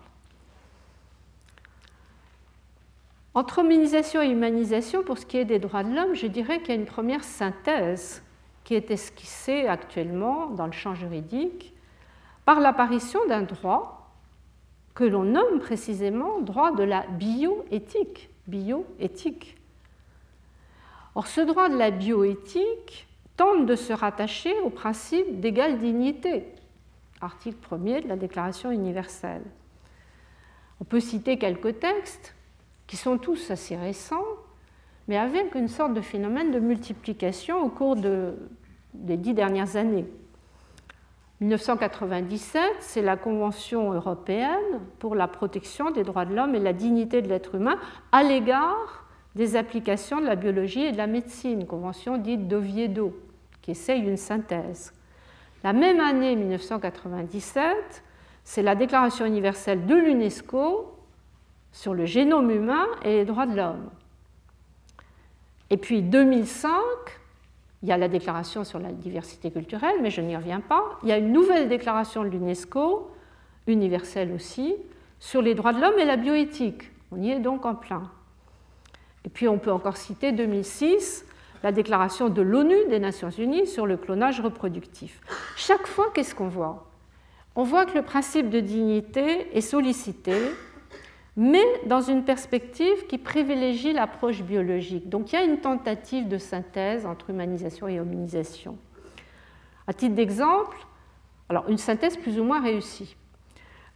Entre 3.34 3.60
hominisation 3.60 4.20
et 4.20 4.28
humanisation, 4.28 5.02
pour 5.02 5.18
ce 5.18 5.24
qui 5.24 5.38
est 5.38 5.46
des 5.46 5.58
droits 5.58 5.84
de 5.84 5.94
l'homme, 5.94 6.14
je 6.14 6.26
dirais 6.26 6.60
qu'il 6.60 6.68
y 6.68 6.72
a 6.72 6.80
une 6.80 6.86
première 6.86 7.24
synthèse 7.24 8.22
qui 8.64 8.74
est 8.74 8.90
esquissée 8.90 9.66
actuellement 9.66 10.48
dans 10.50 10.66
le 10.66 10.72
champ 10.72 10.94
juridique 10.94 11.72
par 12.44 12.60
l'apparition 12.60 13.20
d'un 13.28 13.42
droit 13.42 14.10
que 14.94 15.04
l'on 15.04 15.24
nomme 15.24 15.58
précisément 15.60 16.40
droit 16.40 16.72
de 16.72 16.82
la 16.82 17.06
bioéthique. 17.06 18.28
Bioéthique. 18.46 19.56
Or, 21.14 21.26
ce 21.26 21.40
droit 21.40 21.68
de 21.68 21.76
la 21.76 21.90
bioéthique 21.90 23.06
tente 23.36 23.66
de 23.66 23.76
se 23.76 23.92
rattacher 23.92 24.52
au 24.60 24.70
principe 24.70 25.40
d'égale 25.40 25.78
dignité, 25.78 26.44
article 27.20 27.58
1er 27.70 28.02
de 28.02 28.08
la 28.08 28.16
Déclaration 28.16 28.70
universelle. 28.70 29.42
On 30.80 30.84
peut 30.84 31.00
citer 31.00 31.38
quelques 31.38 31.78
textes 31.80 32.34
qui 32.86 32.96
sont 32.96 33.18
tous 33.18 33.50
assez 33.50 33.76
récents, 33.76 34.24
mais 35.06 35.16
avec 35.16 35.54
une 35.54 35.68
sorte 35.68 35.94
de 35.94 36.00
phénomène 36.00 36.50
de 36.50 36.58
multiplication 36.60 37.62
au 37.62 37.68
cours 37.68 37.96
des 37.96 39.16
dix 39.16 39.34
dernières 39.34 39.76
années. 39.76 40.06
1997, 41.40 42.62
c'est 42.78 43.02
la 43.02 43.16
Convention 43.16 43.92
européenne 43.92 44.80
pour 44.98 45.14
la 45.14 45.26
protection 45.26 45.90
des 45.90 46.04
droits 46.04 46.24
de 46.24 46.34
l'homme 46.34 46.54
et 46.54 46.60
la 46.60 46.72
dignité 46.72 47.20
de 47.20 47.28
l'être 47.28 47.56
humain 47.56 47.78
à 48.12 48.22
l'égard 48.22 49.01
des 49.34 49.56
applications 49.56 50.20
de 50.20 50.26
la 50.26 50.36
biologie 50.36 50.82
et 50.82 50.92
de 50.92 50.98
la 50.98 51.06
médecine, 51.06 51.66
convention 51.66 52.18
dite 52.18 52.48
d'Oviedo, 52.48 53.16
qui 53.62 53.70
essaye 53.70 54.02
une 54.02 54.16
synthèse. 54.16 54.92
La 55.64 55.72
même 55.72 56.00
année, 56.00 56.36
1997, 56.36 58.02
c'est 58.44 58.62
la 58.62 58.74
Déclaration 58.74 59.24
universelle 59.24 59.86
de 59.86 59.94
l'UNESCO 59.94 60.92
sur 61.70 61.94
le 61.94 62.04
génome 62.04 62.50
humain 62.50 62.86
et 63.02 63.16
les 63.18 63.24
droits 63.24 63.46
de 63.46 63.56
l'homme. 63.56 63.88
Et 65.70 65.76
puis 65.76 66.02
2005, 66.02 66.70
il 67.82 67.88
y 67.88 67.92
a 67.92 67.96
la 67.96 68.08
déclaration 68.08 68.62
sur 68.62 68.78
la 68.78 68.92
diversité 68.92 69.50
culturelle, 69.50 69.96
mais 70.02 70.10
je 70.10 70.20
n'y 70.20 70.36
reviens 70.36 70.60
pas. 70.60 70.98
Il 71.02 71.08
y 71.08 71.12
a 71.12 71.18
une 71.18 71.32
nouvelle 71.32 71.68
déclaration 71.68 72.22
de 72.22 72.28
l'UNESCO, 72.28 73.10
universelle 73.66 74.32
aussi, 74.32 74.74
sur 75.18 75.40
les 75.40 75.54
droits 75.54 75.72
de 75.72 75.80
l'homme 75.80 75.98
et 75.98 76.04
la 76.04 76.16
bioéthique. 76.16 76.90
On 77.10 77.22
y 77.22 77.30
est 77.30 77.40
donc 77.40 77.64
en 77.64 77.74
plein. 77.74 78.10
Et 79.24 79.28
puis 79.28 79.48
on 79.48 79.58
peut 79.58 79.72
encore 79.72 79.96
citer 79.96 80.32
2006, 80.32 81.24
la 81.62 81.72
déclaration 81.72 82.28
de 82.28 82.42
l'ONU 82.42 82.76
des 82.88 82.98
Nations 82.98 83.30
Unies 83.30 83.66
sur 83.66 83.86
le 83.86 83.96
clonage 83.96 84.40
reproductif. 84.40 85.20
Chaque 85.56 85.86
fois, 85.86 86.10
qu'est-ce 86.12 86.34
qu'on 86.34 86.48
voit? 86.48 86.90
On 87.54 87.62
voit 87.62 87.86
que 87.86 87.94
le 87.94 88.02
principe 88.02 88.50
de 88.50 88.60
dignité 88.60 89.56
est 89.56 89.60
sollicité 89.60 90.34
mais 91.36 91.64
dans 91.86 92.02
une 92.02 92.24
perspective 92.24 93.06
qui 93.06 93.18
privilégie 93.18 93.92
l'approche 93.92 94.42
biologique. 94.42 95.08
Donc 95.08 95.32
il 95.32 95.36
y 95.36 95.38
a 95.38 95.44
une 95.44 95.58
tentative 95.58 96.28
de 96.28 96.38
synthèse 96.38 97.06
entre 97.06 97.30
humanisation 97.30 97.88
et 97.88 98.00
hominisation. 98.00 98.76
À 99.86 99.92
titre 99.92 100.14
d'exemple, 100.14 100.76
alors 101.48 101.68
une 101.68 101.78
synthèse 101.78 102.16
plus 102.16 102.38
ou 102.38 102.44
moins 102.44 102.62
réussie. 102.62 103.16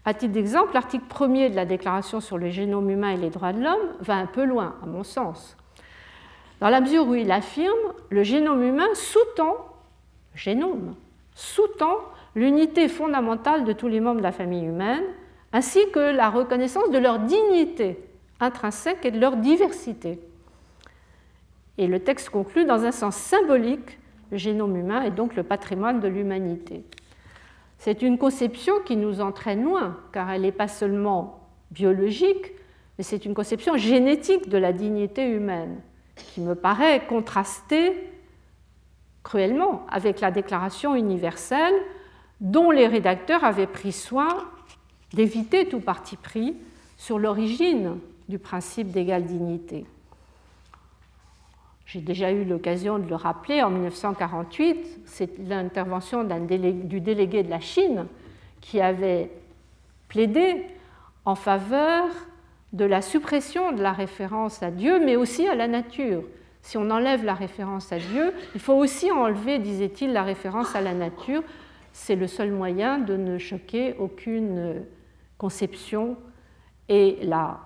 À 0.08 0.14
titre 0.14 0.34
d'exemple, 0.34 0.72
l'article 0.72 1.04
1er 1.12 1.50
de 1.50 1.56
la 1.56 1.64
Déclaration 1.64 2.20
sur 2.20 2.38
le 2.38 2.48
génome 2.48 2.88
humain 2.90 3.10
et 3.10 3.16
les 3.16 3.28
droits 3.28 3.52
de 3.52 3.60
l'homme 3.60 3.88
va 3.98 4.14
un 4.14 4.26
peu 4.26 4.44
loin, 4.44 4.76
à 4.80 4.86
mon 4.86 5.02
sens, 5.02 5.56
dans 6.60 6.68
la 6.68 6.80
mesure 6.80 7.08
où 7.08 7.16
il 7.16 7.32
affirme 7.32 7.92
le 8.08 8.22
génome 8.22 8.62
humain 8.62 8.86
sous-tend, 8.94 9.56
génome, 10.32 10.94
sous-tend 11.34 11.98
l'unité 12.36 12.86
fondamentale 12.86 13.64
de 13.64 13.72
tous 13.72 13.88
les 13.88 13.98
membres 13.98 14.18
de 14.18 14.22
la 14.22 14.30
famille 14.30 14.64
humaine, 14.64 15.02
ainsi 15.52 15.80
que 15.92 15.98
la 15.98 16.30
reconnaissance 16.30 16.90
de 16.90 16.98
leur 16.98 17.18
dignité 17.18 17.98
intrinsèque 18.38 19.04
et 19.04 19.10
de 19.10 19.18
leur 19.18 19.36
diversité. 19.36 20.20
Et 21.78 21.88
le 21.88 21.98
texte 21.98 22.30
conclut 22.30 22.64
dans 22.64 22.84
un 22.84 22.92
sens 22.92 23.16
symbolique, 23.16 23.98
le 24.30 24.38
génome 24.38 24.76
humain 24.76 25.02
est 25.02 25.10
donc 25.10 25.34
le 25.34 25.42
patrimoine 25.42 25.98
de 25.98 26.06
l'humanité. 26.06 26.84
C'est 27.78 28.02
une 28.02 28.18
conception 28.18 28.74
qui 28.84 28.96
nous 28.96 29.20
entraîne 29.20 29.64
loin, 29.64 29.98
car 30.12 30.30
elle 30.30 30.42
n'est 30.42 30.52
pas 30.52 30.68
seulement 30.68 31.40
biologique, 31.70 32.52
mais 32.96 33.04
c'est 33.04 33.24
une 33.24 33.34
conception 33.34 33.76
génétique 33.76 34.48
de 34.48 34.58
la 34.58 34.72
dignité 34.72 35.28
humaine, 35.28 35.80
qui 36.16 36.40
me 36.40 36.54
paraît 36.54 37.06
contraster 37.06 37.92
cruellement 39.22 39.84
avec 39.90 40.20
la 40.20 40.30
Déclaration 40.30 40.94
universelle 40.94 41.74
dont 42.40 42.70
les 42.70 42.86
rédacteurs 42.86 43.44
avaient 43.44 43.66
pris 43.66 43.92
soin 43.92 44.28
d'éviter 45.12 45.68
tout 45.68 45.80
parti 45.80 46.16
pris 46.16 46.56
sur 46.96 47.18
l'origine 47.18 47.98
du 48.28 48.38
principe 48.38 48.90
d'égale 48.90 49.24
dignité. 49.24 49.86
J'ai 51.86 52.00
déjà 52.00 52.32
eu 52.32 52.44
l'occasion 52.44 52.98
de 52.98 53.08
le 53.08 53.14
rappeler, 53.14 53.62
en 53.62 53.70
1948, 53.70 55.02
c'est 55.04 55.38
l'intervention 55.38 56.24
du 56.24 57.00
délégué 57.00 57.44
de 57.44 57.48
la 57.48 57.60
Chine 57.60 58.06
qui 58.60 58.80
avait 58.80 59.30
plaidé 60.08 60.64
en 61.24 61.36
faveur 61.36 62.08
de 62.72 62.84
la 62.84 63.02
suppression 63.02 63.70
de 63.70 63.82
la 63.82 63.92
référence 63.92 64.64
à 64.64 64.72
Dieu, 64.72 64.98
mais 64.98 65.14
aussi 65.14 65.46
à 65.46 65.54
la 65.54 65.68
nature. 65.68 66.24
si 66.60 66.76
on 66.76 66.90
enlève 66.90 67.24
la 67.24 67.34
référence 67.34 67.92
à 67.92 67.98
Dieu, 67.98 68.32
il 68.56 68.60
faut 68.60 68.74
aussi 68.74 69.12
enlever, 69.12 69.60
disait-il, 69.60 70.12
la 70.12 70.24
référence 70.24 70.74
à 70.74 70.80
la 70.80 70.92
nature. 70.92 71.44
C'est 71.92 72.16
le 72.16 72.26
seul 72.26 72.50
moyen 72.50 72.98
de 72.98 73.16
ne 73.16 73.38
choquer 73.38 73.94
aucune 74.00 74.82
conception. 75.38 76.16
Et 76.88 77.18
la 77.22 77.60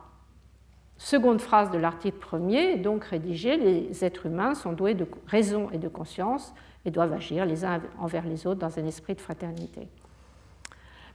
seconde 1.01 1.41
phrase 1.41 1.71
de 1.71 1.79
l'article 1.79 2.19
premier 2.19 2.77
donc 2.77 3.05
rédigée, 3.05 3.57
les 3.57 4.05
êtres 4.05 4.27
humains 4.27 4.55
sont 4.55 4.73
doués 4.73 4.95
de 4.95 5.07
raison 5.27 5.71
et 5.73 5.79
de 5.79 5.89
conscience 5.89 6.55
et 6.85 6.91
doivent 6.91 7.15
agir 7.15 7.47
les 7.47 7.65
uns 7.65 7.81
envers 7.99 8.27
les 8.27 8.47
autres 8.47 8.61
dans 8.61 8.79
un 8.79 8.87
esprit 8.87 9.15
de 9.15 9.21
fraternité. 9.21 9.89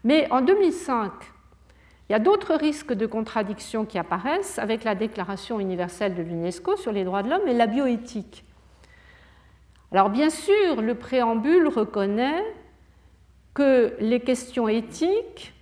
Mais 0.03 0.27
en 0.31 0.41
2005, 0.41 1.11
il 2.09 2.13
y 2.13 2.15
a 2.15 2.19
d'autres 2.19 2.55
risques 2.55 2.93
de 2.93 3.05
contradiction 3.05 3.85
qui 3.85 3.99
apparaissent 3.99 4.57
avec 4.57 4.83
la 4.83 4.95
Déclaration 4.95 5.59
universelle 5.59 6.15
de 6.15 6.23
l'UNESCO 6.23 6.77
sur 6.77 6.91
les 6.91 7.03
droits 7.03 7.21
de 7.21 7.29
l'homme 7.29 7.47
et 7.47 7.53
la 7.53 7.67
bioéthique. 7.67 8.43
Alors 9.91 10.09
bien 10.09 10.31
sûr, 10.31 10.81
le 10.81 10.95
préambule 10.95 11.67
reconnaît 11.67 12.43
que 13.53 13.95
les 13.99 14.19
questions 14.19 14.67
éthiques 14.67 15.54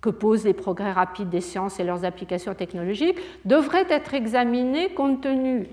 que 0.00 0.10
posent 0.10 0.44
les 0.44 0.52
progrès 0.52 0.92
rapides 0.92 1.28
des 1.28 1.40
sciences 1.40 1.80
et 1.80 1.84
leurs 1.84 2.04
applications 2.04 2.54
technologiques 2.54 3.18
devraient 3.44 3.86
être 3.88 4.14
examinées 4.14 4.90
compte 4.90 5.22
tenu 5.22 5.66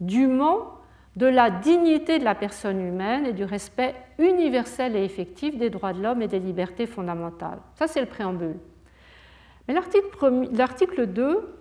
dûment 0.00 0.74
de 1.16 1.26
la 1.26 1.50
dignité 1.50 2.18
de 2.18 2.24
la 2.24 2.34
personne 2.34 2.80
humaine 2.80 3.26
et 3.26 3.32
du 3.32 3.44
respect 3.44 3.94
universel 4.18 4.94
et 4.94 5.04
effectif 5.04 5.56
des 5.58 5.70
droits 5.70 5.92
de 5.92 6.02
l'homme 6.02 6.22
et 6.22 6.28
des 6.28 6.38
libertés 6.38 6.86
fondamentales. 6.86 7.58
Ça, 7.74 7.88
c'est 7.88 8.00
le 8.00 8.06
préambule. 8.06 8.56
Mais 9.66 9.74
l'article 9.74 11.06
2 11.06 11.54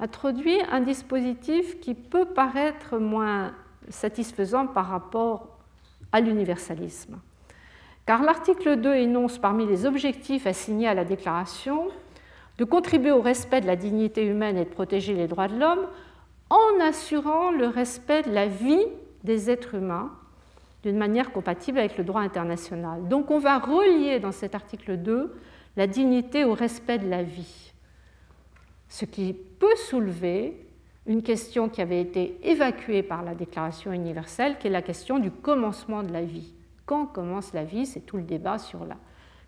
introduit 0.00 0.58
un 0.70 0.80
dispositif 0.80 1.78
qui 1.80 1.94
peut 1.94 2.24
paraître 2.24 2.98
moins 2.98 3.52
satisfaisant 3.88 4.66
par 4.66 4.88
rapport 4.88 5.58
à 6.12 6.20
l'universalisme. 6.20 7.18
Car 8.06 8.22
l'article 8.22 8.76
2 8.76 8.94
énonce 8.94 9.38
parmi 9.38 9.66
les 9.66 9.84
objectifs 9.84 10.46
assignés 10.46 10.86
à 10.86 10.94
la 10.94 11.04
déclaration 11.04 11.88
de 12.56 12.64
contribuer 12.64 13.10
au 13.10 13.20
respect 13.20 13.60
de 13.60 13.66
la 13.66 13.74
dignité 13.74 14.24
humaine 14.24 14.56
et 14.56 14.64
de 14.64 14.70
protéger 14.70 15.12
les 15.12 15.26
droits 15.26 15.48
de 15.48 15.58
l'homme 15.58 15.86
en 16.48 16.80
assurant 16.80 17.50
le 17.50 17.66
respect 17.66 18.22
de 18.22 18.30
la 18.30 18.46
vie 18.46 18.86
des 19.24 19.50
êtres 19.50 19.74
humains 19.74 20.12
d'une 20.84 20.96
manière 20.96 21.32
compatible 21.32 21.80
avec 21.80 21.98
le 21.98 22.04
droit 22.04 22.20
international. 22.20 23.08
Donc 23.08 23.32
on 23.32 23.40
va 23.40 23.58
relier 23.58 24.20
dans 24.20 24.30
cet 24.30 24.54
article 24.54 24.98
2 24.98 25.34
la 25.76 25.88
dignité 25.88 26.44
au 26.44 26.54
respect 26.54 26.98
de 26.98 27.08
la 27.08 27.24
vie. 27.24 27.72
Ce 28.88 29.04
qui 29.04 29.32
peut 29.32 29.74
soulever 29.74 30.64
une 31.06 31.24
question 31.24 31.68
qui 31.68 31.82
avait 31.82 32.00
été 32.00 32.38
évacuée 32.44 33.02
par 33.02 33.24
la 33.24 33.34
Déclaration 33.34 33.92
universelle, 33.92 34.58
qui 34.58 34.68
est 34.68 34.70
la 34.70 34.82
question 34.82 35.18
du 35.18 35.32
commencement 35.32 36.04
de 36.04 36.12
la 36.12 36.22
vie. 36.22 36.52
Quand 36.86 37.06
commence 37.06 37.52
la 37.52 37.64
vie 37.64 37.84
C'est 37.84 38.00
tout 38.00 38.16
le 38.16 38.22
débat 38.22 38.58
sur 38.58 38.84
la 38.84 38.96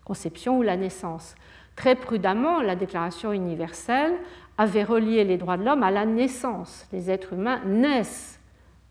conception 0.05 0.57
ou 0.57 0.61
la 0.61 0.77
naissance. 0.77 1.35
Très 1.75 1.95
prudemment, 1.95 2.61
la 2.61 2.75
Déclaration 2.75 3.31
universelle 3.31 4.13
avait 4.57 4.83
relié 4.83 5.23
les 5.23 5.37
droits 5.37 5.55
de 5.55 5.63
l'homme 5.63 5.83
à 5.83 5.91
la 5.91 6.05
naissance. 6.05 6.87
Les 6.91 7.09
êtres 7.09 7.33
humains 7.33 7.61
naissent 7.65 8.39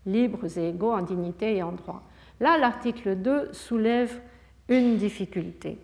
libres 0.05 0.57
et 0.57 0.69
égaux 0.69 0.93
en 0.93 1.01
dignité 1.01 1.57
et 1.57 1.63
en 1.63 1.73
droit. 1.73 2.01
Là, 2.39 2.57
l'article 2.57 3.15
2 3.15 3.49
soulève 3.51 4.19
une 4.69 4.97
difficulté. 4.97 5.77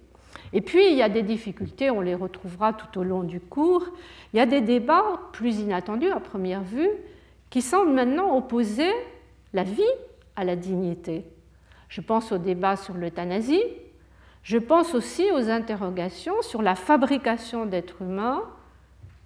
Et 0.54 0.62
puis, 0.62 0.90
il 0.90 0.96
y 0.96 1.02
a 1.02 1.10
des 1.10 1.22
difficultés, 1.22 1.92
on 1.92 2.02
les 2.02 2.16
retrouvera 2.16 2.74
tout 2.74 3.00
au 3.00 3.04
long 3.04 3.24
du 3.24 3.40
cours. 3.40 3.86
Il 4.34 4.38
y 4.38 4.40
a 4.40 4.46
des 4.46 4.62
débats 4.62 5.20
plus 5.34 5.60
inattendus 5.60 6.12
à 6.12 6.20
première 6.20 6.64
vue 6.64 6.90
qui 7.50 7.62
semblent 7.62 7.94
maintenant 7.94 8.36
opposer 8.38 8.92
la 9.54 9.64
vie 9.64 9.84
à 10.36 10.44
la 10.44 10.56
dignité. 10.56 11.26
Je 11.90 12.02
pense 12.02 12.32
au 12.32 12.38
débat 12.38 12.76
sur 12.76 12.96
l'euthanasie, 12.96 13.64
je 14.44 14.58
pense 14.58 14.94
aussi 14.94 15.32
aux 15.32 15.50
interrogations 15.50 16.42
sur 16.42 16.62
la 16.62 16.76
fabrication 16.76 17.66
d'êtres 17.66 18.02
humains 18.02 18.44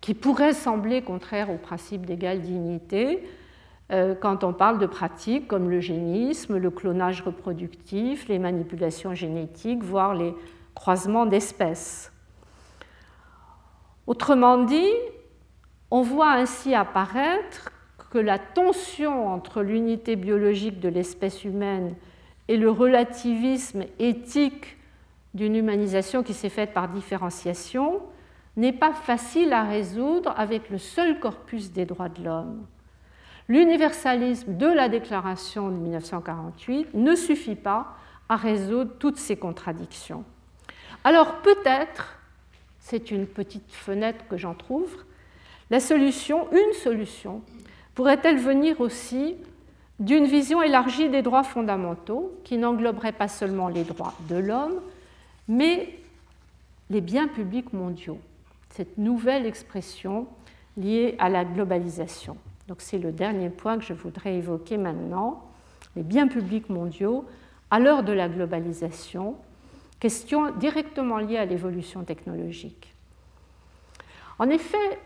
qui 0.01 0.14
pourraient 0.14 0.53
sembler 0.53 1.01
contraires 1.01 1.49
au 1.49 1.57
principe 1.57 2.05
d'égale 2.05 2.41
dignité 2.41 3.22
euh, 3.91 4.14
quand 4.14 4.43
on 4.43 4.53
parle 4.53 4.78
de 4.78 4.86
pratiques 4.86 5.47
comme 5.47 5.70
l'eugénisme, 5.70 6.57
le 6.57 6.70
clonage 6.70 7.22
reproductif, 7.22 8.28
les 8.28 8.39
manipulations 8.39 9.16
génétiques, 9.16 9.84
voire 9.84 10.14
les 10.14 10.36
croisement 10.76 11.26
d'espèces. 11.26 12.14
Autrement 14.05 14.60
dit, 14.60 14.93
on 15.91 16.01
voit 16.01 16.32
ainsi 16.32 16.76
apparaître 16.76 17.72
que 18.12 18.20
la 18.20 18.39
tension 18.39 19.28
entre 19.28 19.62
l'unité 19.62 20.16
biologique 20.16 20.80
de 20.80 20.89
l'espèce 20.89 21.43
humaine 21.43 21.95
et 22.50 22.58
le 22.58 22.72
relativisme 22.72 23.84
éthique 24.00 24.76
d'une 25.36 25.56
humanisation 25.56 26.24
qui 26.24 26.34
s'est 26.34 26.50
faite 26.50 26.74
par 26.74 26.89
différenciation 26.89 28.02
n'est 28.58 28.74
pas 28.74 28.91
facile 28.91 29.54
à 29.54 29.64
résoudre 29.64 30.34
avec 30.36 30.72
le 30.72 30.80
seul 30.80 31.20
corpus 31.20 31.72
des 31.72 31.86
droits 31.86 32.10
de 32.10 32.24
l'homme. 32.24 32.66
L'universalisme 33.47 34.58
de 34.58 34.66
la 34.66 34.89
déclaration 34.89 35.70
de 35.70 35.76
1948 35.76 36.95
ne 36.95 37.16
suffit 37.16 37.56
pas 37.56 37.95
à 38.28 38.36
résoudre 38.36 38.93
toutes 38.97 39.18
ces 39.18 39.38
contradictions. 39.38 40.24
Alors 41.04 41.41
peut-être, 41.43 42.18
c'est 42.80 43.12
une 43.12 43.28
petite 43.28 43.72
fenêtre 43.72 44.26
que 44.28 44.38
j'en 44.38 44.56
trouve, 44.56 44.91
la 45.70 45.80
solution, 45.80 46.52
une 46.52 46.74
solution, 46.74 47.43
pourrait-elle 47.93 48.39
venir 48.39 48.82
aussi 48.82 49.36
d'une 50.00 50.26
vision 50.26 50.62
élargie 50.62 51.10
des 51.10 51.22
droits 51.22 51.43
fondamentaux 51.43 52.34
qui 52.43 52.58
n'engloberait 52.58 53.12
pas 53.12 53.28
seulement 53.28 53.68
les 53.68 53.84
droits 53.84 54.14
de 54.30 54.38
l'homme, 54.38 54.80
mais 55.47 55.93
les 56.89 57.02
biens 57.02 57.28
publics 57.28 57.74
mondiaux, 57.74 58.20
cette 58.70 58.97
nouvelle 58.97 59.45
expression 59.45 60.28
liée 60.78 61.16
à 61.20 61.30
la 61.30 61.43
globalisation. 61.43 62.38
Donc 62.68 62.82
c'est 62.82 63.00
le 63.00 63.12
dernier 63.12 63.50
point 63.50 63.78
que 63.78 63.84
je 63.84 63.93
voudrais 63.93 64.36
évoquer 64.36 64.78
maintenant, 64.78 65.43
les 65.95 66.04
biens 66.04 66.28
publics 66.28 66.70
mondiaux 66.70 67.26
à 67.72 67.80
l'heure 67.80 68.04
de 68.04 68.14
la 68.14 68.30
globalisation, 68.30 69.36
question 70.00 70.52
directement 70.52 71.18
liée 71.18 71.38
à 71.38 71.45
l'évolution 71.45 72.04
technologique. 72.04 72.93
En 74.38 74.50
effet, 74.50 75.00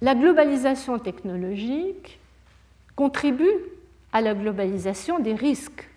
la 0.00 0.14
globalisation 0.14 0.98
technologique 0.98 2.19
contribue 3.00 3.64
à 4.12 4.20
la 4.20 4.34
globalisation 4.34 5.20
des 5.20 5.32
risques. 5.32 5.88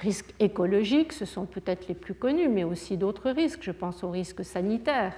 Risques 0.00 0.34
écologiques, 0.40 1.12
ce 1.12 1.24
sont 1.24 1.46
peut-être 1.46 1.86
les 1.86 1.94
plus 1.94 2.14
connus, 2.14 2.48
mais 2.48 2.64
aussi 2.64 2.96
d'autres 2.96 3.30
risques. 3.30 3.62
Je 3.62 3.70
pense 3.70 4.02
aux 4.02 4.10
risques 4.10 4.44
sanitaires 4.44 5.14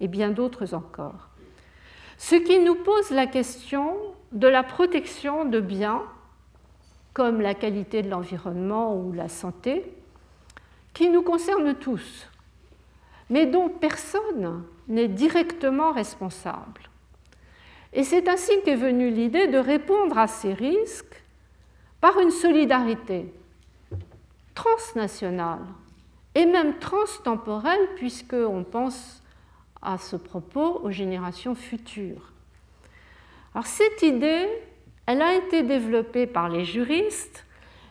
et 0.00 0.06
bien 0.06 0.28
d'autres 0.28 0.74
encore. 0.74 1.30
Ce 2.18 2.34
qui 2.34 2.58
nous 2.58 2.74
pose 2.74 3.10
la 3.10 3.26
question 3.26 3.96
de 4.32 4.48
la 4.48 4.62
protection 4.62 5.46
de 5.46 5.60
biens 5.60 6.02
comme 7.14 7.40
la 7.40 7.54
qualité 7.54 8.02
de 8.02 8.10
l'environnement 8.10 8.94
ou 8.94 9.14
la 9.14 9.30
santé, 9.30 9.90
qui 10.92 11.08
nous 11.08 11.22
concerne 11.22 11.72
tous, 11.72 12.28
mais 13.30 13.46
dont 13.46 13.70
personne 13.70 14.62
n'est 14.88 15.08
directement 15.08 15.92
responsable. 15.92 16.89
Et 17.92 18.04
c'est 18.04 18.28
ainsi 18.28 18.52
qu'est 18.64 18.76
venue 18.76 19.10
l'idée 19.10 19.48
de 19.48 19.58
répondre 19.58 20.16
à 20.18 20.26
ces 20.26 20.52
risques 20.52 21.22
par 22.00 22.18
une 22.20 22.30
solidarité 22.30 23.32
transnationale 24.54 25.64
et 26.34 26.46
même 26.46 26.78
transtemporelle, 26.78 27.88
puisqu'on 27.96 28.64
pense 28.64 29.22
à 29.82 29.98
ce 29.98 30.16
propos 30.16 30.80
aux 30.82 30.90
générations 30.90 31.54
futures. 31.54 32.32
Alors 33.54 33.66
cette 33.66 34.02
idée, 34.02 34.46
elle 35.06 35.22
a 35.22 35.34
été 35.34 35.62
développée 35.62 36.26
par 36.26 36.48
les 36.48 36.64
juristes 36.64 37.44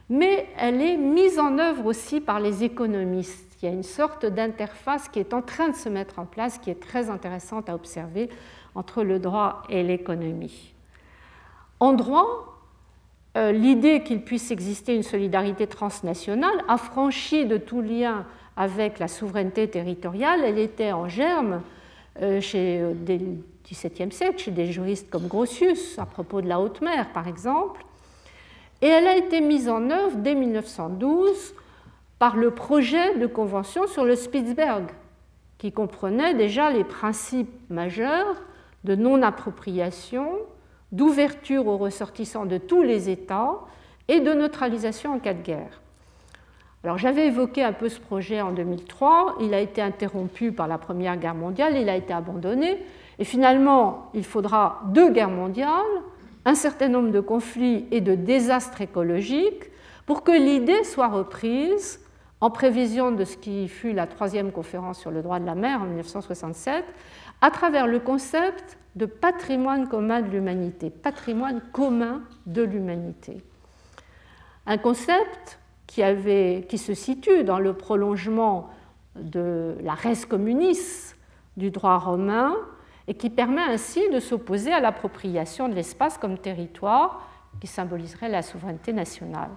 mais 0.10 0.48
elle 0.58 0.82
est 0.82 0.98
mise 0.98 1.38
en 1.40 1.58
œuvre 1.60 1.86
aussi 1.86 2.20
par 2.20 2.40
les 2.40 2.64
économistes. 2.64 3.58
Il 3.62 3.66
y 3.66 3.72
a 3.72 3.74
une 3.74 3.84
sorte 3.84 4.26
d'interface 4.26 5.08
qui 5.08 5.20
est 5.20 5.34
en 5.34 5.42
train 5.42 5.70
de 5.70 5.76
se 5.76 5.88
mettre 5.88 6.18
en 6.18 6.26
place, 6.26 6.58
qui 6.58 6.72
est 6.72 6.82
très 6.82 7.10
intéressante 7.10 7.70
à 7.70 7.76
observer 7.76 8.30
entre 8.76 9.04
le 9.04 9.20
droit 9.20 9.64
et 9.70 9.84
l'économie. 9.84 10.74
En 11.80 11.94
droit, 11.94 12.50
euh, 13.38 13.52
l'idée 13.52 14.04
qu'il 14.04 14.22
puisse 14.22 14.52
exister 14.52 14.96
une 14.96 15.04
solidarité 15.04 15.68
transnationale, 15.68 16.64
affranchie 16.68 17.46
de 17.46 17.58
tout 17.58 17.82
lien 17.82 18.26
avec 18.58 19.00
la 19.00 19.08
souveraineté 19.08 19.70
territoriale, 19.70 20.42
elle 20.44 20.60
était 20.60 20.92
en 20.92 21.08
germe 21.08 21.62
euh, 22.22 22.42
chez, 22.42 22.82
euh, 22.82 22.94
dès 22.94 23.18
le 23.18 23.38
XVIIe 23.66 24.12
siècle 24.12 24.40
chez 24.40 24.52
des 24.52 24.72
juristes 24.72 25.10
comme 25.10 25.28
Grotius, 25.28 25.98
à 26.00 26.06
propos 26.06 26.42
de 26.42 26.48
la 26.48 26.60
haute 26.60 26.82
mer 26.82 27.14
par 27.14 27.28
exemple, 27.28 27.86
et 28.82 28.88
elle 28.88 29.08
a 29.08 29.16
été 29.16 29.42
mise 29.42 29.70
en 29.70 29.90
œuvre 29.90 30.18
dès 30.18 30.36
1912 30.36 31.54
par 32.18 32.36
le 32.36 32.52
projet 32.52 33.18
de 33.18 33.28
convention 33.28 33.88
sur 33.88 34.04
le 34.04 34.16
Spitzberg, 34.16 34.90
qui 35.58 35.72
comprenait 35.72 36.34
déjà 36.34 36.72
les 36.72 36.84
principes 36.84 37.54
majeurs 37.70 38.36
de 38.84 38.96
non-appropriation, 38.96 40.30
d'ouverture 40.92 41.68
aux 41.68 41.78
ressortissants 41.78 42.46
de 42.46 42.58
tous 42.58 42.82
les 42.82 43.10
États 43.10 43.60
et 44.08 44.20
de 44.20 44.34
neutralisation 44.34 45.14
en 45.14 45.20
cas 45.20 45.34
de 45.34 45.42
guerre. 45.42 45.82
Alors 46.84 46.98
j'avais 46.98 47.28
évoqué 47.28 47.62
un 47.62 47.74
peu 47.74 47.90
ce 47.90 48.00
projet 48.00 48.42
en 48.42 48.52
2003, 48.52 49.36
il 49.42 49.54
a 49.54 49.60
été 49.60 49.82
interrompu 49.82 50.54
par 50.54 50.68
la 50.68 50.78
Première 50.78 51.18
Guerre 51.18 51.36
mondiale, 51.36 51.76
il 51.76 51.90
a 51.90 51.96
été 51.96 52.14
abandonné, 52.14 52.78
et 53.20 53.26
finalement 53.26 54.10
il 54.14 54.24
faudra 54.24 54.82
deux 54.88 55.12
guerres 55.12 55.30
mondiales, 55.30 55.84
un 56.46 56.56
certain 56.56 56.88
nombre 56.88 57.12
de 57.12 57.20
conflits 57.20 57.86
et 57.92 58.00
de 58.00 58.16
désastres 58.16 58.80
écologiques 58.80 59.70
pour 60.06 60.24
que 60.24 60.32
l'idée 60.32 60.86
soit 60.86 61.10
reprise 61.10 62.00
en 62.42 62.50
prévision 62.50 63.12
de 63.12 63.26
ce 63.26 63.36
qui 63.36 63.68
fut 63.68 63.92
la 63.92 64.08
troisième 64.08 64.54
conférence 64.54 65.00
sur 65.00 65.12
le 65.12 65.22
droit 65.22 65.40
de 65.40 65.46
la 65.46 65.56
mer 65.56 65.82
en 65.82 65.86
1967, 65.86 66.86
à 67.42 67.52
travers 67.52 67.88
le 67.88 68.00
concept 68.00 68.78
de 68.96 69.06
patrimoine 69.06 69.88
commun 69.88 70.22
de 70.22 70.30
l'humanité, 70.30 70.90
patrimoine 70.90 71.62
commun 71.72 72.22
de 72.46 72.64
l'humanité. 72.64 73.44
Un 74.66 74.78
concept 74.78 75.60
qui, 75.88 76.04
avait, 76.04 76.66
qui, 76.70 76.78
se 76.78 76.94
situe 76.94 77.44
dans 77.44 77.60
le 77.60 77.74
prolongement 77.74 78.70
de 79.16 79.76
la 79.82 79.94
res 79.94 80.28
communis 80.28 81.16
du 81.58 81.72
droit 81.72 81.98
romain 81.98 82.56
et 83.08 83.16
qui 83.16 83.30
permet 83.30 83.62
ainsi 83.62 84.08
de 84.10 84.20
s'opposer 84.20 84.72
à 84.72 84.80
l'appropriation 84.80 85.68
de 85.68 85.74
l'espace 85.74 86.18
comme 86.18 86.38
territoire 86.38 87.28
qui 87.60 87.68
symboliserait 87.68 88.30
la 88.30 88.42
souveraineté 88.42 88.94
nationale. 88.94 89.50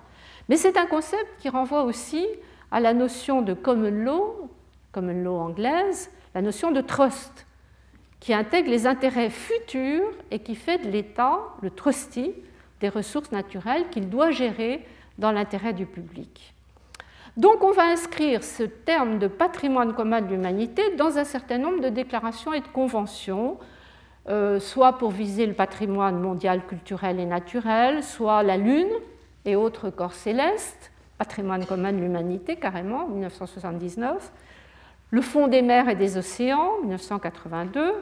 Mais 0.48 0.56
c'est 0.56 0.76
un 0.76 0.86
concept 0.86 1.26
qui 1.38 1.48
renvoie 1.48 1.84
aussi 1.84 2.26
à 2.70 2.80
la 2.80 2.94
notion 2.94 3.42
de 3.42 3.52
common 3.52 3.90
law, 3.90 4.50
common 4.92 5.22
law 5.22 5.38
anglaise, 5.38 6.10
la 6.34 6.42
notion 6.42 6.70
de 6.70 6.80
trust, 6.80 7.46
qui 8.22 8.32
intègre 8.32 8.70
les 8.70 8.86
intérêts 8.86 9.30
futurs 9.30 10.08
et 10.30 10.38
qui 10.38 10.54
fait 10.54 10.78
de 10.78 10.88
l'État 10.88 11.40
le 11.60 11.70
trustee 11.70 12.32
des 12.80 12.88
ressources 12.88 13.32
naturelles 13.32 13.88
qu'il 13.90 14.08
doit 14.10 14.30
gérer 14.30 14.86
dans 15.18 15.32
l'intérêt 15.32 15.72
du 15.72 15.86
public. 15.86 16.54
Donc 17.36 17.64
on 17.64 17.72
va 17.72 17.82
inscrire 17.82 18.44
ce 18.44 18.62
terme 18.62 19.18
de 19.18 19.26
patrimoine 19.26 19.92
commun 19.92 20.20
de 20.20 20.28
l'humanité 20.28 20.94
dans 20.94 21.18
un 21.18 21.24
certain 21.24 21.58
nombre 21.58 21.80
de 21.80 21.88
déclarations 21.88 22.52
et 22.52 22.60
de 22.60 22.68
conventions, 22.68 23.58
euh, 24.28 24.60
soit 24.60 24.98
pour 24.98 25.10
viser 25.10 25.44
le 25.44 25.54
patrimoine 25.54 26.20
mondial 26.20 26.64
culturel 26.64 27.18
et 27.18 27.26
naturel, 27.26 28.04
soit 28.04 28.44
la 28.44 28.56
Lune 28.56 28.92
et 29.44 29.56
autres 29.56 29.90
corps 29.90 30.14
célestes, 30.14 30.92
patrimoine 31.18 31.66
commun 31.66 31.92
de 31.92 31.98
l'humanité 31.98 32.54
carrément, 32.54 33.08
1979, 33.08 34.30
le 35.12 35.20
Fonds 35.20 35.46
des 35.46 35.62
mers 35.62 35.90
et 35.90 35.94
des 35.94 36.16
océans, 36.16 36.80
1982, 36.80 37.92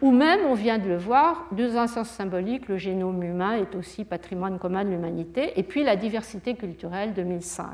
ou 0.00 0.10
même, 0.10 0.40
on 0.48 0.54
vient 0.54 0.78
de 0.78 0.88
le 0.88 0.96
voir, 0.96 1.46
dans 1.52 1.76
un 1.76 1.86
sens 1.86 2.08
symbolique, 2.08 2.68
le 2.68 2.78
génome 2.78 3.22
humain 3.22 3.56
est 3.56 3.74
aussi 3.76 4.04
patrimoine 4.04 4.58
commun 4.58 4.82
de 4.84 4.90
l'humanité, 4.90 5.52
et 5.56 5.62
puis 5.62 5.84
la 5.84 5.94
diversité 5.94 6.54
culturelle, 6.54 7.12
2005. 7.12 7.66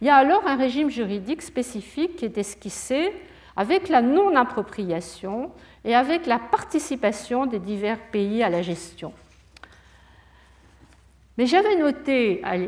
Il 0.00 0.06
y 0.06 0.10
a 0.10 0.16
alors 0.16 0.42
un 0.46 0.56
régime 0.56 0.88
juridique 0.88 1.42
spécifique 1.42 2.16
qui 2.16 2.24
est 2.24 2.38
esquissé 2.38 3.12
avec 3.56 3.90
la 3.90 4.00
non-appropriation 4.00 5.50
et 5.84 5.94
avec 5.94 6.26
la 6.26 6.38
participation 6.38 7.44
des 7.44 7.58
divers 7.58 7.98
pays 8.10 8.42
à 8.42 8.48
la 8.48 8.62
gestion. 8.62 9.12
Mais 11.36 11.44
j'avais 11.44 11.76
noté 11.76 12.40
en 12.44 12.58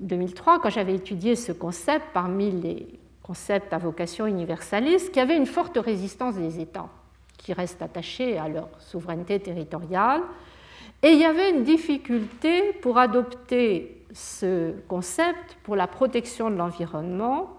2003, 0.00 0.60
quand 0.60 0.70
j'avais 0.70 0.94
étudié 0.94 1.34
ce 1.34 1.50
concept 1.50 2.06
parmi 2.14 2.52
les 2.52 2.86
concepts 3.28 3.74
à 3.74 3.78
vocation 3.78 4.26
universaliste, 4.26 5.08
qu'il 5.08 5.18
y 5.18 5.20
avait 5.20 5.36
une 5.36 5.44
forte 5.44 5.76
résistance 5.76 6.36
des 6.36 6.60
États 6.60 6.88
qui 7.36 7.52
restent 7.52 7.82
attachés 7.82 8.38
à 8.38 8.48
leur 8.48 8.68
souveraineté 8.78 9.38
territoriale. 9.38 10.22
Et 11.02 11.10
il 11.10 11.18
y 11.18 11.26
avait 11.26 11.50
une 11.50 11.62
difficulté 11.62 12.72
pour 12.80 12.96
adopter 12.96 14.02
ce 14.14 14.72
concept 14.88 15.58
pour 15.62 15.76
la 15.76 15.86
protection 15.86 16.50
de 16.50 16.56
l'environnement, 16.56 17.54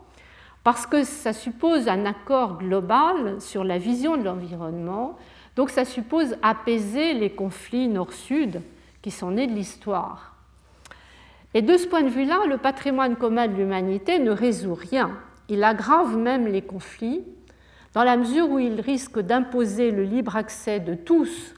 parce 0.64 0.88
que 0.88 1.04
ça 1.04 1.34
suppose 1.34 1.88
un 1.88 2.06
accord 2.06 2.58
global 2.58 3.40
sur 3.40 3.64
la 3.64 3.78
vision 3.78 4.18
de 4.18 4.24
l'environnement, 4.24 5.18
donc 5.56 5.70
ça 5.70 5.86
suppose 5.86 6.36
apaiser 6.42 7.14
les 7.14 7.30
conflits 7.30 7.88
nord-sud 7.88 8.64
qui 9.04 9.12
sont 9.12 9.30
nés 9.30 9.46
de 9.46 9.54
l'histoire. 9.54 10.34
Et 11.54 11.62
de 11.62 11.78
ce 11.78 11.88
point 11.88 12.02
de 12.02 12.10
vue-là, 12.10 12.48
le 12.48 12.58
patrimoine 12.58 13.16
commun 13.16 13.48
de 13.48 13.54
l'humanité 13.54 14.18
ne 14.18 14.32
résout 14.32 14.76
rien. 14.76 15.12
Il 15.50 15.64
aggrave 15.64 16.16
même 16.16 16.48
les 16.48 16.62
conflits, 16.62 17.24
dans 17.94 18.04
la 18.04 18.18
mesure 18.18 18.50
où 18.50 18.60
il 18.60 18.80
risque 18.80 19.20
d'imposer 19.20 19.92
le 19.92 20.04
libre 20.04 20.36
accès 20.36 20.80
de 20.80 20.94
tous 20.94 21.56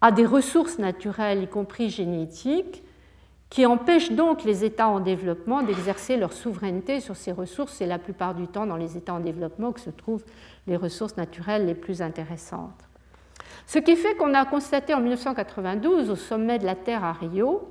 à 0.00 0.10
des 0.10 0.24
ressources 0.24 0.78
naturelles, 0.78 1.42
y 1.42 1.48
compris 1.48 1.90
génétiques, 1.90 2.82
qui 3.50 3.66
empêchent 3.66 4.12
donc 4.12 4.44
les 4.44 4.64
États 4.64 4.88
en 4.88 5.00
développement 5.00 5.62
d'exercer 5.62 6.16
leur 6.16 6.32
souveraineté 6.32 7.00
sur 7.00 7.16
ces 7.16 7.32
ressources. 7.32 7.74
C'est 7.74 7.86
la 7.86 7.98
plupart 7.98 8.34
du 8.34 8.46
temps 8.46 8.66
dans 8.66 8.76
les 8.76 8.96
États 8.96 9.14
en 9.14 9.20
développement 9.20 9.72
que 9.72 9.80
se 9.80 9.90
trouvent 9.90 10.24
les 10.66 10.76
ressources 10.76 11.16
naturelles 11.16 11.66
les 11.66 11.74
plus 11.74 12.02
intéressantes. 12.02 12.88
Ce 13.66 13.78
qui 13.78 13.96
fait 13.96 14.14
qu'on 14.16 14.34
a 14.34 14.44
constaté 14.44 14.94
en 14.94 15.00
1992, 15.00 16.10
au 16.10 16.16
sommet 16.16 16.58
de 16.58 16.64
la 16.64 16.74
Terre 16.74 17.04
à 17.04 17.12
Rio, 17.12 17.68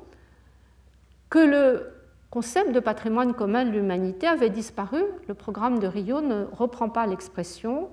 que 1.30 1.40
le 1.40 1.97
concept 2.30 2.72
de 2.72 2.80
patrimoine 2.80 3.34
commun 3.34 3.66
de 3.66 3.72
l'humanité 3.72 4.28
avait 4.28 4.50
disparu. 4.50 5.04
Le 5.28 5.34
programme 5.34 5.80
de 5.80 5.88
Rio 5.88 6.22
ne 6.22 6.46
reprend 6.52 6.90
pas 6.90 7.08
l'expression, 7.08 7.90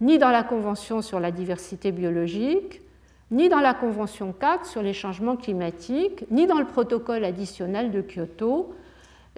ni 0.00 0.18
dans 0.18 0.30
la 0.30 0.42
Convention 0.42 1.02
sur 1.02 1.20
la 1.20 1.30
diversité 1.30 1.92
biologique, 1.92 2.82
ni 3.30 3.48
dans 3.48 3.60
la 3.60 3.74
Convention 3.74 4.32
4 4.32 4.66
sur 4.66 4.82
les 4.82 4.92
changements 4.92 5.36
climatiques, 5.36 6.24
ni 6.30 6.46
dans 6.46 6.58
le 6.58 6.66
protocole 6.66 7.24
additionnel 7.24 7.90
de 7.90 8.02
Kyoto 8.02 8.74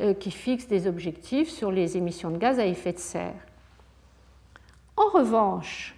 euh, 0.00 0.14
qui 0.14 0.30
fixe 0.30 0.66
des 0.68 0.86
objectifs 0.86 1.50
sur 1.50 1.70
les 1.70 1.96
émissions 1.96 2.30
de 2.30 2.38
gaz 2.38 2.58
à 2.58 2.66
effet 2.66 2.92
de 2.92 2.98
serre. 2.98 3.34
En 4.96 5.08
revanche, 5.10 5.94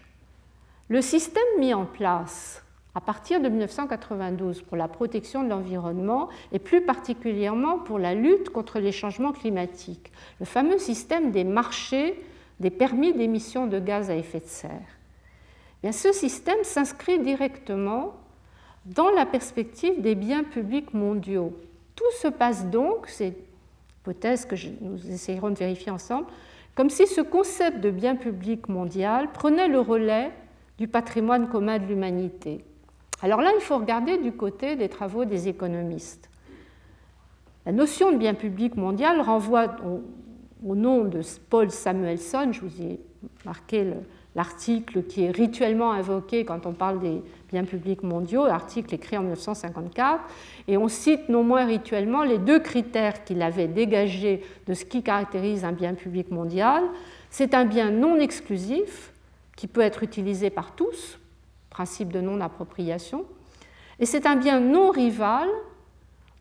le 0.89 1.01
système 1.01 1.43
mis 1.59 1.75
en 1.75 1.87
place 1.87 2.64
à 2.95 3.01
partir 3.01 3.41
de 3.41 3.49
1992 3.49 4.63
pour 4.63 4.77
la 4.77 4.89
protection 4.89 5.43
de 5.43 5.49
l'environnement 5.49 6.29
et 6.53 6.59
plus 6.59 6.83
particulièrement 6.83 7.79
pour 7.79 7.99
la 7.99 8.15
lutte 8.15 8.51
contre 8.51 8.79
les 8.79 8.93
changements 8.93 9.33
climatiques, 9.33 10.13
le 10.39 10.47
fameux 10.47 10.79
système 10.79 11.31
des 11.31 11.45
marchés 11.45 12.23
des 12.61 12.71
permis 12.71 13.13
d'émission 13.13 13.67
de 13.67 13.81
gaz 13.81 14.11
à 14.11 14.17
effet 14.17 14.41
de 14.41 14.47
serre. 14.47 14.71
Eh 15.83 15.93
ce 15.93 16.13
système 16.13 16.63
s'inscrit 16.63 17.19
directement 17.19 18.15
dans 18.87 19.11
la 19.11 19.27
perspective 19.27 20.01
des 20.01 20.15
biens 20.15 20.45
publics 20.45 20.95
mondiaux. 20.95 21.53
Tout 21.97 22.11
se 22.21 22.29
passe 22.29 22.67
donc, 22.67 23.09
c'est 23.09 23.35
hypothèse 24.01 24.47
que 24.47 24.55
nous 24.81 25.11
essayerons 25.11 25.51
de 25.51 25.59
vérifier 25.59 25.91
ensemble, 25.91 26.27
comme 26.75 26.91
si 26.91 27.07
ce 27.07 27.21
concept 27.21 27.81
de 27.81 27.91
bien 27.91 28.17
public 28.17 28.69
mondial 28.69 29.33
prenait 29.33 29.69
le 29.69 29.81
relais 29.81 30.31
du 30.79 30.89
patrimoine 30.89 31.49
commun 31.49 31.79
de 31.79 31.87
l'humanité. 31.87 32.65
Alors 33.25 33.41
là, 33.41 33.53
il 33.57 33.63
faut 33.63 33.79
regarder 33.79 34.19
du 34.19 34.33
côté 34.33 34.77
des 34.77 34.91
travaux 34.91 35.25
des 35.25 35.49
économistes. 35.49 36.29
La 37.65 37.73
notion 37.73 38.13
de 38.13 38.19
bien 38.19 38.35
public 38.35 38.77
mondial 38.77 39.19
renvoie 39.23 39.77
au, 40.63 40.75
nom 40.75 41.05
de 41.05 41.23
Paul 41.49 41.71
Samuelson, 41.71 42.53
je 42.53 42.61
vous 42.61 42.83
ai 42.83 43.01
marqué 43.47 43.87
l'article 44.35 45.05
qui 45.05 45.25
est 45.25 45.31
rituellement 45.31 45.93
invoqué 45.93 46.45
quand 46.45 46.67
on 46.67 46.75
parle 46.75 47.01
des 47.01 47.23
biens 47.51 47.65
publics 47.65 48.03
mondiaux, 48.03 48.47
l'article 48.47 48.95
écrit 48.95 49.17
en 49.17 49.23
1954, 49.23 50.21
et 50.69 50.77
on 50.77 50.89
cite 50.89 51.31
non 51.31 51.45
moins 51.45 51.65
rituellement 51.65 52.25
les 52.25 52.37
deux 52.37 52.61
critères 52.61 53.25
qu'il 53.25 53.41
avait 53.41 53.69
dégagés 53.69 54.43
de 54.67 54.75
ce 54.75 54.85
qui 54.85 55.03
caractérise 55.03 55.65
un 55.65 55.73
bien 55.73 55.95
public 55.95 56.31
mondial. 56.31 56.83
C'est 57.31 57.55
un 57.55 57.65
bien 57.65 57.91
non 57.91 58.17
exclusif 58.17 59.15
qui 59.57 59.67
peut 59.67 59.81
être 59.81 60.03
utilisé 60.03 60.51
par 60.51 60.75
tous, 60.75 61.19
principe 61.75 62.13
de 62.13 62.21
non-appropriation, 62.21 63.27
et 63.99 64.07
c'est 64.07 64.27
un 64.27 64.37
bien 64.37 64.61
non 64.61 64.91
rival 64.91 65.49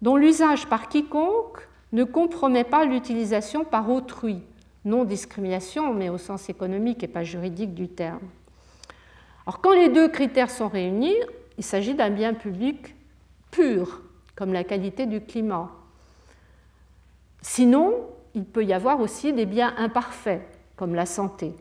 dont 0.01 0.15
l'usage 0.15 0.67
par 0.67 0.87
quiconque 0.87 1.67
ne 1.91 2.03
compromet 2.03 2.63
pas 2.63 2.85
l'utilisation 2.85 3.65
par 3.65 3.89
autrui, 3.89 4.41
non-discrimination, 4.85 5.93
mais 5.93 6.09
au 6.09 6.17
sens 6.17 6.49
économique 6.49 7.03
et 7.03 7.07
pas 7.07 7.23
juridique 7.23 7.73
du 7.73 7.89
terme. 7.89 8.21
Alors 9.45 9.59
quand 9.59 9.73
les 9.73 9.89
deux 9.89 10.07
critères 10.07 10.51
sont 10.51 10.69
réunis, 10.69 11.17
il 11.57 11.63
s'agit 11.63 11.95
d'un 11.95 12.11
bien 12.11 12.33
public 12.33 12.95
pur, 13.51 14.01
comme 14.35 14.53
la 14.53 14.63
qualité 14.63 15.05
du 15.05 15.21
climat. 15.21 15.71
Sinon, 17.41 17.93
il 18.35 18.45
peut 18.45 18.63
y 18.63 18.73
avoir 18.73 18.99
aussi 18.99 19.33
des 19.33 19.45
biens 19.45 19.73
imparfaits, 19.77 20.41
comme 20.75 20.95
la 20.95 21.05
santé. 21.05 21.53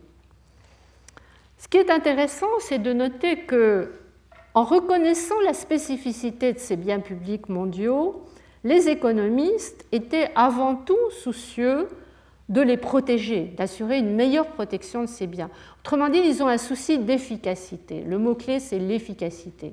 Ce 1.62 1.68
qui 1.68 1.76
est 1.76 1.90
intéressant, 1.90 2.48
c'est 2.58 2.80
de 2.80 2.92
noter 2.92 3.36
que, 3.36 3.92
en 4.52 4.64
reconnaissant 4.64 5.40
la 5.44 5.54
spécificité 5.54 6.52
de 6.52 6.58
ces 6.58 6.74
biens 6.74 6.98
publics 6.98 7.48
mondiaux, 7.48 8.24
les 8.64 8.88
économistes 8.88 9.86
étaient 9.92 10.32
avant 10.34 10.74
tout 10.74 10.98
soucieux 11.22 11.86
de 12.48 12.60
les 12.60 12.76
protéger, 12.76 13.44
d'assurer 13.56 13.98
une 13.98 14.16
meilleure 14.16 14.48
protection 14.48 15.02
de 15.02 15.06
ces 15.06 15.28
biens. 15.28 15.50
Autrement 15.82 16.08
dit, 16.08 16.18
ils 16.18 16.42
ont 16.42 16.48
un 16.48 16.58
souci 16.58 16.98
d'efficacité. 16.98 18.02
Le 18.02 18.18
mot-clé, 18.18 18.58
c'est 18.58 18.80
l'efficacité. 18.80 19.72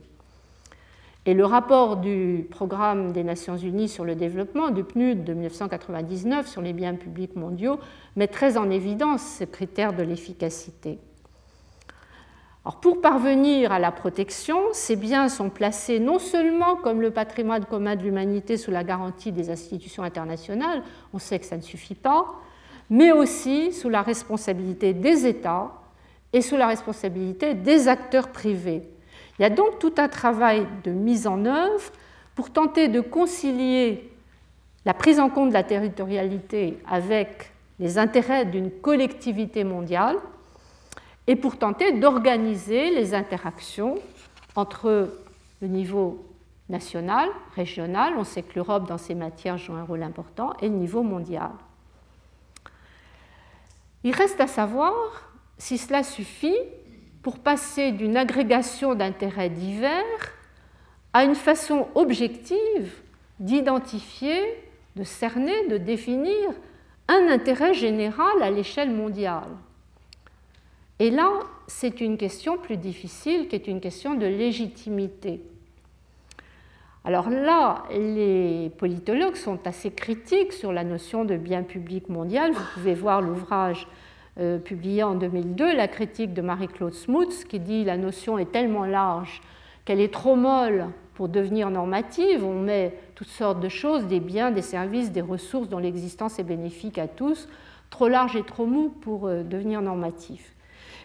Et 1.25 1.33
le 1.33 1.43
rapport 1.43 1.97
du 1.97 2.45
Programme 2.51 3.13
des 3.13 3.23
Nations 3.23 3.57
Unies 3.57 3.89
sur 3.89 4.05
le 4.05 4.13
développement, 4.13 4.69
du 4.69 4.83
PNUD 4.83 5.23
de 5.23 5.33
1999 5.33 6.47
sur 6.47 6.61
les 6.61 6.73
biens 6.73 6.93
publics 6.93 7.35
mondiaux, 7.35 7.79
met 8.15 8.27
très 8.27 8.57
en 8.57 8.69
évidence 8.69 9.37
ce 9.39 9.43
critère 9.43 9.93
de 9.93 10.03
l'efficacité. 10.03 10.99
Pour 12.77 13.01
parvenir 13.01 13.71
à 13.71 13.79
la 13.79 13.91
protection, 13.91 14.59
ces 14.73 14.95
biens 14.95 15.29
sont 15.29 15.49
placés 15.49 15.99
non 15.99 16.19
seulement 16.19 16.75
comme 16.75 17.01
le 17.01 17.11
patrimoine 17.11 17.65
commun 17.65 17.95
de 17.95 18.03
l'humanité 18.03 18.57
sous 18.57 18.71
la 18.71 18.83
garantie 18.83 19.31
des 19.31 19.49
institutions 19.49 20.03
internationales, 20.03 20.83
on 21.13 21.19
sait 21.19 21.39
que 21.39 21.45
ça 21.45 21.57
ne 21.57 21.61
suffit 21.61 21.95
pas, 21.95 22.25
mais 22.89 23.11
aussi 23.11 23.71
sous 23.71 23.89
la 23.89 24.01
responsabilité 24.01 24.93
des 24.93 25.25
États 25.25 25.71
et 26.33 26.41
sous 26.41 26.57
la 26.57 26.67
responsabilité 26.67 27.53
des 27.53 27.87
acteurs 27.87 28.29
privés. 28.29 28.83
Il 29.37 29.43
y 29.43 29.45
a 29.45 29.49
donc 29.49 29.79
tout 29.79 29.93
un 29.97 30.09
travail 30.09 30.67
de 30.83 30.91
mise 30.91 31.27
en 31.27 31.45
œuvre 31.45 31.91
pour 32.35 32.51
tenter 32.51 32.87
de 32.87 32.99
concilier 32.99 34.11
la 34.85 34.93
prise 34.93 35.19
en 35.19 35.29
compte 35.29 35.49
de 35.49 35.53
la 35.53 35.63
territorialité 35.63 36.77
avec 36.89 37.51
les 37.79 37.97
intérêts 37.97 38.45
d'une 38.45 38.69
collectivité 38.69 39.63
mondiale 39.63 40.17
et 41.29 41.35
pour 41.35 41.59
tenter 41.59 41.91
d'organiser 41.91 42.89
les 42.89 43.13
interactions 43.13 43.99
entre 44.55 45.11
le 45.61 45.67
niveau 45.67 46.25
national, 46.69 47.29
régional, 47.55 48.15
on 48.17 48.23
sait 48.23 48.41
que 48.41 48.55
l'Europe 48.55 48.87
dans 48.87 48.97
ces 48.97 49.13
matières 49.13 49.59
joue 49.59 49.73
un 49.73 49.83
rôle 49.83 50.01
important, 50.01 50.53
et 50.59 50.67
le 50.67 50.73
niveau 50.73 51.03
mondial. 51.03 51.51
Il 54.03 54.15
reste 54.15 54.41
à 54.41 54.47
savoir 54.47 54.95
si 55.59 55.77
cela 55.77 56.01
suffit 56.01 56.57
pour 57.21 57.37
passer 57.37 57.91
d'une 57.91 58.17
agrégation 58.17 58.95
d'intérêts 58.95 59.51
divers 59.51 60.33
à 61.13 61.25
une 61.25 61.35
façon 61.35 61.89
objective 61.93 62.91
d'identifier, 63.39 64.41
de 64.95 65.03
cerner, 65.03 65.67
de 65.67 65.77
définir 65.77 66.49
un 67.07 67.27
intérêt 67.27 67.75
général 67.75 68.41
à 68.41 68.49
l'échelle 68.49 68.89
mondiale. 68.89 69.49
Et 70.99 71.11
là, 71.11 71.29
c'est 71.67 72.01
une 72.01 72.17
question 72.17 72.57
plus 72.57 72.75
difficile 72.75 73.47
qui 73.47 73.55
est 73.55 73.67
une 73.67 73.79
question 73.79 74.15
de 74.15 74.25
légitimité. 74.25 75.41
Alors 77.05 77.29
là, 77.29 77.83
les 77.91 78.69
politologues 78.77 79.37
sont 79.37 79.65
assez 79.65 79.91
critiques 79.91 80.51
sur 80.51 80.73
la 80.73 80.83
notion 80.83 81.23
de 81.23 81.37
bien 81.37 81.63
public 81.63 82.09
mondial. 82.09 82.51
Vous 82.51 82.63
pouvez 82.73 82.93
voir 82.93 83.21
l'ouvrage 83.21 83.87
euh, 84.39 84.57
publié 84.57 85.03
en 85.03 85.15
2002, 85.15 85.73
la 85.73 85.87
critique 85.87 86.33
de 86.33 86.41
Marie-Claude 86.41 86.93
Smuts, 86.93 87.45
qui 87.47 87.59
dit 87.59 87.85
la 87.85 87.95
notion 87.95 88.37
est 88.37 88.51
tellement 88.51 88.85
large 88.85 89.41
qu'elle 89.85 90.01
est 90.01 90.13
trop 90.13 90.35
molle 90.35 90.87
pour 91.13 91.29
devenir 91.29 91.69
normative. 91.69 92.43
On 92.43 92.61
met 92.61 92.93
toutes 93.15 93.29
sortes 93.29 93.61
de 93.61 93.69
choses, 93.69 94.05
des 94.05 94.19
biens, 94.19 94.51
des 94.51 94.61
services, 94.61 95.11
des 95.13 95.21
ressources 95.21 95.69
dont 95.69 95.79
l'existence 95.79 96.39
est 96.39 96.43
bénéfique 96.43 96.97
à 96.97 97.07
tous, 97.07 97.47
trop 97.89 98.09
large 98.09 98.35
et 98.35 98.43
trop 98.43 98.65
mou 98.65 98.89
pour 99.01 99.27
euh, 99.27 99.43
devenir 99.43 99.81
normatif. 99.81 100.53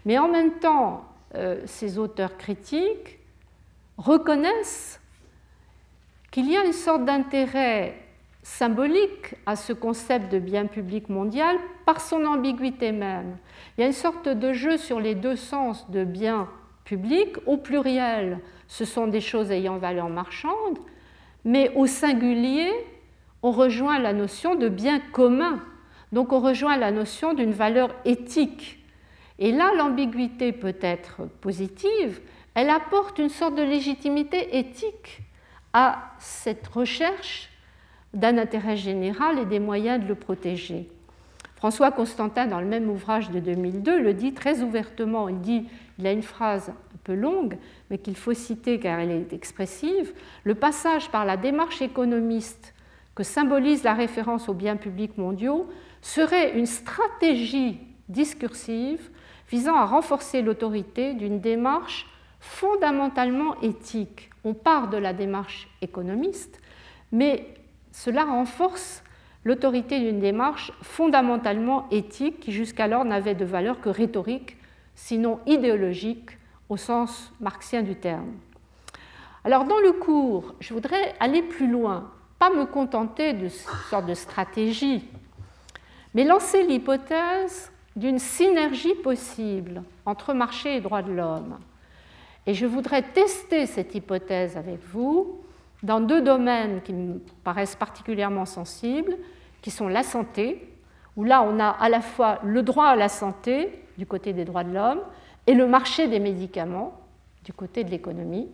Mais 0.05 0.19
en 0.19 0.29
même 0.29 0.59
temps, 0.59 1.05
euh, 1.35 1.63
ces 1.67 1.99
auteurs 1.99 2.37
critiques 2.37 3.19
reconnaissent 3.97 5.01
qu'il 6.31 6.51
y 6.51 6.57
a 6.57 6.65
une 6.65 6.73
sorte 6.73 7.05
d'intérêt 7.05 7.97
symbolique 8.43 9.37
à 9.47 9.57
ce 9.57 9.73
concept 9.73 10.31
de 10.31 10.39
bien 10.39 10.67
public 10.67 11.09
mondial 11.09 11.57
par 11.87 12.01
son 12.01 12.25
ambiguïté 12.25 12.93
même. 12.93 13.39
Il 13.77 13.81
y 13.81 13.85
a 13.85 13.87
une 13.87 13.93
sorte 13.93 14.29
de 14.29 14.53
jeu 14.53 14.77
sur 14.77 15.01
les 15.01 15.15
deux 15.15 15.37
sens 15.37 15.91
de 15.91 16.05
bien 16.05 16.49
public. 16.85 17.37
Au 17.47 17.57
pluriel, 17.57 18.41
ce 18.69 18.85
sont 18.85 19.07
des 19.07 19.23
choses 19.23 19.51
ayant 19.51 19.79
valeur 19.79 20.11
marchande, 20.11 20.79
mais 21.45 21.73
au 21.75 21.87
singulier, 21.87 22.71
on 23.43 23.51
rejoint 23.51 23.99
la 23.99 24.13
notion 24.13 24.55
de 24.55 24.69
bien 24.69 25.01
commun. 25.01 25.61
Donc 26.13 26.33
on 26.33 26.41
rejoint 26.41 26.77
la 26.77 26.91
notion 26.91 27.33
d'une 27.33 27.53
valeur 27.53 27.95
éthique. 28.05 28.84
Et 29.39 29.53
là, 29.53 29.72
l'ambiguïté 29.76 30.53
peut 30.53 30.76
être 30.80 31.22
positive, 31.41 32.20
elle 32.55 32.70
apporte 32.70 33.18
une 33.18 33.28
sorte 33.28 33.57
de 33.57 33.62
légitimité 33.62 34.59
éthique 34.59 35.22
à 35.72 36.12
cette 36.20 36.66
recherche 36.68 37.51
d'un 38.12 38.39
intérêt 38.39 38.76
général 38.76 39.41
et 39.41 39.45
des 39.45 39.59
moyens 39.59 40.03
de 40.03 40.09
le 40.09 40.14
protéger. 40.14 40.89
François 41.57 41.91
Constantin, 41.91 42.47
dans 42.47 42.61
le 42.61 42.66
même 42.66 42.89
ouvrage 42.89 43.30
de 43.30 43.41
2002, 43.41 44.01
le 44.01 44.14
dit 44.14 44.35
très 44.35 44.61
ouvertement. 44.61 45.28
Il 45.28 45.41
dit, 45.41 45.66
il 45.99 46.07
a 46.07 46.12
une 46.12 46.22
phrase 46.22 46.68
un 46.68 46.99
peu 47.03 47.14
longue, 47.14 47.57
mais 47.91 47.99
qu'il 47.99 48.16
faut 48.16 48.35
citer 48.35 48.78
car 48.78 49.01
elle 49.01 49.11
est 49.11 49.32
expressive. 49.32 50.12
Le 50.45 50.55
passage 50.55 51.11
par 51.11 51.24
la 51.24 51.37
démarche 51.37 51.82
économiste 51.82 52.74
que 53.14 53.22
symbolise 53.22 53.82
la 53.82 53.95
référence 53.95 54.49
aux 54.49 54.55
biens 54.55 54.76
publics 54.76 55.18
mondiaux 55.18 55.68
serait 56.03 56.57
une 56.57 56.66
stratégie 56.66 57.80
discursive 58.09 59.11
visant 59.51 59.76
à 59.76 59.84
renforcer 59.84 60.42
l'autorité 60.42 61.14
d'une 61.14 61.40
démarche 61.40 62.07
fondamentalement 62.40 63.61
éthique. 63.62 64.30
On 64.45 64.55
part 64.55 64.88
de 64.88 64.97
la 64.97 65.12
démarche 65.12 65.68
économiste, 65.80 66.61
mais 67.12 67.55
cela 67.92 68.24
renforce 68.24 69.03
l'autorité 69.45 70.01
d'une 70.01 70.20
démarche 70.20 70.72
fondamentalement 70.82 71.86
éthique 71.90 72.40
qui 72.40 72.53
jusqu'alors 72.53 73.05
n'avait 73.05 73.34
de 73.34 73.45
valeur 73.45 73.80
que 73.80 73.88
rhétorique, 73.88 74.57
sinon 74.95 75.40
idéologique 75.47 76.30
au 76.68 76.76
sens 76.76 77.32
marxien 77.40 77.82
du 77.82 77.95
terme. 77.95 78.32
Alors 79.45 79.64
dans 79.64 79.78
le 79.78 79.92
cours, 79.92 80.55
je 80.61 80.72
voudrais 80.72 81.14
aller 81.20 81.42
plus 81.42 81.70
loin, 81.70 82.11
pas 82.38 82.51
me 82.51 82.64
contenter 82.64 83.34
de 83.34 83.49
sorte 83.49 84.07
de 84.07 84.14
stratégie, 84.14 85.07
mais 86.14 86.24
lancer 86.24 86.64
l'hypothèse 86.66 87.70
d'une 87.97 88.18
synergie 88.18 88.95
possible 88.95 89.82
entre 90.05 90.34
marché 90.34 90.76
et 90.76 90.80
droits 90.80 91.03
de 91.03 91.12
l'homme. 91.12 91.59
Et 92.47 92.55
je 92.55 92.66
voudrais 92.66 93.03
tester 93.03 93.66
cette 93.66 93.95
hypothèse 93.95 94.57
avec 94.57 94.80
vous 94.92 95.40
dans 95.82 96.01
deux 96.01 96.22
domaines 96.22 96.82
qui 96.82 96.92
me 96.92 97.20
paraissent 97.45 97.76
particulièrement 97.76 98.47
sensibles, 98.47 99.16
qui 99.62 99.70
sont 99.70 99.88
la 99.88 100.03
santé, 100.03 100.68
où 101.16 101.24
là 101.24 101.42
on 101.42 101.59
a 101.61 101.68
à 101.68 101.88
la 101.88 102.01
fois 102.01 102.40
le 102.42 102.62
droit 102.62 102.86
à 102.86 102.97
la 102.97 103.09
santé 103.09 103.70
du 103.97 104.07
côté 104.07 104.32
des 104.32 104.45
droits 104.45 104.64
de 104.64 104.74
l'homme 104.74 105.01
et 105.47 105.55
le 105.55 105.66
marché 105.66 106.09
des 106.09 106.20
médicaments 106.20 107.01
du 107.45 107.53
côté 107.53 107.84
de 107.84 107.90
l'économie. 107.90 108.49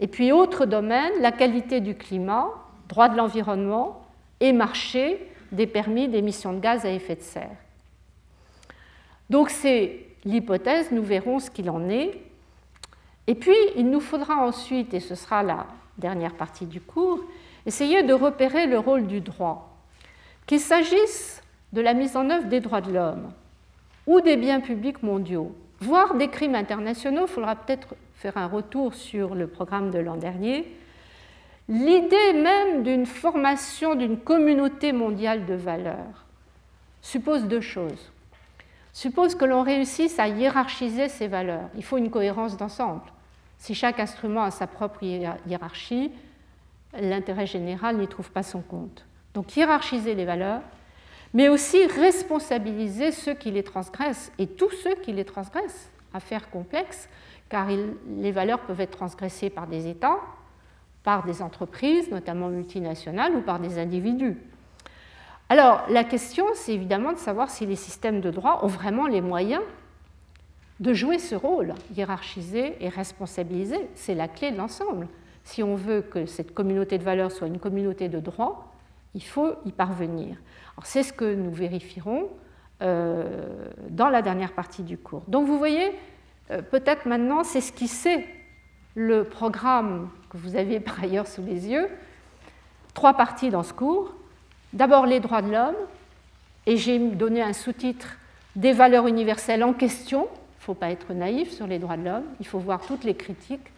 Et 0.00 0.06
puis 0.06 0.32
autre 0.32 0.66
domaine, 0.66 1.12
la 1.20 1.32
qualité 1.32 1.80
du 1.80 1.96
climat, 1.96 2.48
droit 2.88 3.08
de 3.08 3.16
l'environnement 3.16 4.02
et 4.40 4.52
marché 4.52 5.30
des 5.52 5.66
permis 5.66 6.08
d'émissions 6.08 6.52
de 6.52 6.60
gaz 6.60 6.84
à 6.84 6.90
effet 6.90 7.16
de 7.16 7.22
serre. 7.22 7.56
Donc 9.30 9.50
c'est 9.50 10.06
l'hypothèse, 10.24 10.90
nous 10.92 11.02
verrons 11.02 11.38
ce 11.38 11.50
qu'il 11.50 11.70
en 11.70 11.88
est. 11.88 12.20
Et 13.26 13.34
puis 13.34 13.56
il 13.76 13.90
nous 13.90 14.00
faudra 14.00 14.36
ensuite, 14.36 14.94
et 14.94 15.00
ce 15.00 15.14
sera 15.14 15.42
la 15.42 15.66
dernière 15.98 16.34
partie 16.34 16.66
du 16.66 16.80
cours, 16.80 17.20
essayer 17.64 18.02
de 18.02 18.12
repérer 18.12 18.66
le 18.66 18.78
rôle 18.78 19.06
du 19.06 19.20
droit. 19.20 19.76
Qu'il 20.46 20.60
s'agisse 20.60 21.42
de 21.72 21.80
la 21.80 21.94
mise 21.94 22.16
en 22.16 22.30
œuvre 22.30 22.46
des 22.46 22.60
droits 22.60 22.80
de 22.80 22.92
l'homme 22.92 23.32
ou 24.06 24.20
des 24.20 24.36
biens 24.36 24.60
publics 24.60 25.02
mondiaux, 25.02 25.54
voire 25.80 26.14
des 26.14 26.28
crimes 26.28 26.54
internationaux, 26.54 27.26
il 27.26 27.32
faudra 27.32 27.56
peut-être 27.56 27.96
faire 28.14 28.36
un 28.36 28.46
retour 28.46 28.94
sur 28.94 29.34
le 29.34 29.48
programme 29.48 29.90
de 29.90 29.98
l'an 29.98 30.16
dernier, 30.16 30.64
l'idée 31.68 32.32
même 32.32 32.84
d'une 32.84 33.06
formation 33.06 33.96
d'une 33.96 34.18
communauté 34.18 34.92
mondiale 34.92 35.46
de 35.46 35.54
valeurs 35.54 36.24
suppose 37.02 37.44
deux 37.44 37.60
choses. 37.60 38.12
Suppose 38.96 39.34
que 39.34 39.44
l'on 39.44 39.62
réussisse 39.62 40.18
à 40.18 40.26
hiérarchiser 40.26 41.10
ces 41.10 41.28
valeurs. 41.28 41.68
Il 41.74 41.84
faut 41.84 41.98
une 41.98 42.08
cohérence 42.08 42.56
d'ensemble. 42.56 43.02
Si 43.58 43.74
chaque 43.74 44.00
instrument 44.00 44.42
a 44.42 44.50
sa 44.50 44.66
propre 44.66 45.02
hiérarchie, 45.02 46.10
l'intérêt 46.98 47.44
général 47.44 47.98
n'y 47.98 48.08
trouve 48.08 48.30
pas 48.30 48.42
son 48.42 48.62
compte. 48.62 49.04
Donc 49.34 49.54
hiérarchiser 49.54 50.14
les 50.14 50.24
valeurs, 50.24 50.62
mais 51.34 51.50
aussi 51.50 51.84
responsabiliser 51.84 53.12
ceux 53.12 53.34
qui 53.34 53.50
les 53.50 53.62
transgressent 53.62 54.32
et 54.38 54.46
tous 54.46 54.70
ceux 54.70 54.94
qui 54.94 55.12
les 55.12 55.26
transgressent. 55.26 55.90
Affaire 56.14 56.48
complexe, 56.48 57.10
car 57.50 57.68
les 57.68 58.32
valeurs 58.32 58.60
peuvent 58.60 58.80
être 58.80 58.96
transgressées 58.96 59.50
par 59.50 59.66
des 59.66 59.88
États, 59.88 60.20
par 61.02 61.26
des 61.26 61.42
entreprises, 61.42 62.10
notamment 62.10 62.48
multinationales, 62.48 63.36
ou 63.36 63.42
par 63.42 63.60
des 63.60 63.78
individus. 63.78 64.38
Alors 65.48 65.84
la 65.88 66.04
question, 66.04 66.44
c'est 66.54 66.74
évidemment 66.74 67.12
de 67.12 67.18
savoir 67.18 67.50
si 67.50 67.66
les 67.66 67.76
systèmes 67.76 68.20
de 68.20 68.30
droit 68.30 68.60
ont 68.62 68.68
vraiment 68.68 69.06
les 69.06 69.20
moyens 69.20 69.62
de 70.80 70.92
jouer 70.92 71.18
ce 71.18 71.34
rôle, 71.34 71.74
hiérarchisé 71.94 72.76
et 72.80 72.88
responsabilisé. 72.88 73.88
C'est 73.94 74.14
la 74.14 74.28
clé 74.28 74.50
de 74.50 74.56
l'ensemble. 74.56 75.08
Si 75.44 75.62
on 75.62 75.74
veut 75.74 76.02
que 76.02 76.26
cette 76.26 76.52
communauté 76.52 76.98
de 76.98 77.04
valeurs 77.04 77.30
soit 77.30 77.46
une 77.46 77.58
communauté 77.58 78.08
de 78.08 78.18
droit, 78.18 78.72
il 79.14 79.22
faut 79.22 79.54
y 79.64 79.72
parvenir. 79.72 80.36
C'est 80.82 81.02
ce 81.02 81.12
que 81.12 81.34
nous 81.34 81.52
vérifierons 81.52 82.28
euh, 82.82 83.48
dans 83.88 84.10
la 84.10 84.20
dernière 84.20 84.52
partie 84.52 84.82
du 84.82 84.98
cours. 84.98 85.22
Donc 85.28 85.46
vous 85.46 85.56
voyez, 85.56 85.92
euh, 86.50 86.60
peut-être 86.60 87.06
maintenant, 87.06 87.42
c'est 87.44 87.60
ce 87.60 87.72
qui 87.72 87.90
le 88.94 89.24
programme 89.24 90.10
que 90.30 90.36
vous 90.36 90.56
avez 90.56 90.80
par 90.80 91.02
ailleurs 91.02 91.26
sous 91.26 91.42
les 91.42 91.68
yeux. 91.68 91.88
Trois 92.92 93.14
parties 93.14 93.50
dans 93.50 93.62
ce 93.62 93.72
cours. 93.72 94.14
D'abord 94.72 95.06
les 95.06 95.20
droits 95.20 95.42
de 95.42 95.52
l'homme, 95.52 95.76
et 96.66 96.76
j'ai 96.76 96.98
donné 96.98 97.42
un 97.42 97.52
sous-titre 97.52 98.16
des 98.56 98.72
valeurs 98.72 99.06
universelles 99.06 99.62
en 99.62 99.72
question. 99.72 100.22
Il 100.22 100.60
ne 100.60 100.64
faut 100.64 100.74
pas 100.74 100.90
être 100.90 101.12
naïf 101.12 101.52
sur 101.52 101.66
les 101.66 101.78
droits 101.78 101.96
de 101.96 102.04
l'homme, 102.04 102.24
il 102.40 102.46
faut 102.46 102.58
voir 102.58 102.80
toutes 102.80 103.04
les 103.04 103.14
critiques. 103.14 103.70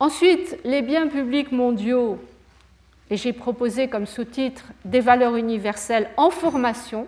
Ensuite, 0.00 0.58
les 0.64 0.80
biens 0.80 1.08
publics 1.08 1.52
mondiaux, 1.52 2.18
et 3.10 3.16
j'ai 3.16 3.32
proposé 3.32 3.88
comme 3.88 4.06
sous-titre 4.06 4.64
des 4.84 5.00
valeurs 5.00 5.36
universelles 5.36 6.08
en 6.16 6.30
formation. 6.30 7.06